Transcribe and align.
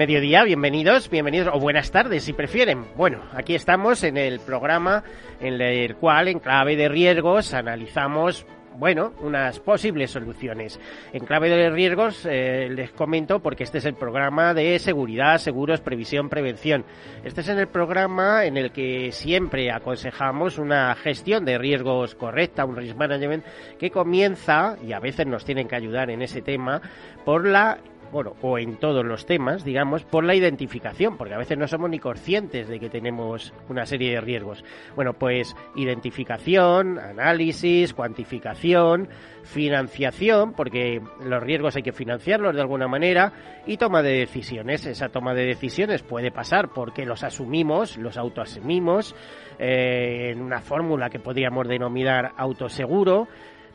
Mediodía, 0.00 0.44
bienvenidos, 0.44 1.10
bienvenidos 1.10 1.54
o 1.54 1.60
buenas 1.60 1.90
tardes 1.90 2.24
si 2.24 2.32
prefieren. 2.32 2.86
Bueno, 2.96 3.20
aquí 3.34 3.54
estamos 3.54 4.02
en 4.02 4.16
el 4.16 4.40
programa 4.40 5.04
en 5.42 5.60
el 5.60 5.94
cual 5.96 6.28
en 6.28 6.38
clave 6.38 6.74
de 6.74 6.88
riesgos 6.88 7.52
analizamos 7.52 8.46
bueno, 8.78 9.12
unas 9.20 9.60
posibles 9.60 10.10
soluciones. 10.10 10.80
En 11.12 11.26
clave 11.26 11.50
de 11.50 11.68
riesgos 11.68 12.24
eh, 12.24 12.70
les 12.70 12.92
comento 12.92 13.40
porque 13.40 13.64
este 13.64 13.76
es 13.76 13.84
el 13.84 13.92
programa 13.92 14.54
de 14.54 14.78
seguridad, 14.78 15.36
seguros, 15.36 15.82
previsión, 15.82 16.30
prevención. 16.30 16.86
Este 17.22 17.42
es 17.42 17.48
el 17.48 17.68
programa 17.68 18.46
en 18.46 18.56
el 18.56 18.72
que 18.72 19.12
siempre 19.12 19.70
aconsejamos 19.70 20.56
una 20.56 20.94
gestión 20.94 21.44
de 21.44 21.58
riesgos 21.58 22.14
correcta, 22.14 22.64
un 22.64 22.76
risk 22.76 22.96
management 22.96 23.44
que 23.78 23.90
comienza, 23.90 24.78
y 24.82 24.94
a 24.94 24.98
veces 24.98 25.26
nos 25.26 25.44
tienen 25.44 25.68
que 25.68 25.76
ayudar 25.76 26.08
en 26.08 26.22
ese 26.22 26.40
tema, 26.40 26.80
por 27.26 27.46
la 27.46 27.80
bueno, 28.12 28.34
o 28.42 28.58
en 28.58 28.76
todos 28.76 29.04
los 29.04 29.26
temas, 29.26 29.64
digamos, 29.64 30.04
por 30.04 30.24
la 30.24 30.34
identificación, 30.34 31.16
porque 31.16 31.34
a 31.34 31.38
veces 31.38 31.58
no 31.58 31.68
somos 31.68 31.90
ni 31.90 31.98
conscientes 31.98 32.68
de 32.68 32.80
que 32.80 32.90
tenemos 32.90 33.52
una 33.68 33.86
serie 33.86 34.12
de 34.12 34.20
riesgos. 34.20 34.64
Bueno, 34.96 35.12
pues 35.14 35.56
identificación, 35.76 36.98
análisis, 36.98 37.94
cuantificación, 37.94 39.08
financiación, 39.42 40.52
porque 40.52 41.00
los 41.24 41.42
riesgos 41.42 41.76
hay 41.76 41.82
que 41.82 41.92
financiarlos 41.92 42.54
de 42.54 42.60
alguna 42.60 42.88
manera, 42.88 43.32
y 43.66 43.76
toma 43.76 44.02
de 44.02 44.18
decisiones. 44.18 44.86
Esa 44.86 45.08
toma 45.08 45.34
de 45.34 45.46
decisiones 45.46 46.02
puede 46.02 46.30
pasar 46.30 46.70
porque 46.74 47.06
los 47.06 47.22
asumimos, 47.22 47.96
los 47.96 48.16
autoasumimos, 48.16 49.14
eh, 49.58 50.30
en 50.32 50.40
una 50.40 50.60
fórmula 50.60 51.10
que 51.10 51.18
podríamos 51.18 51.68
denominar 51.68 52.32
autoseguro, 52.36 53.28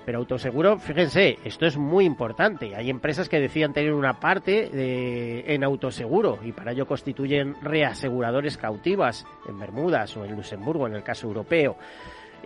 pero 0.05 0.19
autoseguro, 0.19 0.77
fíjense, 0.77 1.39
esto 1.43 1.65
es 1.65 1.77
muy 1.77 2.05
importante. 2.05 2.75
Hay 2.75 2.89
empresas 2.91 3.27
que 3.27 3.39
decían 3.39 3.73
tener 3.73 3.91
una 3.93 4.19
parte 4.19 4.69
de, 4.69 5.43
en 5.47 5.63
autoseguro 5.63 6.37
y 6.43 6.51
para 6.51 6.71
ello 6.73 6.85
constituyen 6.85 7.55
reaseguradores 7.61 8.55
cautivas 8.55 9.25
en 9.49 9.59
Bermudas 9.59 10.15
o 10.15 10.23
en 10.23 10.35
Luxemburgo, 10.35 10.85
en 10.85 10.93
el 10.93 11.03
caso 11.03 11.27
europeo. 11.27 11.75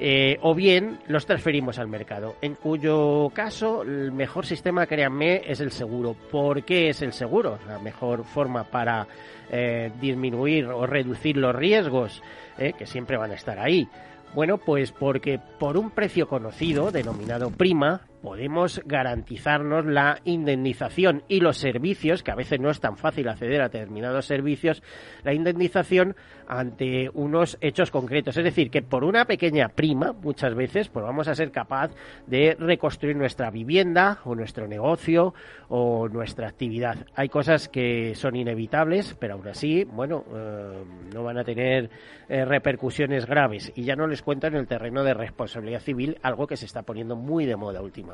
Eh, 0.01 0.37
o 0.43 0.55
bien 0.55 0.99
los 1.07 1.25
transferimos 1.25 1.77
al 1.77 1.89
mercado, 1.89 2.35
en 2.41 2.55
cuyo 2.55 3.29
caso 3.33 3.81
el 3.81 4.13
mejor 4.13 4.45
sistema, 4.45 4.85
créanme, 4.85 5.41
es 5.45 5.59
el 5.59 5.71
seguro. 5.71 6.15
¿Por 6.31 6.63
qué 6.63 6.87
es 6.87 7.01
el 7.01 7.11
seguro? 7.11 7.59
La 7.67 7.79
mejor 7.79 8.23
forma 8.23 8.63
para 8.63 9.05
eh, 9.51 9.91
disminuir 9.99 10.67
o 10.67 10.85
reducir 10.85 11.35
los 11.35 11.53
riesgos, 11.53 12.23
eh, 12.57 12.71
que 12.77 12.85
siempre 12.85 13.17
van 13.17 13.31
a 13.31 13.33
estar 13.33 13.59
ahí. 13.59 13.89
Bueno, 14.33 14.57
pues 14.57 14.91
porque 14.91 15.39
por 15.59 15.77
un 15.77 15.89
precio 15.89 16.27
conocido, 16.27 16.91
denominado 16.91 17.49
prima, 17.49 18.01
podemos 18.21 18.81
garantizarnos 18.85 19.85
la 19.85 20.19
indemnización 20.23 21.23
y 21.27 21.39
los 21.39 21.57
servicios, 21.57 22.23
que 22.23 22.31
a 22.31 22.35
veces 22.35 22.59
no 22.59 22.69
es 22.69 22.79
tan 22.79 22.97
fácil 22.97 23.29
acceder 23.29 23.61
a 23.61 23.69
determinados 23.69 24.25
servicios, 24.25 24.83
la 25.23 25.33
indemnización 25.33 26.15
ante 26.47 27.09
unos 27.13 27.57
hechos 27.61 27.91
concretos. 27.91 28.35
Es 28.37 28.43
decir, 28.43 28.71
que 28.71 28.81
por 28.81 29.03
una 29.03 29.25
pequeña 29.25 29.69
prima, 29.69 30.13
muchas 30.13 30.55
veces, 30.55 30.89
pues 30.89 31.05
vamos 31.05 31.27
a 31.27 31.35
ser 31.35 31.51
capaz 31.51 31.91
de 32.27 32.55
reconstruir 32.59 33.15
nuestra 33.15 33.51
vivienda 33.51 34.19
o 34.25 34.35
nuestro 34.35 34.67
negocio 34.67 35.33
o 35.69 36.07
nuestra 36.09 36.47
actividad. 36.47 36.97
Hay 37.15 37.29
cosas 37.29 37.69
que 37.69 38.15
son 38.15 38.35
inevitables, 38.35 39.15
pero 39.19 39.35
aún 39.35 39.47
así, 39.47 39.83
bueno, 39.83 40.25
eh, 40.33 40.83
no 41.13 41.23
van 41.23 41.37
a 41.37 41.43
tener 41.43 41.89
eh, 42.27 42.45
repercusiones 42.45 43.25
graves. 43.25 43.71
Y 43.75 43.83
ya 43.83 43.95
no 43.95 44.07
les 44.07 44.21
cuento 44.21 44.47
en 44.47 44.55
el 44.55 44.67
terreno 44.67 45.03
de 45.03 45.13
responsabilidad 45.13 45.81
civil, 45.81 46.17
algo 46.23 46.47
que 46.47 46.57
se 46.57 46.65
está 46.65 46.81
poniendo 46.81 47.15
muy 47.15 47.45
de 47.45 47.55
moda 47.55 47.81
últimamente. 47.81 48.08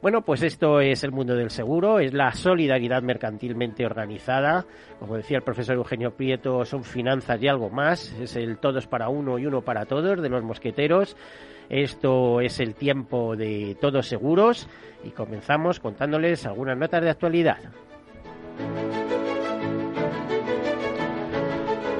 Bueno, 0.00 0.22
pues 0.22 0.42
esto 0.42 0.80
es 0.80 1.04
el 1.04 1.12
mundo 1.12 1.34
del 1.34 1.50
seguro, 1.50 1.98
es 1.98 2.12
la 2.12 2.32
solidaridad 2.32 3.02
mercantilmente 3.02 3.86
organizada. 3.86 4.64
Como 4.98 5.16
decía 5.16 5.38
el 5.38 5.42
profesor 5.42 5.76
Eugenio 5.76 6.14
Prieto, 6.14 6.64
son 6.64 6.84
finanzas 6.84 7.42
y 7.42 7.48
algo 7.48 7.70
más. 7.70 8.12
Es 8.20 8.36
el 8.36 8.58
todos 8.58 8.86
para 8.86 9.08
uno 9.08 9.38
y 9.38 9.46
uno 9.46 9.62
para 9.62 9.86
todos 9.86 10.20
de 10.20 10.28
los 10.28 10.42
mosqueteros. 10.42 11.16
Esto 11.68 12.40
es 12.40 12.60
el 12.60 12.74
tiempo 12.74 13.36
de 13.36 13.76
todos 13.80 14.06
seguros 14.06 14.68
y 15.04 15.10
comenzamos 15.10 15.80
contándoles 15.80 16.44
algunas 16.46 16.76
notas 16.76 17.02
de 17.02 17.10
actualidad. 17.10 17.58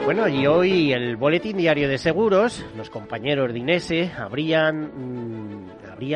Bueno, 0.04 0.28
y 0.28 0.46
hoy 0.46 0.92
el 0.92 1.16
Boletín 1.16 1.56
Diario 1.56 1.88
de 1.88 1.96
Seguros, 1.96 2.66
los 2.76 2.90
compañeros 2.90 3.52
de 3.52 3.60
Inese 3.60 4.10
habrían 4.18 5.70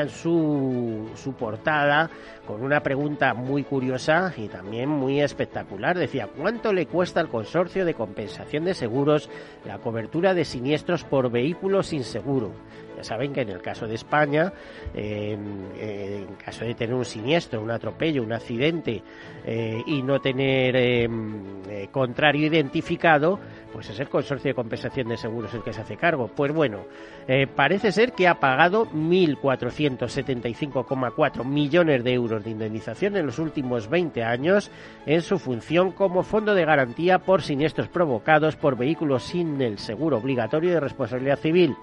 su, 0.09 1.09
su 1.15 1.33
portada 1.35 2.11
con 2.47 2.63
una 2.63 2.83
pregunta 2.83 3.35
muy 3.35 3.65
curiosa 3.65 4.33
y 4.37 4.49
también 4.49 4.89
muy 4.89 5.21
espectacular. 5.21 5.99
Decía, 5.99 6.29
¿cuánto 6.29 6.73
le 6.73 6.87
cuesta 6.87 7.21
al 7.21 7.29
consorcio 7.29 7.85
de 7.85 7.95
compensación 7.95 8.65
de 8.65 8.75
seguros 8.75 9.29
la 9.65 9.79
cobertura 9.79 10.35
de 10.35 10.45
siniestros 10.45 11.05
por 11.05 11.31
vehículos 11.31 11.89
sin 11.89 12.05
seguro? 12.05 12.53
Ya 12.97 13.05
saben 13.05 13.35
que 13.35 13.43
en 13.43 13.51
el 13.51 13.61
caso 13.61 13.87
de 13.87 13.95
España, 13.95 14.51
en, 14.95 16.27
caso 16.43 16.65
de 16.65 16.75
tener 16.75 16.95
un 16.95 17.05
siniestro, 17.05 17.61
un 17.61 17.71
atropello, 17.71 18.23
un 18.23 18.33
accidente 18.33 19.03
eh, 19.45 19.83
y 19.87 20.03
no 20.03 20.19
tener 20.21 20.75
em, 20.77 21.63
eh, 21.69 21.89
contrario 21.93 22.47
identificado, 22.47 23.39
pues 23.73 23.91
es 23.91 24.01
el 24.01 24.09
consorcio 24.09 24.49
de 24.49 24.55
compensación 24.55 25.09
de 25.09 25.19
seguros 25.19 25.53
el 25.53 25.63
que 25.63 25.75
se 25.75 25.83
hace 25.83 25.99
cargo. 25.99 26.29
Pues 26.29 26.53
bueno, 26.53 26.87
eh, 27.29 27.47
parece 27.47 27.93
ser 27.93 28.13
que 28.13 28.29
ha 28.29 28.41
pagado 28.41 28.87
1.475,4 28.87 31.45
millones 31.45 32.03
de 32.03 32.15
euros 32.15 32.43
de 32.43 32.49
indemnización 32.51 33.19
en 33.19 33.27
los 33.27 33.39
últimos 33.39 33.91
20 33.91 34.25
años 34.25 34.71
en 35.05 35.21
su 35.21 35.39
función 35.39 35.93
como 35.93 36.23
fondo 36.23 36.55
de 36.55 36.65
garantía 36.65 37.19
por 37.19 37.43
siniestros 37.43 37.89
provocados 37.89 38.57
por 38.57 38.79
vehículos 38.79 39.25
sin 39.25 39.61
el 39.61 39.79
seguro 39.79 40.17
obligatorio 40.17 40.73
de 40.73 40.81
responsabilidad 40.81 41.39
civil 41.39 41.77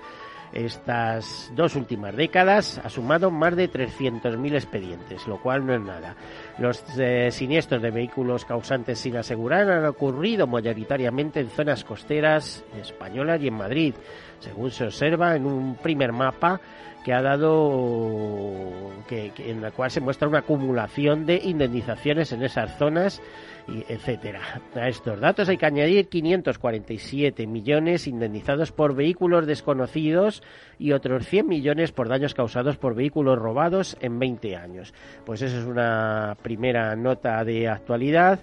estas 0.53 1.52
dos 1.56 1.75
últimas 1.75 2.16
décadas 2.16 2.80
ha 2.84 2.90
sumado 2.90 3.31
más 3.31 3.56
de 3.56 3.69
300.000 3.69 4.53
expedientes, 4.53 5.28
lo 5.28 5.41
cual 5.41 5.66
no 5.66 5.74
es 5.74 5.81
nada. 5.81 6.16
Los 6.59 6.84
eh, 6.97 7.31
siniestros 7.31 7.81
de 7.81 7.91
vehículos 7.91 8.46
causantes 8.46 9.00
sin 9.00 9.18
asegurar 9.18 9.69
han 9.69 9.86
ocurrido 9.86 10.46
mayoritariamente 10.47 11.40
en 11.40 11.50
zonas 11.50 11.84
costeras 11.84 12.64
españolas 12.80 13.41
y 13.41 13.47
en 13.47 13.55
Madrid, 13.55 13.96
según 14.40 14.72
se 14.72 14.85
observa 14.85 15.35
en 15.35 15.46
un 15.46 15.76
primer 15.76 16.11
mapa 16.11 16.61
que 17.03 17.14
ha 17.14 17.22
dado 17.22 18.91
que, 19.08 19.34
en 19.38 19.61
la 19.61 19.72
cual 19.72 19.91
se 19.91 20.02
muestra 20.02 20.28
una 20.28 20.40
acumulación 20.40 21.26
de 21.26 21.35
indemnizaciones 21.44 22.32
en 22.32 22.44
esas 22.44 22.78
zonas 22.78 23.22
etcétera. 23.68 24.62
A 24.76 24.88
estos 24.88 25.20
datos 25.20 25.50
hay 25.50 25.58
que 25.58 25.66
añadir 25.66 26.10
547 26.10 27.48
millones 27.48 28.08
indemnizados 28.08 28.72
por 28.72 28.96
vehículos 28.96 29.48
desconocidos 29.48 30.44
y 30.78 30.92
otros 30.92 31.28
100 31.28 31.48
millones 31.48 31.92
por 31.92 32.10
daños 32.10 32.34
causados 32.34 32.78
por 32.78 32.96
vehículos 32.96 33.40
robados 33.40 33.98
en 34.02 34.20
20 34.20 34.56
años. 34.56 34.94
Pues 35.26 35.42
esa 35.42 35.60
es 35.60 35.66
una 35.66 36.38
primera 36.42 36.96
nota 36.96 37.44
de 37.44 37.68
actualidad 37.68 38.40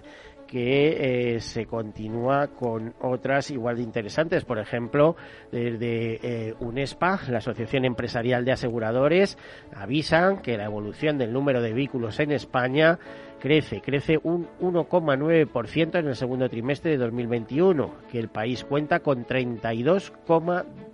que 0.51 1.35
eh, 1.35 1.39
se 1.39 1.65
continúa 1.65 2.47
con 2.47 2.93
otras 2.99 3.49
igual 3.51 3.77
de 3.77 3.83
interesantes. 3.83 4.43
Por 4.43 4.59
ejemplo, 4.59 5.15
desde 5.49 6.19
eh, 6.21 6.53
UNESPA, 6.59 7.21
la 7.29 7.37
Asociación 7.37 7.85
Empresarial 7.85 8.43
de 8.43 8.51
Aseguradores, 8.51 9.37
avisan 9.73 10.41
que 10.41 10.57
la 10.57 10.65
evolución 10.65 11.17
del 11.17 11.31
número 11.31 11.61
de 11.61 11.71
vehículos 11.71 12.19
en 12.19 12.33
España 12.33 12.99
crece, 13.41 13.81
crece 13.81 14.19
un 14.23 14.47
1,9% 14.61 15.99
en 15.99 16.07
el 16.07 16.15
segundo 16.15 16.47
trimestre 16.47 16.91
de 16.91 16.97
2021, 16.97 17.93
que 18.11 18.19
el 18.19 18.29
país 18.29 18.63
cuenta 18.63 18.99
con 18.99 19.25
32, 19.25 20.13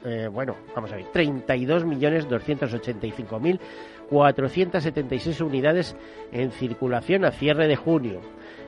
eh, 0.06 0.30
bueno, 0.32 0.56
vamos 0.74 0.92
a 0.92 0.96
ver, 0.96 1.06
32 1.12 1.86
millones 1.86 2.28
285 2.28 3.40
mil 3.40 3.60
476 4.10 5.42
unidades 5.42 5.96
en 6.32 6.52
circulación 6.52 7.26
a 7.26 7.32
cierre 7.32 7.68
de 7.68 7.76
junio 7.76 8.22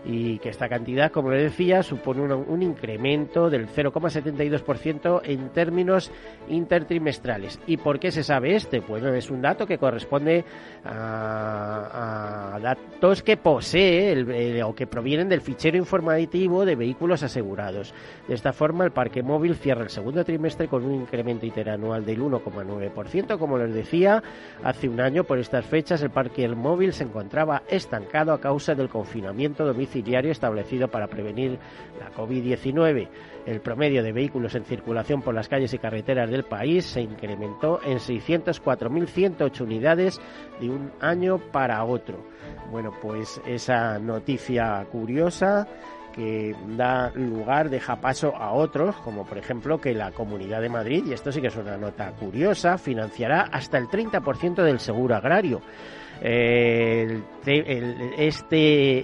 y 0.05 0.39
que 0.39 0.49
esta 0.49 0.69
cantidad, 0.69 1.11
como 1.11 1.31
le 1.31 1.43
decía, 1.43 1.83
supone 1.83 2.21
un, 2.21 2.59
incremento 2.61 3.49
del 3.49 3.67
0,72% 3.67 5.21
en 5.23 5.49
términos 5.49 6.11
intertrimestrales. 6.49 7.59
¿Y 7.67 7.77
por 7.77 7.99
qué 7.99 8.11
se 8.11 8.23
sabe 8.23 8.55
este? 8.55 8.79
Bueno, 8.79 9.13
es 9.13 9.29
un 9.29 9.41
dato 9.41 9.65
que 9.65 9.77
corresponde 9.77 10.43
a, 10.85 12.59
datos 12.61 13.23
que 13.23 13.37
posee 13.37 14.63
o 14.63 14.73
que 14.75 14.87
provienen 14.87 15.29
del 15.29 15.41
fichero 15.41 15.77
informativo 15.77 16.65
de 16.65 16.75
vehículos 16.75 17.23
asegurados. 17.23 17.93
De 18.27 18.35
esta 18.35 18.53
forma, 18.53 18.85
el 18.85 18.91
parque 18.91 19.23
móvil 19.23 19.55
cierra 19.55 19.83
el 19.83 19.89
segundo 19.89 20.23
trimestre 20.23 20.67
con 20.67 20.85
un 20.85 20.95
incremento 20.95 21.45
interanual 21.45 22.05
del 22.05 22.21
1,9%. 22.21 23.37
Como 23.37 23.57
les 23.57 23.73
decía, 23.73 24.21
hace 24.63 24.89
un 24.89 24.99
año 25.01 25.23
por 25.23 25.39
estas 25.39 25.65
fechas 25.65 26.01
el 26.01 26.09
parque 26.09 26.47
móvil 26.49 26.93
se 26.93 27.03
encontraba 27.03 27.63
estancado 27.69 28.33
a 28.33 28.39
causa 28.39 28.75
del 28.75 28.89
confinamiento 28.89 29.65
domiciliario 29.65 29.88
establecido 29.93 30.87
para 30.87 31.07
prevenir 31.07 31.57
la 31.99 32.11
COVID-19. 32.11 33.07
El 33.45 33.61
promedio 33.61 34.03
de 34.03 34.11
vehículos 34.11 34.55
en 34.55 34.63
circulación 34.63 35.21
por 35.21 35.33
las 35.33 35.47
calles 35.47 35.73
y 35.73 35.79
carreteras 35.79 36.29
del 36.29 36.43
país 36.43 36.85
se 36.85 37.01
incrementó 37.01 37.79
en 37.83 37.97
604.108 37.97 39.61
unidades 39.61 40.21
de 40.59 40.69
un 40.69 40.91
año 40.99 41.39
para 41.51 41.83
otro. 41.83 42.23
Bueno, 42.71 42.93
pues 43.01 43.41
esa 43.45 43.97
noticia 43.99 44.85
curiosa 44.91 45.67
que 46.13 46.55
da 46.75 47.11
lugar, 47.11 47.69
deja 47.69 48.01
paso 48.01 48.35
a 48.35 48.51
otros, 48.51 48.95
como 48.97 49.25
por 49.25 49.37
ejemplo 49.37 49.79
que 49.79 49.93
la 49.93 50.11
Comunidad 50.11 50.61
de 50.61 50.69
Madrid, 50.69 51.03
y 51.07 51.13
esto 51.13 51.31
sí 51.31 51.39
que 51.39 51.47
es 51.47 51.55
una 51.55 51.77
nota 51.77 52.11
curiosa, 52.11 52.77
financiará 52.77 53.41
hasta 53.51 53.77
el 53.77 53.87
30% 53.87 54.63
del 54.63 54.79
seguro 54.79 55.15
agrario 55.15 55.61
este, 56.21 58.13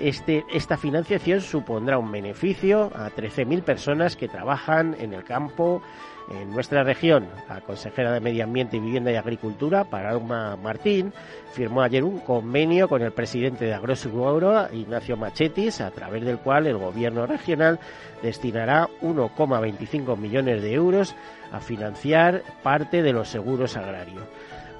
este, 0.10 0.46
esta 0.54 0.78
financiación 0.78 1.42
supondrá 1.42 1.98
un 1.98 2.12
beneficio 2.12 2.92
a 2.96 3.10
13.000 3.10 3.64
personas 3.64 4.16
que 4.16 4.28
trabajan 4.28 4.96
en 5.00 5.14
el 5.14 5.24
campo 5.24 5.82
en 6.30 6.50
nuestra 6.50 6.84
región. 6.84 7.28
La 7.48 7.62
consejera 7.62 8.12
de 8.12 8.20
Medio 8.20 8.44
Ambiente 8.44 8.80
Vivienda 8.80 9.12
y 9.12 9.16
Agricultura, 9.16 9.84
Paloma 9.84 10.56
Martín, 10.56 11.14
firmó 11.54 11.82
ayer 11.82 12.04
un 12.04 12.20
convenio 12.20 12.88
con 12.88 13.02
el 13.02 13.12
presidente 13.12 13.66
de 13.66 13.74
Agroseguro, 13.74 14.68
Ignacio 14.74 15.18
Machetis, 15.18 15.82
a 15.82 15.92
través 15.92 16.26
del 16.26 16.40
cual 16.40 16.68
el 16.68 16.78
gobierno 16.78 17.26
regional 17.28 17.80
destinará 18.22 18.90
1,25 19.02 20.18
millones 20.18 20.62
de 20.62 20.74
euros 20.74 21.16
a 21.52 21.60
financiar 21.60 22.42
parte 22.64 23.02
de 23.02 23.14
los 23.14 23.30
seguros 23.30 23.78
agrarios. 23.78 24.24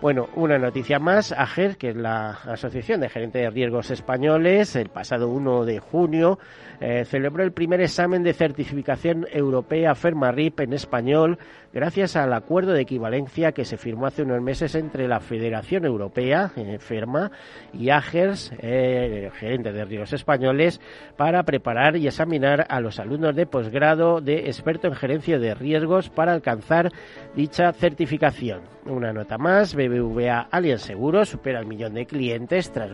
Bueno, 0.06 0.30
una 0.36 0.60
noticia 0.60 1.00
más. 1.00 1.32
AGER, 1.32 1.78
que 1.78 1.90
es 1.90 1.96
la 1.96 2.30
Asociación 2.30 3.02
de 3.02 3.10
Gerentes 3.10 3.42
de 3.42 3.50
Riesgos 3.50 3.90
Españoles, 3.90 4.76
el 4.76 4.90
pasado 4.90 5.30
1 5.30 5.66
de 5.66 5.80
junio 5.80 6.38
eh, 6.80 7.06
celebró 7.06 7.44
el 7.44 7.54
primer 7.54 7.82
examen 7.82 8.22
de 8.22 8.34
certificación 8.34 9.26
europea 9.32 9.96
FERMARIP 9.96 10.60
en 10.60 10.74
español 10.74 11.40
gracias 11.76 12.16
al 12.16 12.32
acuerdo 12.32 12.72
de 12.72 12.82
equivalencia 12.82 13.52
que 13.52 13.66
se 13.66 13.76
firmó 13.76 14.08
hace 14.08 14.24
unos 14.24 14.42
meses 14.42 14.74
entre 14.76 15.10
la 15.10 15.20
Federación 15.20 15.84
Europea, 15.84 16.54
eh, 16.56 16.80
FERMA, 16.80 17.32
y 17.74 17.90
AGERS, 17.90 18.54
eh, 18.60 19.30
gerentes 19.36 19.74
de 19.74 19.84
riesgos 19.84 20.14
españoles, 20.14 20.80
para 21.18 21.44
preparar 21.44 21.98
y 21.98 22.08
examinar 22.08 22.66
a 22.70 22.80
los 22.80 22.98
alumnos 22.98 23.36
de 23.36 23.46
posgrado 23.46 24.22
de 24.22 24.48
experto 24.48 24.88
en 24.88 24.96
gerencia 24.96 25.38
de 25.38 25.54
riesgos 25.54 26.10
para 26.10 26.32
alcanzar 26.32 26.94
dicha 27.36 27.74
certificación. 27.74 28.62
Una 28.86 29.12
nota 29.12 29.38
más, 29.38 29.76
BBVA 29.76 30.48
Allianz 30.50 30.84
Seguros 30.84 31.30
supera 31.30 31.60
el 31.60 31.66
millón 31.66 31.94
de 31.94 32.06
clientes 32.06 32.72
tras, 32.72 32.92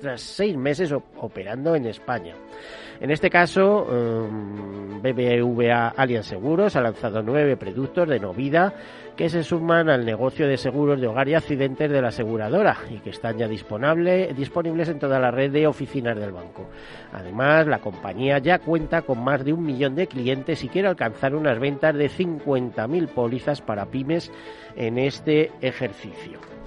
tras 0.00 0.20
seis 0.20 0.56
meses 0.56 0.92
operando 0.92 1.76
en 1.76 1.86
España. 1.86 2.34
En 3.00 3.10
este 3.12 3.30
caso, 3.30 3.84
um, 3.84 5.00
BBVA 5.00 5.88
Allianz 5.96 6.26
Seguros 6.26 6.74
ha 6.74 6.80
lanzado 6.80 7.22
nueve 7.22 7.56
productos 7.56 8.08
de 8.08 8.18
novida 8.18 8.74
que 9.16 9.28
se 9.28 9.44
suman 9.44 9.88
al 9.88 10.04
negocio 10.04 10.48
de 10.48 10.56
seguros 10.56 11.00
de 11.00 11.06
hogar 11.06 11.28
y 11.28 11.34
accidentes 11.34 11.90
de 11.90 12.02
la 12.02 12.08
aseguradora 12.08 12.76
y 12.90 12.98
que 12.98 13.10
están 13.10 13.38
ya 13.38 13.48
disponibles 13.48 14.88
en 14.88 14.98
toda 14.98 15.18
la 15.18 15.30
red 15.30 15.52
de 15.52 15.66
oficinas 15.66 16.16
del 16.16 16.32
banco. 16.32 16.68
Además, 17.12 17.66
la 17.66 17.78
compañía 17.78 18.38
ya 18.38 18.58
cuenta 18.58 19.02
con 19.02 19.22
más 19.22 19.44
de 19.44 19.52
un 19.52 19.64
millón 19.64 19.94
de 19.94 20.08
clientes 20.08 20.62
y 20.64 20.68
quiere 20.68 20.88
alcanzar 20.88 21.34
unas 21.34 21.58
ventas 21.58 21.94
de 21.94 22.10
50.000 22.10 23.08
pólizas 23.08 23.60
para 23.60 23.86
pymes 23.86 24.32
en 24.76 24.98
este 24.98 25.52
ejercicio. 25.60 26.57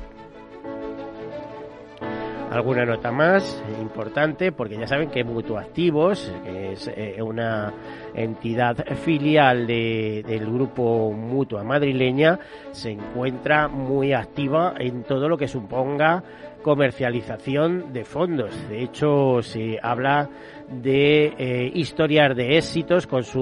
Alguna 2.51 2.86
nota 2.86 3.13
más 3.13 3.63
importante, 3.81 4.51
porque 4.51 4.77
ya 4.77 4.86
saben 4.86 5.09
que 5.09 5.24
Mutuactivos, 5.24 6.30
que 6.44 6.74
es 6.74 6.92
eh, 6.94 7.21
una 7.21 7.71
entidad 8.13 8.75
filial 8.98 9.65
del 9.65 10.45
grupo 10.51 11.13
Mutua 11.13 11.63
madrileña, 11.63 12.38
se 12.71 12.92
encuentra 12.92 13.69
muy 13.69 14.12
activa 14.12 14.74
en 14.77 15.03
todo 15.03 15.30
lo 15.30 15.38
que 15.38 15.48
suponga 15.48 16.24
comercialización 16.62 17.94
de 17.94 18.03
fondos. 18.03 18.53
De 18.69 18.83
hecho, 18.83 19.42
se 19.42 19.80
habla 19.81 20.30
de 20.69 21.33
eh, 21.38 21.71
historias 21.74 22.36
de 22.36 22.57
éxitos 22.57 23.07
con 23.07 23.24
su 23.24 23.39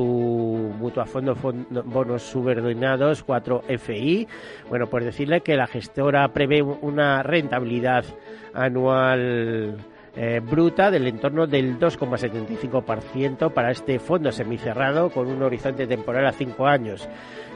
mutua 0.78 1.06
fondo, 1.06 1.36
bonos 1.36 2.24
subordinados 2.24 3.26
4FI. 3.26 4.28
Bueno, 4.70 4.88
pues 4.88 5.06
decirle 5.06 5.42
que 5.42 5.56
la 5.56 5.68
gestora 5.68 6.28
prevé 6.30 6.62
una 6.62 7.22
rentabilidad 7.22 8.06
anual 8.54 9.78
eh, 10.16 10.42
bruta 10.42 10.92
del 10.92 11.08
entorno 11.08 11.48
del 11.48 11.80
2,75% 11.80 13.54
para 13.54 13.72
este 13.72 14.00
fondo 14.00 14.32
semicerrado 14.32 15.10
con 15.12 15.28
un 15.28 15.44
horizonte 15.44 15.88
temporal 15.88 16.26
a 16.26 16.32
cinco 16.32 16.68
años. 16.68 17.08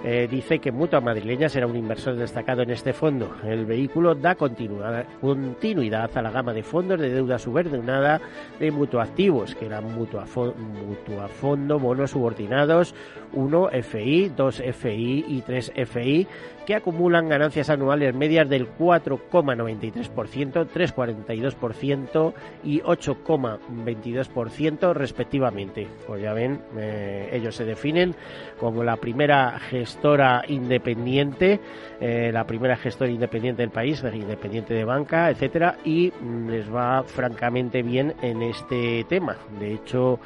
Eh, 0.06 0.28
dice 0.30 0.60
que 0.60 0.72
Mutua 0.72 1.00
Madrileña 1.00 1.48
será 1.48 1.66
un 1.66 1.78
inversor 1.78 2.16
destacado 2.16 2.62
en 2.62 2.72
este 2.72 2.92
fondo. 2.92 3.38
El 3.44 3.66
vehículo 3.66 4.16
da 4.16 4.36
continuidad 4.36 6.10
a 6.14 6.22
la 6.22 6.30
gama 6.32 6.54
de 6.54 6.62
fondos 6.62 7.00
de 7.00 7.10
deuda 7.10 7.40
subordinada 7.40 8.20
de 8.60 8.70
Mutuactivos, 8.70 9.56
que 9.56 9.66
eran 9.66 9.94
Mutua, 9.96 10.26
Fondo, 10.26 11.80
bonos 11.80 12.12
subordinados 12.12 12.94
1 13.32 13.70
FI, 13.82 14.34
2 14.36 14.64
FI 14.74 15.26
y 15.28 15.42
3 15.42 15.72
FI, 15.86 16.28
que 16.66 16.76
acumulan 16.76 17.30
ganancias 17.30 17.70
anuales 17.70 18.16
medias 18.16 18.50
del 18.50 18.68
4,93%, 18.78 20.68
3,42% 20.68 22.34
y 22.64 22.82
8,22% 22.82 24.94
respectivamente. 24.94 25.88
Pues 26.08 26.22
ya 26.22 26.34
ven, 26.34 26.62
eh, 26.78 27.30
ellos 27.34 27.56
se 27.56 27.66
definen 27.66 28.16
como 28.60 28.84
la 28.84 28.98
primera 28.98 29.60
gestora 29.60 30.44
independiente, 30.48 31.60
eh, 32.00 32.32
la 32.32 32.46
primera 32.46 32.76
gestora 32.76 33.12
independiente 33.12 33.62
del 33.62 33.72
país, 33.72 34.04
independiente 34.04 34.74
de 34.74 34.86
banca, 34.86 35.30
etcétera, 35.30 35.78
y 35.84 36.12
mm, 36.12 36.50
les 36.50 36.74
va 36.74 37.04
francamente 37.04 37.84
bien 37.84 38.14
en 38.22 38.42
este 38.42 39.04
tema. 39.06 39.38
De 39.60 39.74
hecho, 39.74 40.20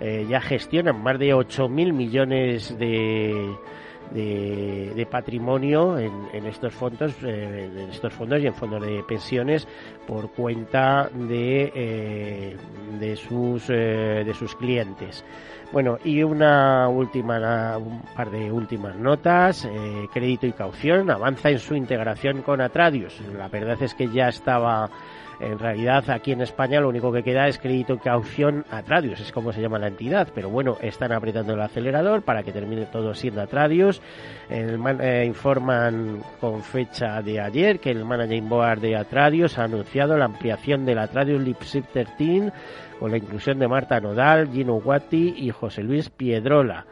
eh, 0.00 0.26
ya 0.28 0.40
gestionan 0.40 1.02
más 1.02 1.18
de 1.18 1.34
8.000 1.34 1.92
millones 1.92 2.76
de 2.78 3.54
de, 4.12 5.06
patrimonio 5.10 5.98
en, 5.98 6.46
estos 6.46 6.72
fondos, 6.74 7.12
eh, 7.22 7.70
en 7.76 7.90
estos 7.90 8.12
fondos 8.12 8.40
y 8.42 8.46
en 8.46 8.54
fondos 8.54 8.82
de 8.82 9.02
pensiones 9.06 9.66
por 10.06 10.30
cuenta 10.30 11.08
de, 11.12 11.72
eh, 11.74 12.56
de 12.98 13.16
sus 13.16 13.68
eh, 13.68 14.22
de 14.24 14.34
sus 14.34 14.54
clientes. 14.54 15.24
Bueno, 15.72 15.98
y 16.04 16.22
una 16.22 16.88
última, 16.88 17.78
un 17.78 18.02
par 18.14 18.30
de 18.30 18.52
últimas 18.52 18.94
notas. 18.96 19.68
crédito 20.12 20.46
y 20.46 20.52
caución 20.52 21.10
avanza 21.10 21.50
en 21.50 21.58
su 21.58 21.74
integración 21.74 22.42
con 22.42 22.60
Atradius. 22.60 23.20
La 23.36 23.48
verdad 23.48 23.82
es 23.82 23.92
que 23.94 24.08
ya 24.08 24.28
estaba 24.28 24.88
En 25.40 25.58
realidad, 25.58 26.08
aquí 26.10 26.32
en 26.32 26.40
España 26.40 26.80
lo 26.80 26.88
único 26.88 27.12
que 27.12 27.22
queda 27.22 27.48
es 27.48 27.58
crédito 27.58 27.94
y 27.94 27.98
caución 27.98 28.64
Atradius, 28.70 29.20
es 29.20 29.32
como 29.32 29.52
se 29.52 29.60
llama 29.60 29.78
la 29.78 29.88
entidad. 29.88 30.28
Pero 30.34 30.50
bueno, 30.50 30.76
están 30.80 31.12
apretando 31.12 31.54
el 31.54 31.60
acelerador 31.60 32.22
para 32.22 32.42
que 32.42 32.52
termine 32.52 32.86
todo 32.86 33.14
siendo 33.14 33.42
Atradius. 33.42 34.00
El 34.48 34.80
eh, 35.00 35.24
informan 35.26 36.22
con 36.40 36.62
fecha 36.62 37.22
de 37.22 37.40
ayer 37.40 37.80
que 37.80 37.90
el 37.90 38.04
managing 38.04 38.48
board 38.48 38.80
de 38.80 38.96
Atradius 38.96 39.58
ha 39.58 39.64
anunciado 39.64 40.16
la 40.16 40.26
ampliación 40.26 40.84
del 40.84 40.98
Atradius 40.98 41.42
Lipsip 41.42 41.86
13 41.92 42.52
con 42.98 43.10
la 43.10 43.16
inclusión 43.16 43.58
de 43.58 43.68
Marta 43.68 44.00
Nodal, 44.00 44.50
Gino 44.52 44.74
Guatti 44.80 45.34
y 45.36 45.50
José 45.50 45.82
Luis 45.82 46.10
Piedrola. 46.10 46.86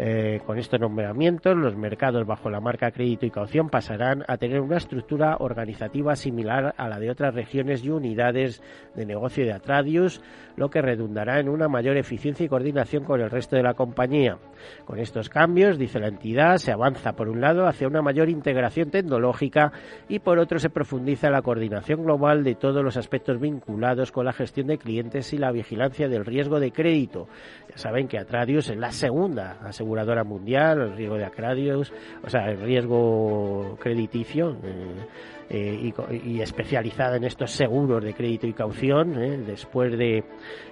Eh, 0.00 0.40
con 0.46 0.58
estos 0.58 0.78
nombramientos, 0.78 1.56
los 1.56 1.74
mercados 1.74 2.24
bajo 2.24 2.48
la 2.50 2.60
marca 2.60 2.92
crédito 2.92 3.26
y 3.26 3.32
caución 3.32 3.68
pasarán 3.68 4.24
a 4.28 4.36
tener 4.36 4.60
una 4.60 4.76
estructura 4.76 5.38
organizativa 5.40 6.14
similar 6.14 6.72
a 6.76 6.88
la 6.88 7.00
de 7.00 7.10
otras 7.10 7.34
regiones 7.34 7.82
y 7.82 7.90
unidades 7.90 8.62
de 8.94 9.04
negocio 9.04 9.44
de 9.44 9.52
Atradius, 9.52 10.22
lo 10.54 10.70
que 10.70 10.82
redundará 10.82 11.40
en 11.40 11.48
una 11.48 11.66
mayor 11.66 11.96
eficiencia 11.96 12.46
y 12.46 12.48
coordinación 12.48 13.02
con 13.02 13.20
el 13.20 13.28
resto 13.28 13.56
de 13.56 13.64
la 13.64 13.74
compañía. 13.74 14.38
Con 14.84 15.00
estos 15.00 15.28
cambios, 15.28 15.78
dice 15.78 15.98
la 15.98 16.06
entidad, 16.06 16.58
se 16.58 16.70
avanza 16.70 17.14
por 17.14 17.28
un 17.28 17.40
lado 17.40 17.66
hacia 17.66 17.88
una 17.88 18.00
mayor 18.00 18.28
integración 18.28 18.90
tecnológica 18.90 19.72
y 20.08 20.20
por 20.20 20.38
otro 20.38 20.60
se 20.60 20.70
profundiza 20.70 21.28
la 21.28 21.42
coordinación 21.42 22.04
global 22.04 22.44
de 22.44 22.54
todos 22.54 22.84
los 22.84 22.96
aspectos 22.96 23.40
vinculados 23.40 24.12
con 24.12 24.26
la 24.26 24.32
gestión 24.32 24.68
de 24.68 24.78
clientes 24.78 25.32
y 25.32 25.38
la 25.38 25.50
vigilancia 25.50 26.08
del 26.08 26.24
riesgo 26.24 26.60
de 26.60 26.70
crédito. 26.70 27.26
Ya 27.68 27.78
saben 27.78 28.06
que 28.06 28.18
Atradius 28.18 28.70
es 28.70 28.76
la 28.76 28.92
segunda 28.92 29.58
aseguradora 29.88 30.24
mundial, 30.24 30.80
el 30.80 30.96
riesgo 30.96 31.16
de 31.16 31.24
Atradius, 31.24 31.92
o 32.22 32.28
sea, 32.28 32.50
el 32.50 32.60
riesgo 32.60 33.76
crediticio. 33.80 34.56
Eh, 34.62 35.06
eh, 35.50 35.92
y, 36.26 36.42
especializada 36.42 37.16
en 37.16 37.24
estos 37.24 37.52
seguros 37.52 38.04
de 38.04 38.12
crédito 38.12 38.46
y 38.46 38.52
caución, 38.52 39.18
eh, 39.18 39.38
después 39.38 39.96
de 39.96 40.22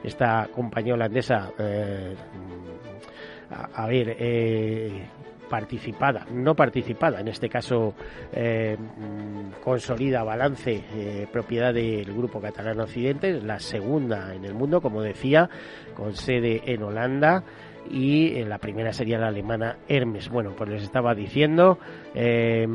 esta 0.04 0.48
compañía 0.52 0.92
holandesa, 0.92 1.50
eh, 1.58 2.14
a, 3.48 3.86
ver, 3.86 4.16
participada, 5.48 6.26
no 6.30 6.54
participada, 6.54 7.20
en 7.20 7.28
este 7.28 7.48
caso 7.48 7.94
consolida 9.62 10.24
balance 10.24 11.28
propiedad 11.32 11.72
del 11.72 12.12
Grupo 12.12 12.40
Catalán 12.40 12.80
Occidente, 12.80 13.40
la 13.40 13.60
segunda 13.60 14.34
en 14.34 14.44
el 14.44 14.52
mundo, 14.52 14.82
como 14.82 15.00
decía, 15.00 15.48
con 15.94 16.12
sede 16.14 16.60
en 16.66 16.82
Holanda 16.82 17.44
y 17.90 18.44
la 18.44 18.58
primera 18.58 18.92
sería 18.92 19.18
la 19.18 19.28
alemana 19.28 19.76
Hermes. 19.88 20.28
Bueno, 20.28 20.52
pues 20.56 20.70
les 20.70 20.82
estaba 20.82 21.14
diciendo 21.14 21.78
eh, 22.14 22.66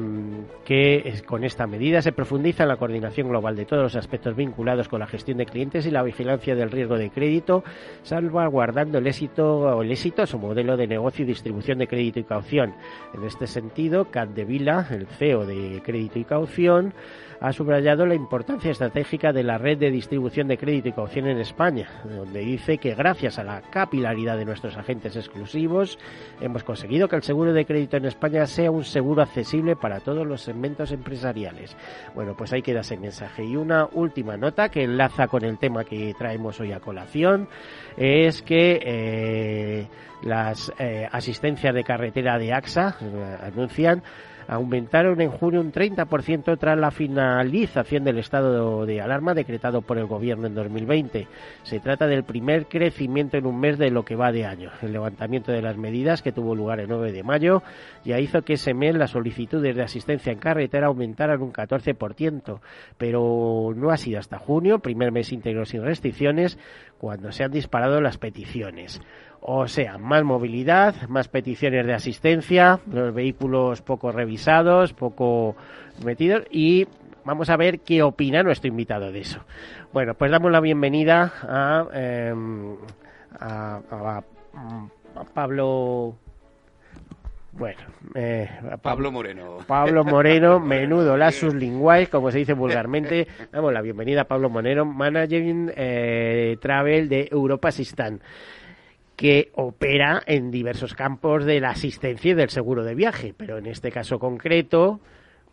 que 0.66 1.14
con 1.26 1.44
esta 1.44 1.68
medida 1.68 2.02
se 2.02 2.12
profundiza 2.12 2.64
en 2.64 2.70
la 2.70 2.78
coordinación 2.78 3.30
global 3.30 3.56
de 3.56 3.66
todos 3.66 3.84
los 3.84 3.96
aspectos 3.96 4.36
vinculados 4.36 4.88
con 4.88 5.00
la 5.00 5.08
gestión 5.08 5.38
de 5.38 5.46
clientes 5.46 5.86
y 5.86 5.92
la 5.92 6.04
vigilancia 6.04 6.56
del 6.56 6.72
riesgo 6.72 6.98
de 6.98 7.10
crédito, 7.10 7.64
salvaguardando 8.04 8.98
el 8.98 9.08
éxito 9.08 9.60
o 9.60 9.82
el 9.82 9.92
éxito 9.92 10.26
su 10.26 10.40
modelo 10.40 10.78
de 10.78 10.88
negocio 10.88 11.24
y 11.24 11.28
distribución 11.28 11.78
de 11.78 11.88
crédito 11.88 12.20
y 12.20 12.24
caución. 12.24 12.74
En 13.14 13.24
este 13.24 13.48
sentido, 13.48 14.08
Vila, 14.48 14.88
el 14.90 15.08
CEO 15.08 15.46
de 15.46 15.82
Crédito 15.84 16.20
y 16.20 16.24
Caución, 16.24 16.94
ha 17.42 17.52
subrayado 17.52 18.06
la 18.06 18.14
importancia 18.14 18.70
estratégica 18.70 19.34
de 19.34 19.44
la 19.44 19.58
red 19.58 19.80
de 19.80 19.90
distribución 19.90 20.48
de 20.48 20.60
crédito 20.60 20.90
y 20.90 20.94
caución 20.94 21.28
en 21.28 21.40
España, 21.40 21.90
donde 22.04 22.42
dice 22.42 22.78
que 22.78 22.94
gracias 22.94 23.40
a 23.40 23.44
la 23.44 23.62
capilaridad 23.62 24.38
de 24.38 24.46
nuestros 24.46 24.78
agentes 24.78 25.16
exclusivos 25.16 25.98
hemos 26.40 26.64
conseguido 26.64 27.08
que 27.08 27.16
el 27.16 27.24
seguro 27.24 27.52
de 27.52 27.66
crédito 27.66 27.98
en 27.98 28.06
España 28.06 28.46
sea 28.46 28.70
un 28.70 28.84
seguro 28.84 29.24
accesible 29.24 29.76
para 29.76 30.02
todos 30.02 30.26
los 30.26 30.42
segmentos 30.42 30.92
empresariales. 30.92 31.76
Bueno, 32.14 32.36
pues 32.38 32.54
ahí 32.54 32.62
queda 32.62 32.82
ese 32.82 32.96
mensaje. 32.96 33.44
Y 33.44 33.56
una 33.56 33.88
última 33.92 34.38
nota 34.38 34.70
que 34.70 34.84
enlaza 34.84 35.28
con 35.28 35.44
el 35.44 35.58
tema 35.58 35.84
que 35.84 36.14
traemos 36.16 36.60
hoy 36.60 36.74
a 36.74 36.80
colación 36.80 37.50
es 37.98 38.44
que 38.44 38.80
eh, 38.84 39.88
las 40.22 40.72
eh, 40.78 41.08
asistencias 41.12 41.74
de 41.74 41.84
carretera 41.84 42.38
de 42.38 42.54
AXA 42.54 42.98
eh, 43.02 43.38
anuncian 43.42 44.04
aumentaron 44.52 45.22
en 45.22 45.32
junio 45.32 45.62
un 45.62 45.72
30% 45.72 46.60
tras 46.60 46.78
la 46.78 46.92
finalización 46.92 48.04
del 48.04 48.18
estado 48.18 48.86
de 48.86 49.00
alarma 49.00 49.34
decretado 49.34 49.82
por 49.82 49.98
el 49.98 50.08
gobierno 50.08 50.46
en 50.46 50.56
2020. 50.56 51.26
Se 51.64 51.80
trata 51.80 52.06
del 52.06 52.26
primer 52.26 52.66
crecimiento 52.66 53.38
en 53.38 53.46
un 53.46 53.58
mes 53.62 53.78
de 53.78 53.92
lo 53.92 54.04
que 54.04 54.18
va 54.18 54.34
de 54.34 54.46
año. 54.46 54.70
El 54.82 54.92
levantamiento 54.92 55.54
de 55.54 55.62
las 55.62 55.78
medidas 55.78 56.22
que 56.22 56.34
tuvo 56.34 56.54
lugar 56.54 56.82
el 56.82 56.90
9 56.90 57.14
de 57.14 57.24
mayo 57.24 57.64
ya 58.04 58.20
hizo 58.20 58.42
que 58.42 58.54
ese 58.54 58.74
mes 58.74 58.94
las 58.94 59.12
solicitudes 59.12 59.74
de 59.74 59.84
asistencia 59.84 60.34
en 60.34 60.40
carretera 60.40 60.88
aumentaran 60.88 61.42
un 61.42 61.54
14%, 61.54 62.60
pero 62.98 63.72
no 63.74 63.90
ha 63.90 63.96
sido 63.96 64.20
hasta 64.20 64.38
junio, 64.38 64.80
primer 64.80 65.14
mes 65.14 65.32
íntegro 65.32 65.64
sin 65.64 65.82
restricciones, 65.82 66.60
cuando 66.98 67.32
se 67.32 67.46
han 67.46 67.52
disparado 67.52 68.02
las 68.02 68.18
peticiones. 68.18 69.02
O 69.44 69.68
sea, 69.68 69.98
más 69.98 70.24
movilidad, 70.24 71.08
más 71.10 71.28
peticiones 71.28 71.88
de 71.88 71.94
asistencia, 71.96 72.80
los 72.92 73.12
vehículos 73.12 73.82
poco 73.82 74.12
revisados, 74.12 74.94
poco 74.94 75.56
metidos 76.06 76.44
y 76.52 76.88
vamos 77.26 77.50
a 77.50 77.58
ver 77.58 77.80
qué 77.80 78.04
opina 78.04 78.44
nuestro 78.44 78.68
invitado 78.68 79.12
de 79.12 79.22
eso. 79.22 79.44
Bueno, 79.94 80.14
pues 80.14 80.30
damos 80.30 80.52
la 80.52 80.60
bienvenida 80.60 81.34
a, 81.42 81.88
em, 81.92 82.76
a, 83.40 84.22
Pablo 85.34 86.16
bueno, 87.54 87.82
eh, 88.14 88.48
Pablo 88.84 89.12
Moreno. 89.12 89.58
Pablo 89.66 90.06
Moreno, 90.06 90.60
menudo 90.62 91.18
lasus 91.18 91.56
linguais, 91.56 92.10
como 92.10 92.30
se 92.30 92.38
dice 92.38 92.54
vulgarmente. 92.54 93.28
Damos 93.52 93.74
la 93.74 93.82
bienvenida 93.82 94.22
a 94.22 94.26
Pablo 94.26 94.52
Moreno, 94.52 94.86
Managing 94.86 95.74
eh, 95.76 96.58
Travel 96.62 97.10
de 97.10 97.28
Europa 97.32 97.72
Sistán 97.72 98.22
que 99.22 99.52
opera 99.54 100.24
en 100.26 100.50
diversos 100.50 100.96
campos 100.96 101.46
de 101.46 101.60
la 101.60 101.70
asistencia 101.70 102.32
y 102.32 102.34
del 102.34 102.50
seguro 102.50 102.84
de 102.84 102.96
viaje, 102.96 103.36
pero 103.38 103.60
en 103.60 103.68
este 103.68 103.92
caso 103.92 104.18
concreto, 104.18 105.00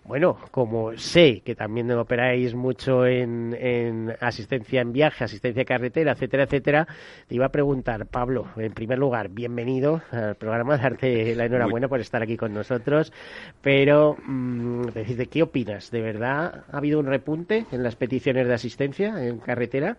bueno, 0.05 0.39
como 0.51 0.97
sé 0.97 1.43
que 1.45 1.55
también 1.55 1.91
operáis 1.91 2.55
mucho 2.55 3.05
en, 3.05 4.11
asistencia 4.21 4.81
en 4.81 4.95
viaje, 4.95 5.23
asistencia 5.23 5.67
carretera, 5.67 6.13
etcétera, 6.13 6.45
etcétera, 6.45 6.89
te 7.27 7.35
iba 7.35 7.45
a 7.45 7.51
preguntar, 7.51 8.07
Pablo, 8.07 8.47
en 8.57 8.73
primer 8.73 8.99
lugar, 8.99 9.29
bienvenido 9.29 10.01
al 10.13 10.37
programa, 10.37 10.79
darte 10.79 11.35
la 11.35 11.45
enhorabuena 11.45 11.89
por 11.89 12.01
estar 12.01 12.23
aquí 12.23 12.39
con 12.39 12.55
nosotros, 12.55 13.13
pero 13.61 14.17
mm, 14.27 14.87
decirte, 14.95 15.27
¿qué 15.27 15.43
opinas? 15.43 15.91
¿De 15.91 16.01
verdad 16.01 16.65
ha 16.73 16.79
habido 16.79 16.99
un 17.01 17.07
repunte 17.07 17.67
en 17.71 17.83
las 17.83 17.97
peticiones 17.97 18.49
de 18.49 18.55
asistencia 18.55 19.23
en 19.23 19.41
carretera? 19.41 19.99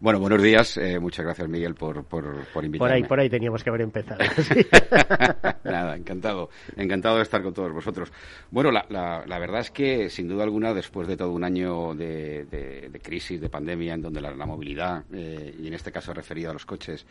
Bueno, 0.00 0.18
buenos 0.18 0.42
días. 0.42 0.78
Eh, 0.78 0.98
muchas 0.98 1.26
gracias, 1.26 1.46
Miguel, 1.46 1.74
por, 1.74 2.04
por, 2.04 2.46
por, 2.54 2.64
invitarme. 2.64 2.78
Por 2.78 2.90
ahí, 2.90 3.04
por 3.04 3.20
ahí 3.20 3.28
teníamos 3.28 3.62
que 3.62 3.68
haber 3.68 3.82
empezado. 3.82 4.18
Nada, 5.64 5.94
encantado. 5.94 6.48
Encantado 6.74 7.18
de 7.18 7.22
estar 7.22 7.42
con 7.42 7.52
todos 7.52 7.70
vosotros. 7.70 8.10
Bueno, 8.50 8.70
la, 8.70 8.86
la, 8.88 9.38
verdad 9.38 9.60
es 9.60 9.70
que, 9.70 10.08
sin 10.08 10.26
duda 10.26 10.44
alguna, 10.44 10.72
después 10.72 11.06
de 11.06 11.18
todo 11.18 11.32
un 11.32 11.44
año 11.44 11.94
de, 11.94 12.46
de, 12.46 13.00
crisis, 13.02 13.42
de 13.42 13.50
pandemia, 13.50 13.92
en 13.92 14.00
donde 14.00 14.22
la, 14.22 14.46
movilidad, 14.46 15.04
eh, 15.12 15.54
y 15.60 15.66
en 15.66 15.74
este 15.74 15.92
caso 15.92 16.14
referido 16.14 16.48
a 16.48 16.54
los 16.54 16.64
coches, 16.64 17.04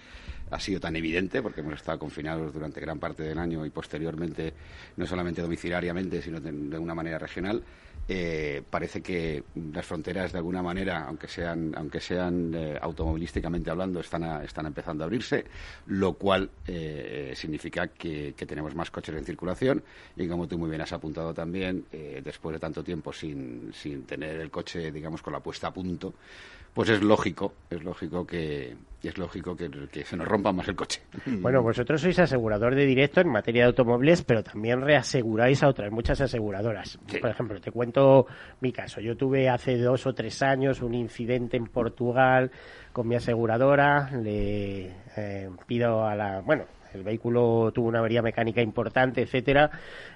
ha 0.50 0.60
sido 0.60 0.80
tan 0.80 0.96
evidente, 0.96 1.44
porque 1.44 1.62
hemos 1.62 1.76
estado 1.76 2.00
confinados 2.00 2.52
durante 2.52 2.82
gran 2.82 2.98
parte 2.98 3.22
del 3.22 3.38
año 3.38 3.68
y 3.68 3.70
posteriormente, 3.70 4.52
no 4.98 5.06
solamente 5.06 5.44
domiciliariamente, 5.44 6.24
sino 6.24 6.40
de, 6.40 6.52
de 6.52 6.80
una 6.80 6.96
manera 6.96 7.20
regional, 7.20 7.62
eh, 8.12 8.64
parece 8.68 9.04
que 9.04 9.44
las 9.72 9.86
fronteras 9.86 10.32
de 10.32 10.40
alguna 10.40 10.64
manera, 10.64 11.06
aunque 11.06 11.28
sean, 11.28 11.76
aunque 11.76 12.00
sean 12.00 12.52
eh, 12.56 12.76
automovilísticamente 12.82 13.70
hablando, 13.70 14.00
están, 14.00 14.24
están 14.44 14.66
empezando 14.66 15.04
a 15.04 15.06
abrirse, 15.06 15.46
lo 15.86 16.14
cual 16.14 16.50
eh, 16.66 17.34
significa 17.36 17.90
que, 17.90 18.34
tenemos 18.48 18.74
más 18.74 18.90
coches 18.90 19.14
en 19.14 19.24
circulación. 19.24 19.84
Y 20.16 20.28
como 20.28 20.48
tú 20.48 20.58
muy 20.58 20.72
bien 20.72 20.82
has 20.82 20.92
apuntado 20.92 21.36
también, 21.36 21.86
después 22.24 22.54
de 22.54 22.60
tanto 22.60 22.84
tiempo 22.84 23.14
sin, 23.14 23.72
sin 23.76 24.04
tener 24.06 24.40
el 24.40 24.50
coche, 24.50 24.92
digamos, 24.92 25.22
con 25.22 25.34
la 25.34 25.40
puesta 25.40 25.68
a 25.68 25.74
punto, 25.74 26.16
pues 26.74 26.90
es 26.90 27.02
lógico, 27.02 27.54
es 27.70 27.84
lógico 27.84 28.26
que 28.26 28.76
es 29.02 29.18
lógico 29.18 29.56
que, 29.56 30.04
se 30.04 30.18
nos 30.18 30.28
rompa 30.28 30.52
más 30.52 30.68
el 30.68 30.76
coche. 30.76 31.02
Bueno, 31.40 31.64
vosotros 31.64 32.02
sois 32.02 32.20
asegurador 32.20 32.76
de 32.76 32.86
directo 32.86 33.22
en 33.22 33.30
materia 33.30 33.64
de 33.64 33.68
automóviles, 33.68 34.24
pero 34.24 34.44
también 34.44 34.82
reaseguráis 34.82 35.64
a 35.64 35.70
otras 35.70 35.92
muchas 35.92 36.20
aseguradoras. 36.20 37.00
Por 37.22 37.30
ejemplo, 37.30 37.62
te 37.62 37.72
cuento 37.72 38.26
mi 38.60 38.72
caso. 38.74 39.00
Yo 39.00 39.16
tuve 39.16 39.48
hace 39.48 39.78
dos 39.78 40.06
o 40.06 40.14
tres 40.14 40.42
años 40.42 40.82
un 40.82 40.94
incidente 40.94 41.56
en 41.56 41.68
Portugal 41.68 42.52
con 42.92 43.08
mi 43.08 43.16
aseguradora. 43.16 44.10
Le 44.12 44.92
eh, 45.16 45.50
pido 45.66 46.06
a 46.06 46.16
la, 46.16 46.42
bueno, 46.42 46.66
el 46.94 47.04
vehículo 47.04 47.72
tuvo 47.74 47.88
una 47.88 48.00
avería 48.00 48.22
mecánica 48.22 48.62
importante, 48.62 49.22
etcétera, 49.22 49.70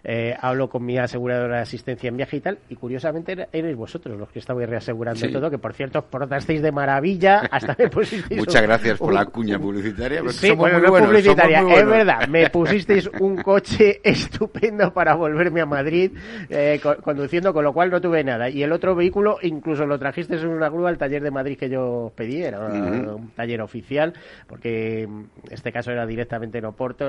eh, 0.04 0.36
hablo 0.40 0.70
con 0.70 0.84
mi 0.84 0.98
aseguradora 0.98 1.58
de 1.58 1.62
asistencia 1.62 2.08
en 2.08 2.18
viaje 2.18 2.38
y 2.38 2.42
tal, 2.42 2.60
y 2.70 2.76
curiosamente 2.76 3.48
erais 3.52 3.76
vosotros 3.76 4.18
los 4.18 4.30
que 4.30 4.40
estabais 4.40 4.70
reasegurando 4.70 5.30
todo, 5.30 5.50
que 5.50 5.58
por 5.58 5.74
cierto 5.74 6.00
os 6.00 6.06
portasteis 6.06 6.62
de 6.62 6.72
maravilla, 6.72 7.40
hasta 7.52 7.76
me 7.78 7.90
pusisteis... 7.90 8.40
Muchas 8.40 8.62
gracias 8.64 8.98
por 8.98 9.14
la 9.14 9.26
cuña 9.26 9.60
publicitaria. 9.60 10.22
Sí, 10.30 10.52
bueno, 10.52 10.80
no 10.80 10.90
publicitaria, 10.90 11.62
es 11.62 11.86
verdad, 11.86 12.28
me 12.28 12.50
pusisteis 12.50 13.10
un 13.20 13.38
coche 13.38 14.02
estupendo 14.04 14.94
para 14.94 15.16
volverme 15.16 15.62
a 15.62 15.66
Madrid 15.66 16.12
eh, 16.50 16.80
conduciendo, 17.04 17.54
con 17.54 17.64
lo 17.64 17.74
cual 17.74 17.92
no 17.92 18.02
tuve 18.02 18.24
nada. 18.24 18.50
Y 18.50 18.64
el 18.64 18.72
otro 18.72 18.96
vehículo 18.96 19.38
incluso 19.42 19.86
lo 19.86 20.00
trajisteis 20.00 20.42
en 20.42 20.50
una 20.50 20.70
grúa 20.70 20.90
al 20.90 20.98
taller 20.98 21.22
de 21.22 21.32
Madrid 21.32 21.58
que 21.58 21.70
yo 21.70 22.12
pedí, 22.16 22.44
era 22.44 22.60
un 22.60 23.32
taller 23.36 23.62
oficial, 23.62 24.14
porque 24.48 25.08
este 25.50 25.72
caso 25.72 25.92
era 25.92 26.06
directamente 26.06 26.62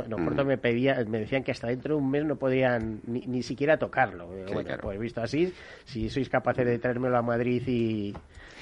En 0.04 0.14
Oporto 0.14 0.44
me 0.44 0.58
pedía, 0.58 1.02
me 1.06 1.20
decían 1.20 1.42
que 1.42 1.52
hasta 1.52 1.68
dentro 1.68 1.96
de 1.96 2.02
un 2.02 2.10
mes 2.10 2.24
no 2.24 2.36
podían 2.36 3.00
ni, 3.06 3.42
siquiera 3.42 3.78
tocarlo. 3.78 4.26
bueno, 4.26 4.76
pues 4.80 4.98
visto 4.98 5.22
así, 5.22 5.52
si 5.84 6.08
sois 6.08 6.28
capaces 6.28 6.66
de 6.66 6.78
traérmelo 6.78 7.16
a 7.16 7.22
Madrid 7.22 7.62
y, 7.66 8.14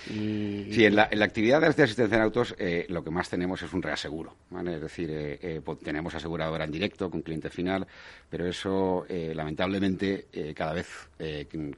Sí, 0.04 0.84
en 0.84 0.96
la, 0.96 1.08
en 1.11 1.18
la, 1.20 1.25
actividad 1.25 1.61
de 1.61 1.68
asistencia 1.68 2.16
en 2.16 2.22
autos 2.22 2.56
eh, 2.58 2.87
lo 2.88 3.04
que 3.04 3.11
más 3.11 3.30
tenemos 3.30 3.62
es 3.62 3.72
un 3.72 3.82
reaseguro. 3.82 4.34
¿vale? 4.50 4.75
Es 4.75 4.80
decir, 4.80 5.11
eh, 5.11 5.38
eh, 5.40 5.61
tenemos 5.82 6.14
aseguradora 6.14 6.64
en 6.64 6.72
directo 6.72 7.08
con 7.08 7.22
cliente 7.22 7.50
final, 7.50 7.87
pero 8.28 8.46
eso 8.46 9.06
lamentablemente 9.08 10.26
cada 10.54 10.72
vez 10.72 11.08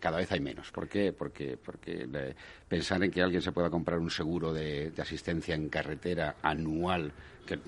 cada 0.00 0.18
vez 0.18 0.32
hay 0.32 0.40
menos. 0.40 0.70
¿Por 0.70 0.88
qué? 0.88 1.12
Porque, 1.12 1.58
porque 1.62 2.06
pensar 2.68 3.02
en 3.02 3.10
que 3.10 3.22
alguien 3.22 3.42
se 3.42 3.52
pueda 3.52 3.68
comprar 3.70 3.98
un 3.98 4.10
seguro 4.10 4.52
de, 4.52 4.92
asistencia 4.98 5.54
en 5.54 5.68
carretera 5.68 6.36
anual 6.42 7.12
que 7.44 7.58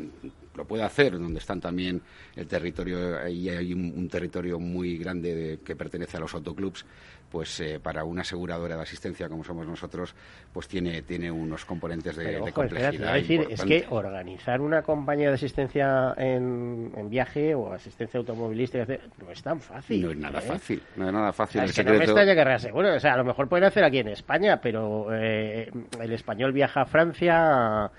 lo 0.57 0.67
puede 0.67 0.83
hacer, 0.83 1.19
donde 1.19 1.39
están 1.39 1.61
también 1.61 2.03
el 2.35 2.47
territorio, 2.47 3.19
ahí 3.19 3.49
hay 3.49 3.73
un, 3.73 4.09
territorio 4.09 4.59
muy 4.59 4.99
grande 4.99 5.61
que 5.65 5.77
pertenece 5.77 6.17
a 6.17 6.21
los 6.21 6.35
autoclubs, 6.35 6.85
pues 7.31 7.61
eh, 7.61 7.81
para 7.83 8.05
una 8.05 8.23
aseguradora 8.23 8.77
de 8.77 8.83
asistencia 8.83 9.29
como 9.29 9.45
somos 9.45 9.67
nosotros, 9.67 10.15
pues 10.53 10.69
tiene, 10.69 11.03
tiene 11.03 11.31
unos 11.31 11.65
componentes 11.65 12.17
de, 12.17 12.39
complejidad. 12.53 13.17
es 13.17 13.23
decir, 13.23 13.47
es 13.51 13.63
que 13.63 13.87
organizar 13.91 14.61
una 14.61 14.83
compañía 14.83 15.29
de 15.29 15.35
asistencia 15.35 16.15
en, 16.17 16.93
viaje 17.11 17.55
o 17.55 17.73
asistencia 17.73 18.19
automovilística 18.19 18.87
no 19.19 19.31
es 19.31 19.43
tan 19.43 19.61
fácil. 19.61 20.03
No 20.03 20.11
es 20.11 20.17
nada 20.17 20.39
¿eh? 20.41 20.43
fácil, 20.43 20.83
no 20.97 21.07
es 21.07 21.13
nada 21.13 21.33
fácil. 21.33 21.63
Es 21.63 21.75
que 21.75 21.85
no 21.85 21.93
me 21.93 22.05
extraña 22.05 22.35
que 22.35 22.45
reasegure, 22.45 22.91
o 22.91 23.01
sea, 23.01 23.15
a 23.15 23.17
lo 23.17 23.25
mejor 23.25 23.49
pueden 23.49 23.65
hacer 23.65 23.85
aquí 23.85 23.99
en 23.99 24.09
España, 24.09 24.61
pero 24.61 25.09
eh, 25.15 25.71
el 26.01 26.13
español 26.13 26.53
viaja 26.53 26.83
a 26.83 26.87
Francia, 26.87 27.91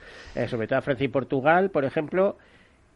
sobre 0.47 0.67
todo 0.67 0.79
a 0.79 0.81
Francia 0.81 1.05
y 1.05 1.09
Portugal, 1.09 1.69
por 1.69 1.85
ejemplo, 1.85 2.37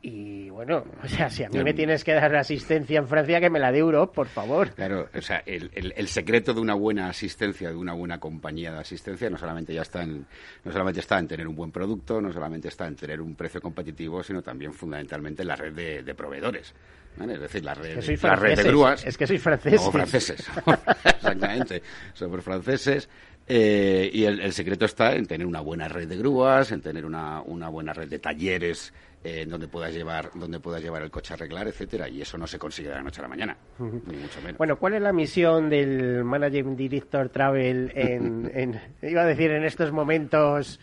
y 0.02 0.50
bueno, 0.50 0.84
o 1.04 1.08
sea, 1.08 1.30
si 1.30 1.44
a 1.44 1.50
mí 1.50 1.64
me 1.64 1.74
tienes 1.74 2.04
que 2.04 2.14
dar 2.14 2.36
asistencia 2.36 3.00
en 3.00 3.08
Francia, 3.08 3.40
que 3.40 3.50
me 3.50 3.60
la 3.60 3.72
dé 3.72 3.80
Europa, 3.80 4.14
por 4.14 4.28
favor. 4.28 4.72
Claro, 4.72 5.10
o 5.14 5.22
sea, 5.22 5.44
el, 5.46 5.70
el, 5.74 6.08
secreto 6.08 6.54
de 6.54 6.62
una 6.62 6.74
buena 6.74 7.10
asistencia, 7.10 7.70
de 7.70 7.76
una 7.76 7.94
buena 7.94 8.20
compañía 8.20 8.72
de 8.72 8.80
asistencia, 8.80 9.30
no 9.30 9.38
solamente 9.38 9.74
ya 9.74 9.84
está 9.84 10.04
en, 10.04 10.26
no 10.64 10.72
solamente 10.72 11.00
está 11.00 11.20
en 11.20 11.28
tener 11.28 11.48
un 11.48 11.56
buen 11.56 11.72
producto, 11.72 12.20
no 12.22 12.34
solamente 12.34 12.68
está 12.68 12.88
en 12.88 12.96
tener 12.96 13.22
un 13.22 13.36
precio 13.36 13.62
competitivo, 13.62 14.24
sino 14.24 14.42
también 14.42 14.74
fundamentalmente 14.74 15.44
en 15.44 15.48
la 15.48 15.56
red 15.56 15.74
de, 15.74 16.16
proveedores. 16.16 16.74
Es 17.20 17.40
decir, 17.40 17.64
la 17.64 17.74
red, 17.74 18.00
la 18.22 18.36
red 18.36 18.58
de 18.58 18.64
grúas. 18.64 19.06
Es 19.06 19.18
que 19.18 19.28
soy 19.28 19.38
franceses. 19.38 19.82
O 19.82 19.92
franceses. 19.92 20.48
Exactamente. 21.06 21.82
Somos 22.14 22.44
franceses. 22.44 23.10
Eh, 23.48 24.10
y 24.14 24.24
el, 24.24 24.40
el, 24.40 24.54
secreto 24.54 24.86
está 24.86 25.14
en 25.14 25.26
tener 25.26 25.46
una 25.46 25.60
buena 25.60 25.90
red 25.90 26.08
de 26.08 26.16
grúas, 26.16 26.72
en 26.72 26.80
tener 26.80 27.06
una, 27.06 27.42
una 27.42 27.68
buena 27.68 27.92
red 27.92 28.08
de 28.08 28.20
talleres 28.20 28.94
eh, 29.24 29.46
donde 29.48 29.68
puedas 29.68 29.94
llevar 29.94 30.32
donde 30.34 30.60
puedas 30.60 30.82
llevar 30.82 31.04
el 31.04 31.12
coche 31.12 31.34
a 31.34 31.36
arreglar, 31.36 31.68
etcétera, 31.68 32.10
y 32.10 32.22
eso 32.22 32.38
no 32.38 32.48
se 32.48 32.58
consigue 32.58 32.90
de 32.90 32.96
la 32.96 33.04
noche 33.04 33.20
a 33.20 33.24
la 33.24 33.28
mañana, 33.28 33.58
ni 33.80 34.18
mucho 34.18 34.42
menos. 34.42 34.58
Bueno, 34.58 34.78
¿cuál 34.78 34.96
es 34.96 35.02
la 35.02 35.14
misión 35.14 35.70
del 35.70 36.24
Managing 36.24 36.76
Director 36.76 37.30
Travel 37.30 37.92
en, 37.96 38.52
en 38.54 38.82
iba 39.02 39.22
a 39.22 39.26
decir 39.26 39.52
en 39.52 39.64
estos 39.64 39.92
momentos 39.92 40.80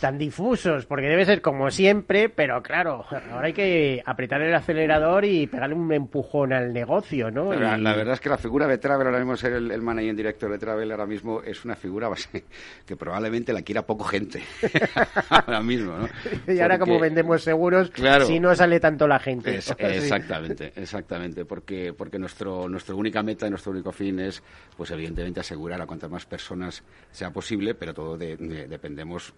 tan 0.00 0.18
difusos, 0.18 0.86
porque 0.86 1.06
debe 1.06 1.24
ser 1.24 1.42
como 1.42 1.70
siempre, 1.70 2.28
pero 2.28 2.62
claro, 2.62 3.04
ahora 3.30 3.46
hay 3.46 3.52
que 3.52 4.02
apretar 4.04 4.40
el 4.40 4.54
acelerador 4.54 5.24
y 5.24 5.46
pegarle 5.46 5.74
un 5.74 5.92
empujón 5.92 6.52
al 6.52 6.72
negocio, 6.72 7.30
¿no? 7.30 7.52
La, 7.52 7.94
verdad 7.94 8.14
es 8.14 8.20
que 8.20 8.30
la 8.30 8.38
figura 8.38 8.66
de 8.66 8.78
Travel, 8.78 9.06
ahora 9.06 9.18
mismo 9.18 9.36
ser 9.36 9.52
el, 9.52 9.70
el 9.70 9.82
managing 9.82 10.16
director 10.16 10.50
de 10.50 10.58
Travel, 10.58 10.90
ahora 10.90 11.06
mismo 11.06 11.42
es 11.42 11.64
una 11.64 11.76
figura 11.76 12.08
base, 12.08 12.44
que 12.86 12.96
probablemente 12.96 13.52
la 13.52 13.62
quiera 13.62 13.86
poco 13.86 14.04
gente, 14.04 14.42
ahora 15.28 15.60
mismo, 15.60 15.96
¿no? 15.96 16.08
y 16.52 16.60
ahora 16.60 16.78
como 16.78 16.98
vendemos 16.98 17.42
seguros, 17.42 17.92
si 18.26 18.40
no 18.40 18.54
sale 18.54 18.80
tanto 18.80 19.06
la 19.06 19.18
gente. 19.18 19.56
exactamente, 19.56 20.72
exactamente, 20.76 21.44
porque, 21.44 21.92
porque 21.92 22.18
nuestro, 22.18 22.68
nuestra 22.68 22.94
única 22.94 23.22
meta 23.22 23.46
y 23.46 23.50
nuestro 23.50 23.72
único 23.72 23.92
fin 23.92 24.18
es, 24.20 24.42
pues 24.76 24.90
evidentemente, 24.90 25.40
asegurar 25.40 25.80
a 25.82 25.86
cuantas 25.86 26.10
más 26.10 26.24
personas 26.24 26.82
sea 27.10 27.30
posible, 27.30 27.74
pero 27.74 27.92
todo 27.92 28.16
dependemos 28.16 29.34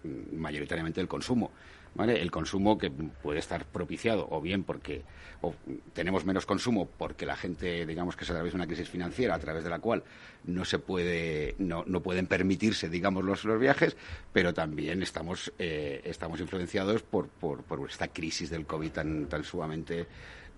mayoritariamente 0.53 1.01
el 1.01 1.07
consumo. 1.07 1.51
¿vale? 1.95 2.21
El 2.21 2.31
consumo 2.31 2.77
que 2.77 2.91
puede 2.91 3.39
estar 3.39 3.65
propiciado 3.65 4.27
o 4.29 4.41
bien 4.41 4.63
porque 4.63 5.03
tenemos 5.93 6.25
menos 6.25 6.45
consumo 6.45 6.87
porque 6.97 7.25
la 7.25 7.35
gente, 7.35 7.85
digamos 7.85 8.15
que 8.15 8.25
se 8.25 8.31
atraviesa 8.31 8.55
una 8.55 8.65
crisis 8.65 8.89
financiera 8.89 9.35
a 9.35 9.39
través 9.39 9.63
de 9.63 9.69
la 9.69 9.79
cual 9.79 10.03
no 10.45 10.63
se 10.65 10.79
puede, 10.79 11.55
no, 11.59 11.83
no 11.85 12.01
pueden 12.01 12.27
permitirse, 12.27 12.89
digamos, 12.89 13.23
los, 13.23 13.43
los 13.43 13.59
viajes, 13.59 13.97
pero 14.31 14.53
también 14.53 15.03
estamos, 15.03 15.51
eh, 15.59 16.01
estamos 16.05 16.39
influenciados 16.39 17.03
por, 17.03 17.27
por, 17.27 17.63
por 17.63 17.89
esta 17.89 18.07
crisis 18.07 18.49
del 18.49 18.65
COVID 18.65 18.91
tan, 18.91 19.25
tan 19.27 19.43
sumamente 19.43 20.07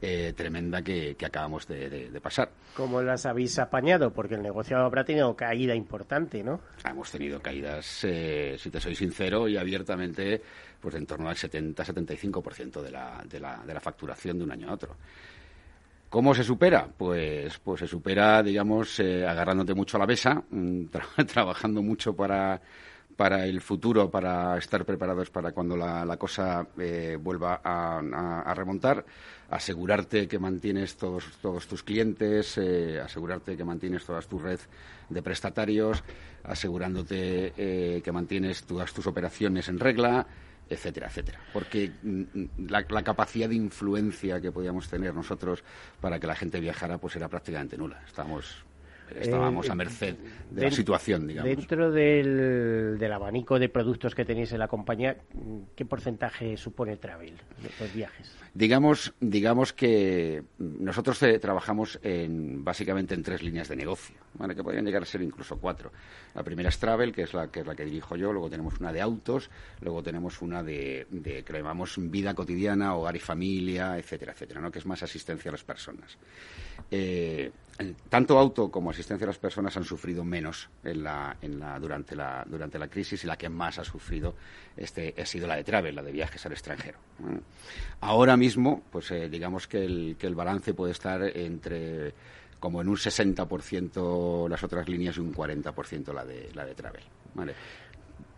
eh, 0.07 0.33
tremenda 0.33 0.83
que, 0.83 1.15
acabamos 1.25 1.67
de, 1.67 2.19
pasar. 2.21 2.51
¿Cómo 2.75 3.01
las 3.01 3.25
habéis 3.25 3.57
apañado? 3.57 4.12
Porque 4.13 4.35
el 4.35 4.43
negocio 4.43 4.77
habrá 4.77 5.03
tenido 5.03 5.36
caída 5.36 5.73
importante, 5.73 6.43
¿no? 6.43 6.62
Hemos 6.88 7.10
tenido 7.10 7.41
caídas, 7.41 8.03
eh, 8.03 8.56
si 8.60 8.69
te 8.69 8.80
soy 8.80 8.93
sincero 8.93 9.47
y 9.47 9.58
abiertamente, 9.58 10.39
pues 10.80 10.93
en 10.93 11.08
torno 11.08 11.27
al 11.27 11.36
70-75% 11.36 12.84
de 12.84 12.91
la, 12.91 13.23
de, 13.27 13.39
la, 13.39 13.63
de 13.65 13.73
la 13.73 13.80
facturación 13.80 14.38
de 14.38 14.43
un 14.43 14.51
año 14.51 14.69
a 14.69 14.73
otro. 14.73 14.95
¿Cómo 16.08 16.36
se 16.36 16.43
supera? 16.43 16.88
Pues, 16.95 17.58
pues 17.58 17.80
se 17.80 17.88
supera, 17.88 18.43
digamos, 18.43 18.99
eh, 18.99 19.25
agarrándote 19.25 19.73
mucho 19.73 19.97
a 19.97 20.01
la 20.01 20.06
mesa, 20.06 20.43
mm, 20.51 20.86
trabajando 21.34 21.82
mucho 21.82 22.15
para 22.15 22.62
para 23.15 23.45
el 23.45 23.62
futuro, 23.62 24.10
para 24.10 24.58
estar 24.58 24.86
preparados 24.86 25.30
para 25.30 25.51
cuando 25.51 25.78
la, 25.78 26.17
cosa 26.17 26.67
eh, 26.78 27.17
vuelva 27.21 27.62
a, 27.63 28.54
remontar, 28.56 29.06
asegurarte 29.49 30.28
que 30.28 30.39
mantienes 30.39 30.97
todos, 30.97 31.25
tus 31.67 31.84
clientes, 31.84 32.58
eh, 32.58 32.99
asegurarte 32.99 33.56
que 33.56 33.63
mantienes 33.63 34.06
toda 34.06 34.21
tu 34.21 34.39
red 34.39 34.60
de 35.10 35.21
prestatarios, 35.21 36.04
asegurándote 36.43 37.54
eh, 37.58 38.01
que 38.01 38.12
mantienes 38.12 38.63
todas 38.63 38.93
tus 38.93 39.08
operaciones 39.08 39.69
en 39.69 39.80
regla, 39.80 40.25
etcétera, 40.69 41.08
etcétera. 41.08 41.39
Porque 41.54 41.91
mm, 42.01 42.69
la, 42.69 42.86
la, 42.89 43.04
capacidad 43.04 43.47
de 43.47 43.56
influencia 43.56 44.41
que 44.41 44.51
podíamos 44.51 44.89
tener 44.89 45.13
nosotros 45.13 45.63
para 46.01 46.19
que 46.19 46.28
la 46.28 46.36
gente 46.36 46.60
viajara 46.60 46.97
pues 46.97 47.15
era 47.15 47.30
prácticamente 47.30 47.78
nula. 47.78 48.01
Estábamos 48.06 48.64
estábamos 49.20 49.70
a 49.70 49.74
eh, 49.74 49.76
merced 49.76 50.15
de 50.52 50.62
la 50.62 50.72
situación, 50.72 51.28
digamos. 51.28 51.50
Dentro 51.50 51.91
del, 51.91 52.98
del, 52.98 53.12
abanico 53.12 53.60
de 53.60 53.70
productos 53.70 54.15
que 54.15 54.26
tenéis 54.26 54.52
en 54.54 54.60
la 54.60 54.68
compañía, 54.68 55.18
¿qué 55.76 55.86
porcentaje 55.86 56.58
supone 56.58 56.98
Travel, 56.98 57.34
los 57.80 57.94
viajes? 57.94 58.36
Digamos, 58.54 59.13
digamos 59.20 59.74
que 59.74 60.44
nosotros 60.60 61.22
eh, 61.24 61.39
trabajamos 61.39 62.00
en, 62.04 62.63
básicamente 62.63 63.13
en 63.13 63.22
tres 63.22 63.44
líneas 63.44 63.68
de 63.68 63.76
negocio, 63.76 64.15
que 64.56 64.63
podrían 64.63 64.86
llegar 64.86 65.04
a 65.04 65.06
ser 65.06 65.22
incluso 65.22 65.58
cuatro. 65.58 65.91
La 66.34 66.44
primera 66.44 66.70
es 66.70 66.80
Travel, 66.80 67.12
que 67.12 67.24
es 67.24 67.34
la 67.34 67.52
que, 67.52 67.62
es 67.62 67.68
la 67.68 67.76
que 67.76 67.84
dirijo 67.84 68.15
yo, 68.15 68.32
luego 68.32 68.50
tenemos 68.50 68.80
una 68.80 68.94
de 68.94 69.02
autos, 69.02 69.50
luego 69.82 70.02
tenemos 70.02 70.41
una 70.41 70.63
de, 70.63 71.06
de 71.10 71.44
que 71.44 71.54
llamamos 71.54 71.96
vida 71.98 72.34
cotidiana, 72.34 72.96
hogar 72.96 73.15
y 73.15 73.20
familia, 73.20 73.98
etcétera, 73.98 74.32
etcétera, 74.32 74.62
¿no? 74.62 74.72
que 74.72 74.80
es 74.80 74.86
más 74.86 75.04
asistencia 75.04 75.50
a 75.50 75.54
las 75.54 75.63
personas. 75.63 76.18
Eh, 76.91 77.52
tanto 78.09 78.39
auto 78.39 78.71
como 78.71 78.89
asistencia 78.89 79.25
a 79.25 79.27
las 79.27 79.38
personas 79.38 79.75
han 79.75 79.83
sufrido 79.83 80.23
menos 80.23 80.69
en 80.83 81.03
la, 81.03 81.35
en 81.41 81.59
la, 81.59 81.77
durante, 81.77 82.15
la, 82.15 82.45
durante 82.47 82.79
la 82.79 82.88
crisis 82.88 83.23
y 83.23 83.27
la 83.27 83.38
que 83.38 83.49
más 83.49 83.79
ha 83.79 83.83
sufrido 83.83 84.35
este, 84.77 85.13
ha 85.21 85.25
sido 85.25 85.45
la 85.47 85.57
de 85.57 85.63
travel, 85.63 85.95
la 85.95 86.01
de 86.01 86.11
viajes 86.11 86.45
al 86.45 86.53
extranjero. 86.53 86.97
Ahora 87.99 88.38
mismo, 88.38 88.81
pues 88.91 89.11
eh, 89.11 89.27
digamos 89.29 89.67
que 89.67 89.83
el, 89.83 90.15
que 90.17 90.27
el 90.27 90.35
balance 90.35 90.73
puede 90.73 90.93
estar 90.93 91.21
entre 91.23 92.13
como 92.59 92.81
en 92.81 92.88
un 92.88 92.95
60% 92.95 94.49
las 94.49 94.63
otras 94.63 94.88
líneas 94.88 95.17
y 95.17 95.19
un 95.19 95.33
40% 95.33 96.13
la 96.13 96.25
de, 96.25 96.49
la 96.53 96.65
de 96.65 96.73
travel. 96.73 97.03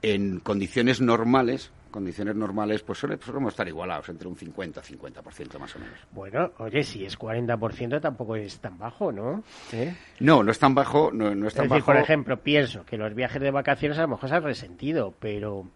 En 0.01 0.39
condiciones 0.39 0.99
normales, 0.99 1.71
condiciones 1.89 2.35
normales, 2.35 2.83
pues 2.83 2.99
solemos 2.99 3.53
estar 3.53 3.67
igualados, 3.67 4.09
entre 4.09 4.27
un 4.27 4.35
50-50% 4.35 5.59
más 5.59 5.75
o 5.75 5.79
menos. 5.79 5.99
Bueno, 6.11 6.51
oye, 6.59 6.83
si 6.83 7.05
es 7.05 7.17
40% 7.17 8.01
tampoco 8.01 8.35
es 8.35 8.59
tan 8.59 8.77
bajo, 8.77 9.11
¿no? 9.11 9.43
¿Eh? 9.71 9.95
No, 10.19 10.43
no 10.43 10.51
es 10.51 10.59
tan 10.59 10.75
bajo, 10.75 11.11
no, 11.11 11.47
es 11.47 11.53
tan 11.53 11.67
bajo. 11.67 11.85
por 11.85 11.97
ejemplo, 11.97 12.37
pienso 12.37 12.85
que 12.85 12.97
los 12.97 13.13
viajes 13.13 13.41
de 13.41 13.51
vacaciones 13.51 13.97
a 13.97 14.03
lo 14.03 14.09
mejor 14.09 14.29
se 14.29 14.35
han 14.35 14.43
resentido, 14.43 15.13
pero 15.19 15.67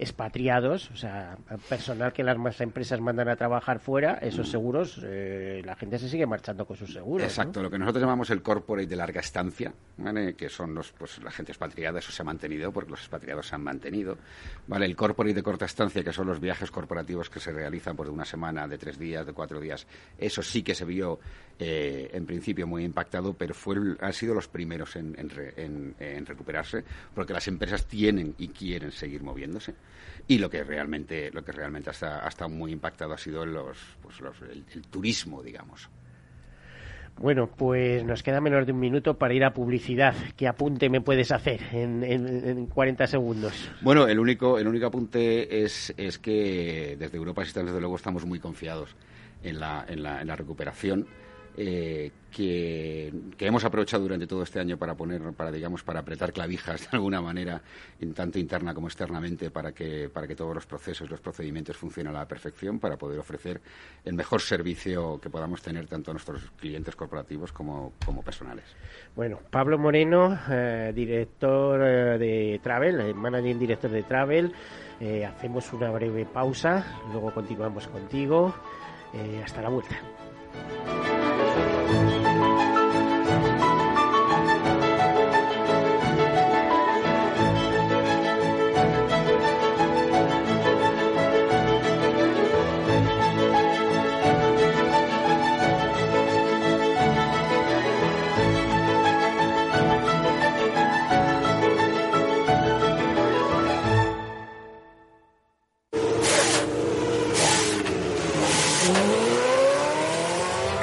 expatriados, 0.00 0.90
o 0.92 0.96
sea, 0.96 1.36
personal 1.68 2.14
que 2.14 2.22
las 2.24 2.60
empresas 2.62 3.00
mandan 3.02 3.28
a 3.28 3.36
trabajar 3.36 3.80
fuera, 3.80 4.14
esos 4.14 4.48
seguros, 4.48 4.98
eh, 5.04 5.60
la 5.62 5.76
gente 5.76 5.98
se 5.98 6.08
sigue 6.08 6.24
marchando 6.26 6.64
con 6.64 6.74
sus 6.74 6.94
seguros. 6.94 7.26
Exacto, 7.26 7.62
lo 7.62 7.70
que 7.70 7.78
nosotros 7.78 8.00
llamamos 8.00 8.30
el 8.30 8.40
corporate 8.40 8.86
de 8.86 8.96
larga 8.96 9.20
estancia, 9.20 9.74
que 10.38 10.48
son 10.48 10.74
los, 10.74 10.92
pues, 10.92 11.22
la 11.22 11.30
gente 11.30 11.52
expatriada, 11.52 11.98
eso 11.98 12.12
se 12.12 12.22
ha 12.22 12.24
mantenido 12.24 12.72
porque 12.72 12.92
los 12.92 13.00
expatriados 13.00 13.48
se 13.48 13.54
han 13.54 13.62
mantenido. 13.62 14.16
¿vale? 14.66 14.86
El 14.86 14.96
corporate 14.96 15.34
de 15.34 15.42
corta 15.42 15.66
estancia, 15.66 16.02
que 16.02 16.14
son 16.14 16.26
los 16.26 16.40
viajes 16.40 16.70
corporativos 16.70 17.28
que 17.28 17.38
se 17.38 17.52
realizan 17.52 17.94
por 17.94 18.06
de 18.06 18.12
una 18.12 18.24
semana, 18.24 18.66
de 18.66 18.78
tres 18.78 18.98
días, 18.98 19.26
de 19.26 19.34
cuatro 19.34 19.60
días, 19.60 19.86
eso 20.16 20.42
sí 20.42 20.62
que 20.62 20.74
se 20.74 20.86
vio 20.86 21.20
eh, 21.62 22.08
en 22.14 22.24
principio 22.24 22.66
muy 22.66 22.84
impactado, 22.84 23.34
pero 23.34 23.52
fue, 23.52 23.76
han 24.00 24.12
sido 24.14 24.32
los 24.32 24.48
primeros 24.48 24.96
en, 24.96 25.14
en, 25.18 26.24
recuperarse, 26.24 26.82
porque 27.14 27.34
las 27.34 27.46
empresas 27.48 27.84
tienen 27.84 28.34
y 28.38 28.48
quieren 28.48 28.90
seguir 28.90 29.22
moviéndose. 29.22 29.74
Y 30.26 30.38
lo 30.38 30.48
que 30.48 30.64
realmente, 30.64 31.30
lo 31.30 31.44
que 31.44 31.52
realmente 31.52 31.90
ha, 31.90 32.26
estado 32.26 32.48
muy 32.48 32.72
impactado 32.72 33.12
ha 33.12 33.18
sido 33.18 33.44
los, 33.44 33.76
pues 34.00 34.16
el, 34.50 34.86
turismo, 34.86 35.42
digamos. 35.42 35.90
Bueno, 37.18 37.50
pues 37.54 38.02
nos 38.04 38.22
queda 38.22 38.40
menos 38.40 38.64
de 38.64 38.72
un 38.72 38.80
minuto 38.80 39.18
para 39.18 39.34
ir 39.34 39.44
a 39.44 39.52
publicidad. 39.52 40.14
¿Qué 40.38 40.48
apunte 40.48 40.88
me 40.88 41.02
puedes 41.02 41.30
hacer 41.30 41.60
en, 41.72 42.02
en, 42.02 42.66
40 42.68 43.06
segundos? 43.06 43.70
Bueno, 43.82 44.08
el 44.08 44.18
único, 44.18 44.58
el 44.58 44.66
único 44.66 44.86
apunte 44.86 45.62
es, 45.62 45.92
es 45.98 46.18
que 46.18 46.96
desde 46.98 47.18
Europa, 47.18 47.42
desde 47.42 47.80
luego, 47.80 47.96
estamos 47.96 48.24
muy 48.24 48.38
confiados 48.38 48.96
en 49.42 49.60
la, 49.60 49.84
en 49.86 50.02
la, 50.02 50.22
en 50.22 50.26
la 50.26 50.36
recuperación 50.36 51.06
eh, 51.56 52.10
que, 52.30 53.12
hemos 53.40 53.64
aprovechado 53.64 54.04
durante 54.04 54.26
todo 54.26 54.42
este 54.42 54.60
año 54.60 54.76
para 54.76 54.94
poner, 54.94 55.20
para 55.32 55.50
digamos, 55.50 55.82
para 55.82 56.00
apretar 56.00 56.32
clavijas 56.32 56.80
de 56.90 56.96
alguna 56.96 57.20
manera, 57.20 57.60
tanto 58.14 58.38
interna 58.38 58.72
como 58.72 58.86
externamente, 58.86 59.50
para 59.50 59.72
que, 59.72 60.08
para 60.08 60.26
que 60.26 60.36
todos 60.36 60.54
los 60.54 60.66
procesos, 60.66 61.10
los 61.10 61.20
procedimientos 61.20 61.76
funcionen 61.76 62.14
a 62.14 62.20
la 62.20 62.28
perfección, 62.28 62.78
para 62.78 62.96
poder 62.96 63.18
ofrecer 63.18 63.60
el 64.04 64.14
mejor 64.14 64.40
servicio 64.40 65.18
que 65.20 65.28
podamos 65.28 65.60
tener 65.60 65.86
tanto 65.86 66.10
a 66.10 66.14
nuestros 66.14 66.50
clientes 66.56 66.94
corporativos 66.94 67.52
como, 67.52 67.92
como 68.04 68.22
personales. 68.22 68.64
Bueno, 69.16 69.40
Pablo 69.50 69.78
Moreno, 69.78 70.38
eh, 70.48 70.92
director 70.94 71.80
eh, 71.82 72.18
de 72.18 72.60
Travel, 72.62 73.14
managing 73.14 73.58
director 73.58 73.90
de 73.90 74.02
Travel. 74.04 74.52
hacemos 75.26 75.72
una 75.72 75.90
breve 75.90 76.26
pausa, 76.26 77.00
luego 77.10 77.32
continuamos 77.32 77.88
contigo. 77.88 78.54
hasta 79.42 79.62
la 79.62 79.70
vuelta. 79.70 79.98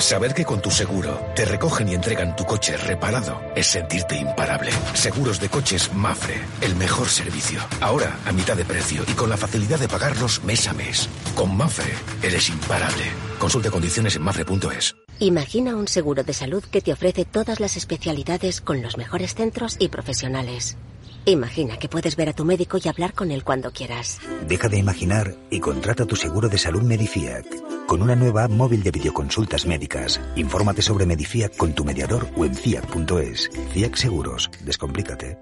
Saber 0.08 0.34
que 0.34 0.46
con 0.46 0.62
tu 0.62 0.72
seguro 0.72 1.20
te 1.36 1.44
recogen 1.44 1.90
y 1.90 1.94
entregan 1.94 2.34
tu 2.34 2.46
coche 2.46 2.78
reparado 2.78 3.42
es 3.58 3.68
sentirte 3.68 4.16
imparable. 4.16 4.72
Seguros 4.94 5.42
de 5.42 5.50
coches 5.50 5.94
Mafre, 5.94 6.36
el 6.62 6.78
mejor 6.78 7.10
servicio. 7.10 7.60
Ahora 7.82 8.18
a 8.26 8.32
mitad 8.32 8.56
de 8.56 8.64
precio 8.64 9.04
y 9.06 9.12
con 9.12 9.30
la 9.30 9.36
facilidad 9.36 9.80
de 9.80 9.90
pagarlos 9.90 10.42
mes 10.46 10.66
a 10.70 10.74
mes. 10.74 11.10
Con 11.36 11.58
Mafre 11.58 11.94
eres 12.24 12.48
imparable. 12.48 13.04
Consulte 13.38 13.70
condiciones 13.70 14.16
en 14.16 14.22
mafre.es. 14.22 14.96
Imagina 15.20 15.76
un 15.76 15.90
seguro 15.90 16.24
de 16.24 16.32
salud 16.32 16.64
que 16.64 16.80
te 16.80 16.94
ofrece 16.94 17.26
todas 17.26 17.60
las 17.60 17.76
especialidades 17.76 18.62
con 18.62 18.82
los 18.82 18.96
mejores 18.96 19.36
centros 19.36 19.76
y 19.78 19.90
profesionales. 19.90 20.78
Imagina 21.26 21.78
que 21.78 21.90
puedes 21.90 22.16
ver 22.16 22.30
a 22.30 22.34
tu 22.34 22.46
médico 22.46 22.78
y 22.82 22.88
hablar 22.88 23.12
con 23.12 23.30
él 23.30 23.44
cuando 23.44 23.74
quieras. 23.74 24.20
Deja 24.48 24.70
de 24.70 24.78
imaginar 24.78 25.36
y 25.50 25.60
contrata 25.60 26.06
tu 26.06 26.16
seguro 26.16 26.48
de 26.48 26.58
salud 26.58 26.82
Medifiac. 26.82 27.46
Con 27.88 28.02
una 28.02 28.18
nueva 28.18 28.44
app 28.44 28.52
móvil 28.52 28.84
de 28.84 28.92
videoconsultas 28.92 29.66
médicas. 29.66 30.20
Infórmate 30.36 30.82
sobre 30.82 31.06
Medifiac 31.06 31.56
con 31.56 31.72
tu 31.72 31.86
mediador 31.86 32.28
o 32.36 32.44
en 32.44 32.54
fiac.es. 32.54 33.50
Fiac 33.72 33.96
Seguros. 33.96 34.52
Descomplícate. 34.66 35.38